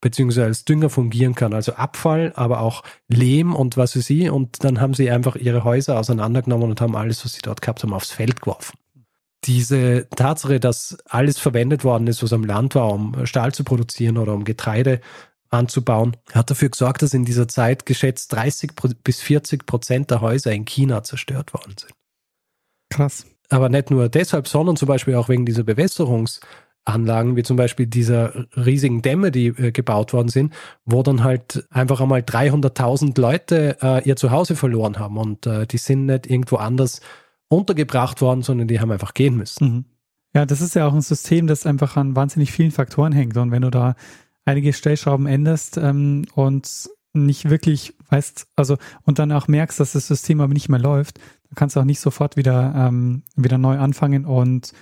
beziehungsweise 0.00 0.46
als 0.46 0.64
Dünger 0.64 0.90
fungieren 0.90 1.36
kann. 1.36 1.54
Also 1.54 1.74
Abfall, 1.74 2.32
aber 2.34 2.60
auch 2.62 2.82
Lehm 3.06 3.54
und 3.54 3.76
was 3.76 3.96
weiß 3.96 4.10
ich. 4.10 4.28
Und 4.28 4.64
dann 4.64 4.80
haben 4.80 4.94
sie 4.94 5.08
einfach 5.08 5.36
ihre 5.36 5.62
Häuser 5.62 6.00
auseinandergenommen 6.00 6.68
und 6.68 6.80
haben 6.80 6.96
alles, 6.96 7.24
was 7.24 7.34
sie 7.34 7.42
dort 7.42 7.62
gehabt 7.62 7.84
haben, 7.84 7.92
aufs 7.92 8.10
Feld 8.10 8.40
geworfen. 8.40 8.76
Diese 9.44 10.08
Tatsache, 10.10 10.58
dass 10.58 10.98
alles 11.08 11.38
verwendet 11.38 11.84
worden 11.84 12.08
ist, 12.08 12.24
was 12.24 12.32
am 12.32 12.42
Land 12.42 12.74
war, 12.74 12.92
um 12.92 13.24
Stahl 13.24 13.54
zu 13.54 13.62
produzieren 13.62 14.18
oder 14.18 14.34
um 14.34 14.42
Getreide 14.42 15.00
anzubauen, 15.50 16.16
hat 16.32 16.50
dafür 16.50 16.70
gesorgt, 16.70 17.02
dass 17.02 17.14
in 17.14 17.24
dieser 17.24 17.48
Zeit 17.48 17.86
geschätzt 17.86 18.32
30 18.32 18.72
bis 19.02 19.20
40 19.20 19.66
Prozent 19.66 20.10
der 20.10 20.20
Häuser 20.20 20.52
in 20.52 20.64
China 20.64 21.02
zerstört 21.02 21.54
worden 21.54 21.74
sind. 21.78 21.92
Krass 22.90 23.26
aber 23.48 23.68
nicht 23.68 23.90
nur 23.90 24.08
deshalb, 24.08 24.48
sondern 24.48 24.76
zum 24.76 24.88
Beispiel 24.88 25.14
auch 25.14 25.28
wegen 25.28 25.46
dieser 25.46 25.64
Bewässerungsanlagen, 25.64 27.36
wie 27.36 27.42
zum 27.42 27.56
Beispiel 27.56 27.86
dieser 27.86 28.46
riesigen 28.56 29.02
Dämme, 29.02 29.30
die 29.30 29.48
äh, 29.48 29.72
gebaut 29.72 30.12
worden 30.12 30.28
sind, 30.28 30.52
wo 30.84 31.02
dann 31.02 31.24
halt 31.24 31.66
einfach 31.70 32.00
einmal 32.00 32.20
300.000 32.20 33.18
Leute 33.20 33.76
äh, 33.82 34.08
ihr 34.08 34.16
Zuhause 34.16 34.56
verloren 34.56 34.98
haben 34.98 35.16
und 35.16 35.46
äh, 35.46 35.66
die 35.66 35.78
sind 35.78 36.06
nicht 36.06 36.26
irgendwo 36.26 36.56
anders 36.56 37.00
untergebracht 37.48 38.20
worden, 38.20 38.42
sondern 38.42 38.68
die 38.68 38.80
haben 38.80 38.90
einfach 38.90 39.14
gehen 39.14 39.36
müssen. 39.36 39.68
Mhm. 39.68 39.84
Ja, 40.34 40.44
das 40.44 40.60
ist 40.60 40.74
ja 40.74 40.86
auch 40.86 40.92
ein 40.92 41.00
System, 41.00 41.46
das 41.46 41.64
einfach 41.64 41.96
an 41.96 42.14
wahnsinnig 42.14 42.52
vielen 42.52 42.70
Faktoren 42.70 43.12
hängt 43.12 43.36
und 43.36 43.52
wenn 43.52 43.62
du 43.62 43.70
da 43.70 43.94
einige 44.46 44.72
Stellschrauben 44.72 45.26
änderst 45.26 45.76
ähm, 45.76 46.24
und 46.34 46.88
nicht 47.12 47.50
wirklich 47.50 47.94
weißt, 48.08 48.46
also 48.56 48.76
und 49.04 49.18
dann 49.18 49.32
auch 49.32 49.48
merkst, 49.48 49.80
dass 49.80 49.92
das 49.92 50.06
System 50.06 50.40
aber 50.40 50.54
nicht 50.54 50.68
mehr 50.68 50.78
läuft, 50.78 51.18
dann 51.18 51.54
kannst 51.54 51.76
du 51.76 51.80
auch 51.80 51.84
nicht 51.84 52.00
sofort 52.00 52.36
wieder, 52.36 52.74
ähm, 52.76 53.22
wieder 53.36 53.58
neu 53.58 53.78
anfangen 53.78 54.24
und 54.24 54.72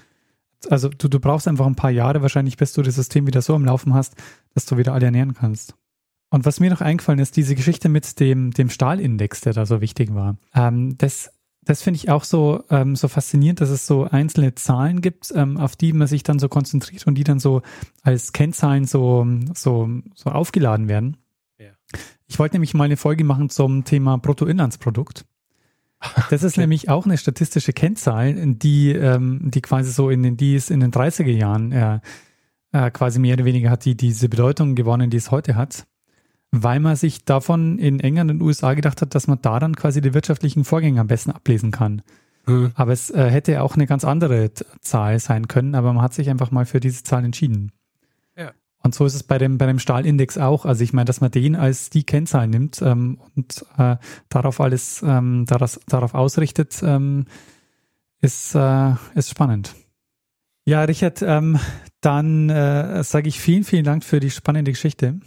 also 0.71 0.89
du, 0.89 1.09
du 1.09 1.21
brauchst 1.21 1.49
einfach 1.49 1.67
ein 1.67 1.77
paar 1.77 1.91
Jahre 1.91 2.23
wahrscheinlich, 2.23 2.57
bis 2.57 2.73
du 2.73 2.83
das 2.83 2.95
System 2.95 3.27
wieder 3.27 3.43
so 3.43 3.55
am 3.55 3.65
Laufen 3.65 3.95
hast, 3.95 4.15
dass 4.55 4.65
du 4.67 4.77
wieder 4.77 4.95
alle 4.95 5.07
ernähren 5.07 5.35
kannst. 5.35 5.75
Und 6.31 6.47
was 6.47 6.59
mir 6.59 6.71
noch 6.71 6.81
eingefallen 6.81 7.21
ist, 7.21 7.37
diese 7.37 7.55
Geschichte 7.55 7.89
mit 7.89 8.19
dem, 8.19 8.51
dem 8.51 8.71
Stahlindex, 8.71 9.43
der 9.43 9.53
da 9.53 9.67
so 9.67 9.81
wichtig 9.81 10.15
war. 10.15 10.37
Ähm, 10.55 10.97
das 10.99 11.34
das 11.65 11.83
finde 11.83 11.97
ich 11.97 12.11
auch 12.11 12.25
so, 12.25 12.65
ähm, 12.71 12.97
so 12.97 13.09
faszinierend, 13.09 13.61
dass 13.61 13.71
es 13.71 13.87
so 13.87 14.05
einzelne 14.05 14.55
Zahlen 14.55 15.01
gibt, 15.01 15.33
ähm, 15.35 15.57
auf 15.57 15.77
die 15.77 15.93
man 15.93 16.07
sich 16.07 16.23
dann 16.23 16.39
so 16.39 16.49
konzentriert 16.49 17.07
und 17.07 17.17
die 17.17 17.25
dann 17.25 17.39
so 17.39 17.63
als 18.03 18.33
Kennzahlen 18.33 18.85
so, 18.85 19.27
so, 19.55 19.89
so 20.15 20.31
aufgeladen 20.31 20.89
werden. 20.89 21.17
Ich 22.27 22.39
wollte 22.39 22.57
nämlich 22.57 22.75
mal 22.75 22.85
eine 22.85 22.97
Folge 22.97 23.25
machen 23.25 23.51
zum 23.51 23.85
Thema 23.85 24.19
Bruttoinlandsprodukt. 24.19 25.25
Das 26.29 26.43
ist 26.43 26.55
okay. 26.55 26.61
nämlich 26.61 26.91
auch 26.91 27.07
eine 27.07 27.17
statistische 27.17 27.73
Kennzahl, 27.73 28.35
die, 28.57 28.91
ähm, 28.93 29.51
die 29.51 29.63
quasi 29.63 29.91
so 29.91 30.11
in 30.11 30.23
den, 30.23 30.37
die 30.37 30.55
ist 30.55 30.71
in 30.71 30.81
den 30.81 30.91
30er 30.93 31.31
Jahren 31.31 31.73
äh, 31.73 32.01
äh, 32.73 32.91
quasi 32.91 33.19
mehr 33.21 33.35
oder 33.35 33.47
weniger 33.47 33.71
hat 33.71 33.87
die 33.87 33.97
diese 33.97 34.29
Bedeutung 34.29 34.75
gewonnen, 34.75 35.09
die 35.09 35.17
es 35.17 35.31
heute 35.31 35.55
hat, 35.55 35.87
weil 36.63 36.81
man 36.81 36.97
sich 36.97 37.25
davon 37.25 37.79
in 37.79 38.01
England 38.01 38.31
und 38.31 38.43
USA 38.43 38.75
gedacht 38.75 39.03
hat, 39.03 39.15
dass 39.15 39.27
man 39.27 39.41
daran 39.43 39.77
quasi 39.77 40.01
die 40.01 40.15
wirtschaftlichen 40.15 40.65
Vorgänge 40.65 41.01
am 41.01 41.07
besten 41.07 41.31
ablesen 41.31 41.71
kann. 41.71 42.03
Hm. 42.47 42.73
Aber 42.75 42.93
es 42.93 43.11
äh, 43.11 43.31
hätte 43.31 43.63
auch 43.63 43.75
eine 43.75 43.87
ganz 43.87 44.05
andere 44.05 44.53
Zahl 44.81 45.19
sein 45.19 45.49
können, 45.49 45.75
aber 45.75 45.93
man 45.93 46.03
hat 46.03 46.15
sich 46.15 46.31
einfach 46.31 46.51
mal 46.51 46.67
für 46.67 46.81
diese 46.81 47.03
Zahl 47.03 47.25
entschieden. 47.25 47.73
Und 48.85 48.95
so 48.95 49.07
ist 49.07 49.15
es 49.15 49.23
bei 49.23 49.39
dem, 49.39 49.57
bei 49.57 49.65
dem 49.65 49.79
Stahlindex 49.79 50.37
auch. 50.37 50.67
Also 50.67 50.85
ich 50.85 50.93
meine, 50.93 51.07
dass 51.07 51.23
man 51.23 51.31
den 51.31 51.57
als 51.57 51.89
die 51.89 52.05
Kennzahl 52.05 52.47
nimmt 52.47 52.83
ähm, 52.83 53.19
und 53.35 53.65
äh, 53.79 53.97
darauf 54.29 54.61
alles 54.61 55.03
ähm, 55.03 55.47
daraus, 55.47 55.81
darauf 55.87 56.15
ausrichtet, 56.15 56.83
ähm, 56.83 57.25
ist, 58.21 58.55
äh, 58.55 58.93
ist 59.15 59.31
spannend. 59.31 59.75
Ja, 60.67 60.83
Richard, 60.85 61.23
ähm, 61.23 61.59
dann 62.03 62.51
äh, 62.51 63.03
sage 63.05 63.29
ich 63.29 63.41
vielen, 63.41 63.65
vielen 63.65 63.85
Dank 63.85 64.05
für 64.05 64.21
die 64.21 64.31
spannende 64.31 64.73
Geschichte. 64.73 65.19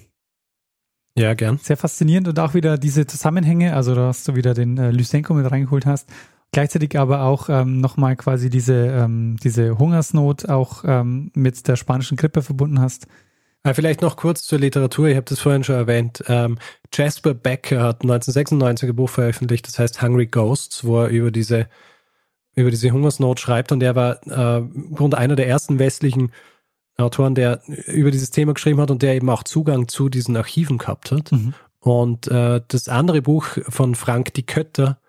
Ja, 1.18 1.34
gern. 1.34 1.58
Sehr 1.58 1.78
faszinierend 1.78 2.28
und 2.28 2.40
auch 2.40 2.54
wieder 2.54 2.78
diese 2.78 3.08
Zusammenhänge, 3.08 3.76
also 3.76 3.96
dass 3.96 4.24
du 4.24 4.36
wieder 4.36 4.54
den 4.54 4.78
äh, 4.78 4.92
Lysenko 4.92 5.34
mit 5.34 5.50
reingeholt 5.50 5.88
hast. 5.88 6.08
Gleichzeitig 6.52 6.98
aber 6.98 7.24
auch 7.24 7.50
ähm, 7.50 7.82
nochmal 7.82 8.16
quasi 8.16 8.52
diese, 8.52 8.86
ähm, 8.86 9.36
diese 9.44 9.80
Hungersnot 9.80 10.48
auch 10.48 10.84
ähm, 10.86 11.32
mit 11.34 11.68
der 11.68 11.76
spanischen 11.76 12.18
Grippe 12.18 12.44
verbunden 12.44 12.80
hast. 12.80 13.08
Äh, 13.64 13.74
vielleicht 13.74 14.04
noch 14.04 14.16
kurz 14.16 14.44
zur 14.44 14.60
Literatur, 14.60 15.08
ich 15.08 15.16
habe 15.16 15.26
das 15.26 15.40
vorhin 15.40 15.64
schon 15.64 15.76
erwähnt. 15.76 16.24
Ähm, 16.28 16.60
Jasper 16.94 17.34
Becker 17.34 17.82
hat 17.82 18.04
1996 18.04 18.90
ein 18.90 18.96
Buch 18.96 19.10
veröffentlicht, 19.10 19.68
das 19.68 19.80
heißt 19.80 20.04
Hungry 20.04 20.28
Ghosts, 20.28 20.86
wo 20.86 21.02
er 21.02 21.08
über 21.08 21.32
diese, 21.32 21.68
über 22.54 22.70
diese 22.70 22.92
Hungersnot 22.92 23.40
schreibt 23.40 23.72
und 23.72 23.82
er 23.82 23.96
war 23.96 24.20
äh, 24.28 24.60
im 24.60 24.94
Grunde 24.94 25.18
einer 25.18 25.36
der 25.36 25.48
ersten 25.48 25.80
westlichen 25.80 26.32
Autoren, 26.98 27.36
der 27.36 27.62
über 27.88 28.10
dieses 28.10 28.32
Thema 28.32 28.54
geschrieben 28.54 28.82
hat 28.82 28.90
und 28.90 29.04
der 29.04 29.16
eben 29.16 29.30
auch 29.30 29.44
Zugang 29.44 29.88
zu 29.88 30.10
diesen 30.10 30.36
Archiven 30.36 30.80
gehabt 30.80 31.12
hat. 31.12 31.32
Mhm. 31.32 31.54
Und 31.80 32.28
äh, 32.28 32.62
das 32.68 32.90
andere 32.90 33.22
Buch 33.22 33.46
von 33.70 33.96
Frank 33.96 34.34
die 34.34 34.46
Kötter 34.46 35.00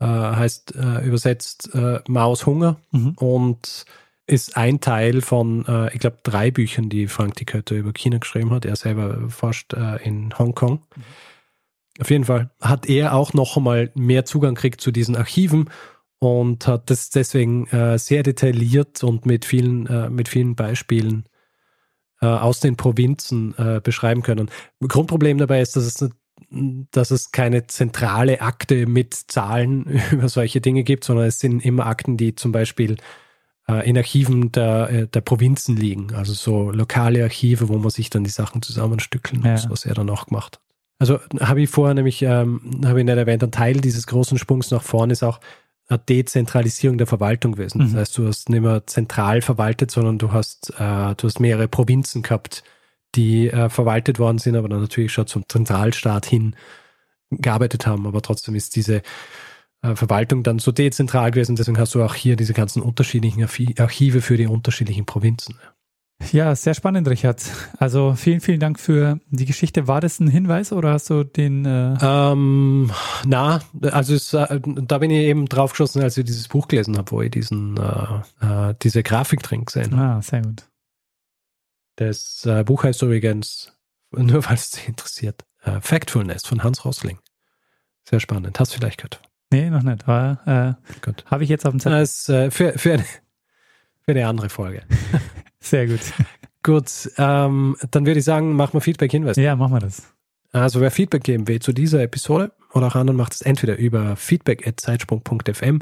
äh, 0.00 0.04
heißt 0.06 0.74
äh, 0.76 1.04
übersetzt 1.04 1.74
äh, 1.74 2.00
Maus 2.08 2.46
Hunger 2.46 2.76
mhm. 2.92 3.12
und 3.16 3.86
ist 4.26 4.56
ein 4.56 4.80
Teil 4.80 5.22
von, 5.22 5.64
äh, 5.66 5.92
ich 5.94 6.00
glaube, 6.00 6.18
drei 6.22 6.50
Büchern, 6.50 6.88
die 6.88 7.08
Frank 7.08 7.36
die 7.36 7.46
Kötter 7.46 7.74
über 7.74 7.92
China 7.92 8.18
geschrieben 8.18 8.50
hat. 8.50 8.64
Er 8.64 8.76
selber 8.76 9.28
forscht 9.30 9.72
äh, 9.72 9.96
in 10.06 10.38
Hongkong. 10.38 10.82
Mhm. 10.94 11.02
Auf 12.00 12.10
jeden 12.10 12.24
Fall 12.24 12.50
hat 12.60 12.86
er 12.88 13.14
auch 13.14 13.32
noch 13.32 13.56
einmal 13.56 13.90
mehr 13.94 14.24
Zugang 14.24 14.54
gekriegt 14.54 14.80
zu 14.80 14.90
diesen 14.90 15.16
Archiven 15.16 15.68
und 16.18 16.66
hat 16.66 16.88
das 16.88 17.10
deswegen 17.10 17.66
sehr 17.98 18.22
detailliert 18.22 19.02
und 19.04 19.26
mit 19.26 19.44
vielen, 19.44 20.14
mit 20.14 20.28
vielen 20.28 20.54
Beispielen 20.54 21.24
äh, 22.20 22.26
aus 22.26 22.60
den 22.60 22.76
Provinzen 22.76 23.54
äh, 23.56 23.80
beschreiben 23.82 24.22
können. 24.22 24.50
Grundproblem 24.80 25.38
dabei 25.38 25.60
ist, 25.60 25.76
dass 25.76 25.84
es, 25.84 26.10
dass 26.50 27.10
es 27.10 27.32
keine 27.32 27.66
zentrale 27.66 28.40
Akte 28.40 28.86
mit 28.86 29.14
Zahlen 29.14 30.00
über 30.10 30.28
solche 30.28 30.60
Dinge 30.60 30.84
gibt, 30.84 31.04
sondern 31.04 31.26
es 31.26 31.38
sind 31.38 31.64
immer 31.64 31.86
Akten, 31.86 32.16
die 32.16 32.34
zum 32.34 32.52
Beispiel 32.52 32.96
äh, 33.68 33.88
in 33.88 33.96
Archiven 33.96 34.52
der, 34.52 34.90
äh, 34.90 35.06
der 35.06 35.20
Provinzen 35.20 35.76
liegen. 35.76 36.14
Also 36.14 36.32
so 36.32 36.70
lokale 36.70 37.22
Archive, 37.22 37.68
wo 37.68 37.78
man 37.78 37.90
sich 37.90 38.10
dann 38.10 38.24
die 38.24 38.30
Sachen 38.30 38.62
zusammenstückeln 38.62 39.42
muss, 39.42 39.64
ja. 39.64 39.70
was 39.70 39.84
er 39.84 39.94
dann 39.94 40.10
auch 40.10 40.26
gemacht 40.26 40.56
hat. 40.56 40.62
Also 40.98 41.18
habe 41.40 41.62
ich 41.62 41.70
vorher 41.70 41.94
nämlich, 41.94 42.20
ähm, 42.20 42.82
habe 42.84 43.00
ich 43.00 43.06
nicht 43.06 43.16
erwähnt, 43.16 43.42
ein 43.42 43.50
Teil 43.50 43.80
dieses 43.80 44.06
großen 44.06 44.36
Sprungs 44.36 44.70
nach 44.70 44.82
vorne 44.82 45.14
ist 45.14 45.22
auch 45.22 45.40
Dezentralisierung 45.98 46.98
der 46.98 47.06
Verwaltung 47.06 47.52
gewesen. 47.52 47.80
Das 47.80 47.92
mhm. 47.92 47.96
heißt, 47.96 48.18
du 48.18 48.26
hast 48.26 48.48
nicht 48.48 48.60
mehr 48.60 48.86
zentral 48.86 49.42
verwaltet, 49.42 49.90
sondern 49.90 50.18
du 50.18 50.32
hast, 50.32 50.70
äh, 50.78 51.14
du 51.14 51.26
hast 51.26 51.40
mehrere 51.40 51.68
Provinzen 51.68 52.22
gehabt, 52.22 52.62
die 53.14 53.48
äh, 53.48 53.68
verwaltet 53.68 54.18
worden 54.18 54.38
sind, 54.38 54.56
aber 54.56 54.68
dann 54.68 54.80
natürlich 54.80 55.12
schon 55.12 55.26
zum 55.26 55.44
Zentralstaat 55.48 56.26
hin 56.26 56.54
gearbeitet 57.30 57.86
haben. 57.86 58.06
Aber 58.06 58.22
trotzdem 58.22 58.54
ist 58.54 58.76
diese 58.76 59.02
äh, 59.82 59.94
Verwaltung 59.94 60.42
dann 60.42 60.58
so 60.58 60.72
dezentral 60.72 61.30
gewesen. 61.30 61.56
Deswegen 61.56 61.78
hast 61.78 61.94
du 61.94 62.02
auch 62.02 62.14
hier 62.14 62.36
diese 62.36 62.54
ganzen 62.54 62.82
unterschiedlichen 62.82 63.42
Archive 63.42 64.20
für 64.20 64.36
die 64.36 64.46
unterschiedlichen 64.46 65.06
Provinzen. 65.06 65.56
Ja, 66.32 66.54
sehr 66.54 66.74
spannend, 66.74 67.08
Richard. 67.08 67.42
Also 67.78 68.14
vielen, 68.14 68.40
vielen 68.40 68.60
Dank 68.60 68.78
für 68.78 69.18
die 69.30 69.46
Geschichte. 69.46 69.88
War 69.88 70.00
das 70.00 70.20
ein 70.20 70.28
Hinweis 70.28 70.72
oder 70.72 70.92
hast 70.92 71.10
du 71.10 71.24
den? 71.24 71.64
Äh 71.64 71.96
ähm, 72.00 72.92
na, 73.24 73.60
also 73.82 74.14
es, 74.14 74.32
äh, 74.34 74.60
da 74.60 74.98
bin 74.98 75.10
ich 75.10 75.22
eben 75.22 75.46
drauf 75.46 75.72
geschossen, 75.72 76.02
als 76.02 76.16
ich 76.18 76.24
dieses 76.24 76.48
Buch 76.48 76.68
gelesen 76.68 76.96
habe, 76.98 77.10
wo 77.10 77.22
ich 77.22 77.30
diesen 77.30 77.76
äh, 77.78 78.70
äh, 78.70 78.74
diese 78.82 79.02
Grafik 79.02 79.42
drin 79.42 79.64
gesehen 79.64 79.96
habe. 79.96 80.18
Ah, 80.18 80.22
sehr 80.22 80.42
gut. 80.42 80.68
Das 81.96 82.44
äh, 82.46 82.64
Buch 82.64 82.84
heißt 82.84 83.02
übrigens, 83.02 83.72
nur 84.12 84.44
weil 84.46 84.54
es 84.54 84.70
dich 84.70 84.88
interessiert, 84.88 85.44
äh, 85.62 85.80
Factfulness 85.80 86.46
von 86.46 86.62
Hans 86.62 86.84
Rosling. 86.84 87.18
Sehr 88.04 88.20
spannend. 88.20 88.60
Hast 88.60 88.72
du 88.72 88.78
vielleicht 88.78 88.98
gehört? 88.98 89.20
Nee, 89.50 89.68
noch 89.68 89.82
nicht. 89.82 90.06
Aber 90.06 90.76
äh, 90.86 91.20
habe 91.26 91.44
ich 91.44 91.50
jetzt 91.50 91.66
auf 91.66 91.72
dem 91.72 91.80
Zettel. 91.80 91.98
Das, 91.98 92.24
für, 92.24 92.50
für, 92.50 92.92
eine, 92.92 93.04
für 94.02 94.10
eine 94.12 94.28
andere 94.28 94.48
Folge. 94.48 94.82
Sehr 95.60 95.86
gut. 95.86 96.00
Gut, 96.62 97.10
ähm, 97.16 97.76
dann 97.90 98.04
würde 98.04 98.18
ich 98.18 98.24
sagen, 98.26 98.54
machen 98.54 98.74
wir 98.74 98.82
Feedback-Hinweis. 98.82 99.36
Ja, 99.36 99.56
machen 99.56 99.72
wir 99.72 99.80
das. 99.80 100.02
Also 100.52 100.80
wer 100.80 100.90
Feedback 100.90 101.24
geben 101.24 101.48
will 101.48 101.60
zu 101.60 101.72
dieser 101.72 102.02
Episode 102.02 102.52
oder 102.74 102.88
auch 102.88 102.96
anderen, 102.96 103.16
macht 103.16 103.32
es 103.32 103.40
entweder 103.40 103.76
über 103.78 104.14
feedback.zeitsprung.fm 104.16 105.78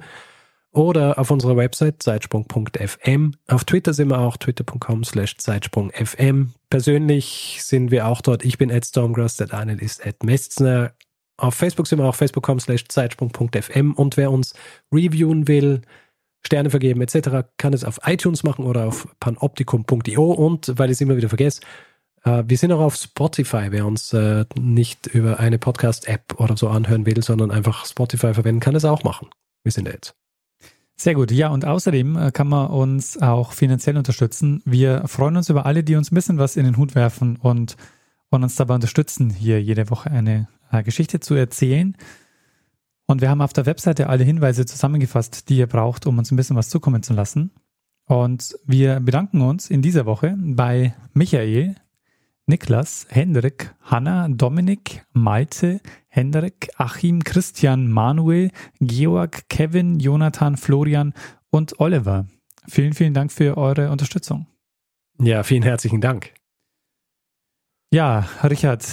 oder 0.73 1.19
auf 1.19 1.31
unserer 1.31 1.57
Website 1.57 2.03
zeitsprung.fm. 2.03 3.33
Auf 3.49 3.65
Twitter 3.65 3.93
sind 3.95 4.09
wir 4.09 4.19
auch, 4.19 4.37
twitter.com 4.37 5.05
slash 5.05 5.37
zeitsprungfm. 5.39 6.49
Persönlich 6.71 7.59
sind 7.63 7.91
wir 7.91 8.07
auch 8.07 8.21
dort. 8.21 8.45
Ich 8.45 8.59
bin 8.59 8.71
at 8.71 8.85
Stormgrass, 8.85 9.37
der 9.37 9.47
Daniel 9.49 9.83
ist 9.83 10.07
at 10.07 10.23
Mestner. 10.23 10.93
Auf 11.39 11.55
Facebook 11.55 11.87
sind 11.87 11.99
wir 11.99 12.05
auch, 12.05 12.15
facebook.com 12.15 12.61
slash 12.61 12.87
zeitsprung.fm. 12.89 13.95
Und 13.95 14.17
wer 14.17 14.31
uns 14.31 14.55
reviewen 14.93 15.49
will, 15.49 15.83
Sterne 16.45 16.71
vergeben 16.71 17.01
etc., 17.01 17.49
kann 17.57 17.73
es 17.73 17.85
auf 17.85 18.01
iTunes 18.05 18.43
machen 18.43 18.65
oder 18.65 18.87
auf 18.87 19.09
panoptikum.io 19.21 20.33
und, 20.33 20.73
weil 20.77 20.91
ich 20.91 20.97
es 20.97 21.01
immer 21.01 21.17
wieder 21.17 21.29
vergesse, 21.29 21.61
äh, 22.25 22.45
wir 22.47 22.59
sind 22.59 22.73
auch 22.73 22.81
auf 22.81 22.97
Spotify, 22.97 23.69
wer 23.71 23.87
uns 23.87 24.13
äh, 24.13 24.45
nicht 24.59 25.07
über 25.07 25.41
eine 25.41 25.59
Podcast-App 25.59 26.41
oder 26.41 26.57
so 26.57 26.69
anhören 26.69 27.07
will, 27.07 27.23
sondern 27.23 27.51
einfach 27.51 27.87
Spotify 27.87 28.35
verwenden, 28.35 28.61
kann 28.61 28.75
es 28.75 28.85
auch 28.85 29.03
machen. 29.05 29.29
Wir 29.63 29.73
sind 29.73 29.87
da 29.87 29.93
jetzt. 29.93 30.15
Sehr 30.97 31.15
gut. 31.15 31.31
Ja, 31.31 31.49
und 31.49 31.65
außerdem 31.65 32.17
äh, 32.17 32.31
kann 32.33 32.49
man 32.49 32.69
uns 32.71 33.21
auch 33.21 33.53
finanziell 33.53 33.97
unterstützen. 33.97 34.63
Wir 34.65 35.07
freuen 35.07 35.37
uns 35.37 35.49
über 35.49 35.67
alle, 35.67 35.85
die 35.85 35.97
uns 35.97 36.11
ein 36.11 36.15
bisschen 36.15 36.39
was 36.39 36.57
in 36.57 36.65
den 36.65 36.77
Hut 36.77 36.95
werfen 36.95 37.37
und, 37.37 37.77
und 38.31 38.43
uns 38.43 38.57
dabei 38.57 38.75
unterstützen, 38.75 39.31
hier 39.31 39.63
jede 39.63 39.91
Woche 39.91 40.11
eine 40.11 40.49
Geschichte 40.85 41.19
zu 41.19 41.35
erzählen. 41.35 41.97
Und 43.11 43.23
wir 43.23 43.31
haben 43.31 43.41
auf 43.41 43.55
der 43.55 43.65
Webseite 43.65 44.11
alle 44.11 44.23
Hinweise 44.23 44.67
zusammengefasst, 44.67 45.49
die 45.49 45.57
ihr 45.57 45.67
braucht, 45.67 46.07
um 46.07 46.19
uns 46.19 46.31
ein 46.31 46.37
bisschen 46.37 46.57
was 46.57 46.69
zukommen 46.69 47.03
zu 47.03 47.15
lassen. 47.15 47.51
Und 48.05 48.55
wir 48.67 49.01
bedanken 49.01 49.41
uns 49.41 49.71
in 49.71 49.81
dieser 49.81 50.05
Woche 50.05 50.37
bei 50.39 50.95
Michael, 51.15 51.75
Niklas, 52.45 53.07
Hendrik, 53.09 53.75
Hanna, 53.81 54.29
Dominik, 54.29 55.07
Malte, 55.13 55.81
Hendrik, 56.09 56.69
Achim, 56.77 57.25
Christian, 57.25 57.91
Manuel, 57.91 58.51
Georg, 58.81 59.49
Kevin, 59.49 60.01
Jonathan, 60.01 60.59
Florian 60.59 61.15
und 61.49 61.81
Oliver. 61.81 62.27
Vielen, 62.67 62.93
vielen 62.93 63.15
Dank 63.15 63.33
für 63.33 63.57
eure 63.57 63.91
Unterstützung. 63.91 64.47
Ja, 65.19 65.43
vielen 65.45 65.63
herzlichen 65.63 66.03
Dank. 66.03 66.35
Ja, 67.91 68.29
Richard, 68.45 68.87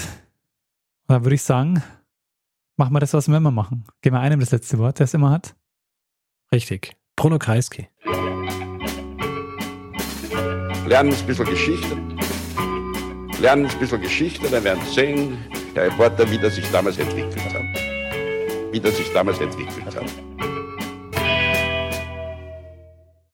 da 1.08 1.24
würde 1.24 1.36
ich 1.36 1.44
sagen, 1.44 1.84
machen 2.78 2.94
wir 2.94 3.00
das, 3.00 3.14
was 3.14 3.28
wir 3.28 3.38
immer 3.38 3.52
machen. 3.52 3.86
Geben 4.02 4.16
wir 4.16 4.22
einem 4.22 4.40
das 4.40 4.52
letzte 4.52 4.78
Wort, 4.78 5.00
der 5.00 5.06
es 5.06 5.14
immer 5.14 5.32
hat. 5.32 5.56
Richtig. 6.52 6.96
Bruno 7.16 7.40
Kreisky. 7.40 7.88
Lernen 10.86 11.14
ein 11.14 11.26
bisschen 11.26 11.46
Geschichte. 11.46 11.98
Lernen 13.40 13.66
ein 13.66 13.80
bisschen 13.80 14.02
Geschichte, 14.02 14.50
dann 14.50 14.64
werden 14.64 14.84
Sie 14.86 14.94
sehen, 14.94 15.38
der 15.76 15.86
Reporter, 15.86 16.30
wie 16.30 16.38
das 16.38 16.56
sich 16.56 16.70
damals 16.72 16.98
entwickelt 16.98 17.54
hat. 17.54 17.64
Wie 18.72 18.80
das 18.80 18.96
sich 18.98 19.12
damals 19.14 19.40
entwickelt 19.40 19.96
hat. 19.96 20.25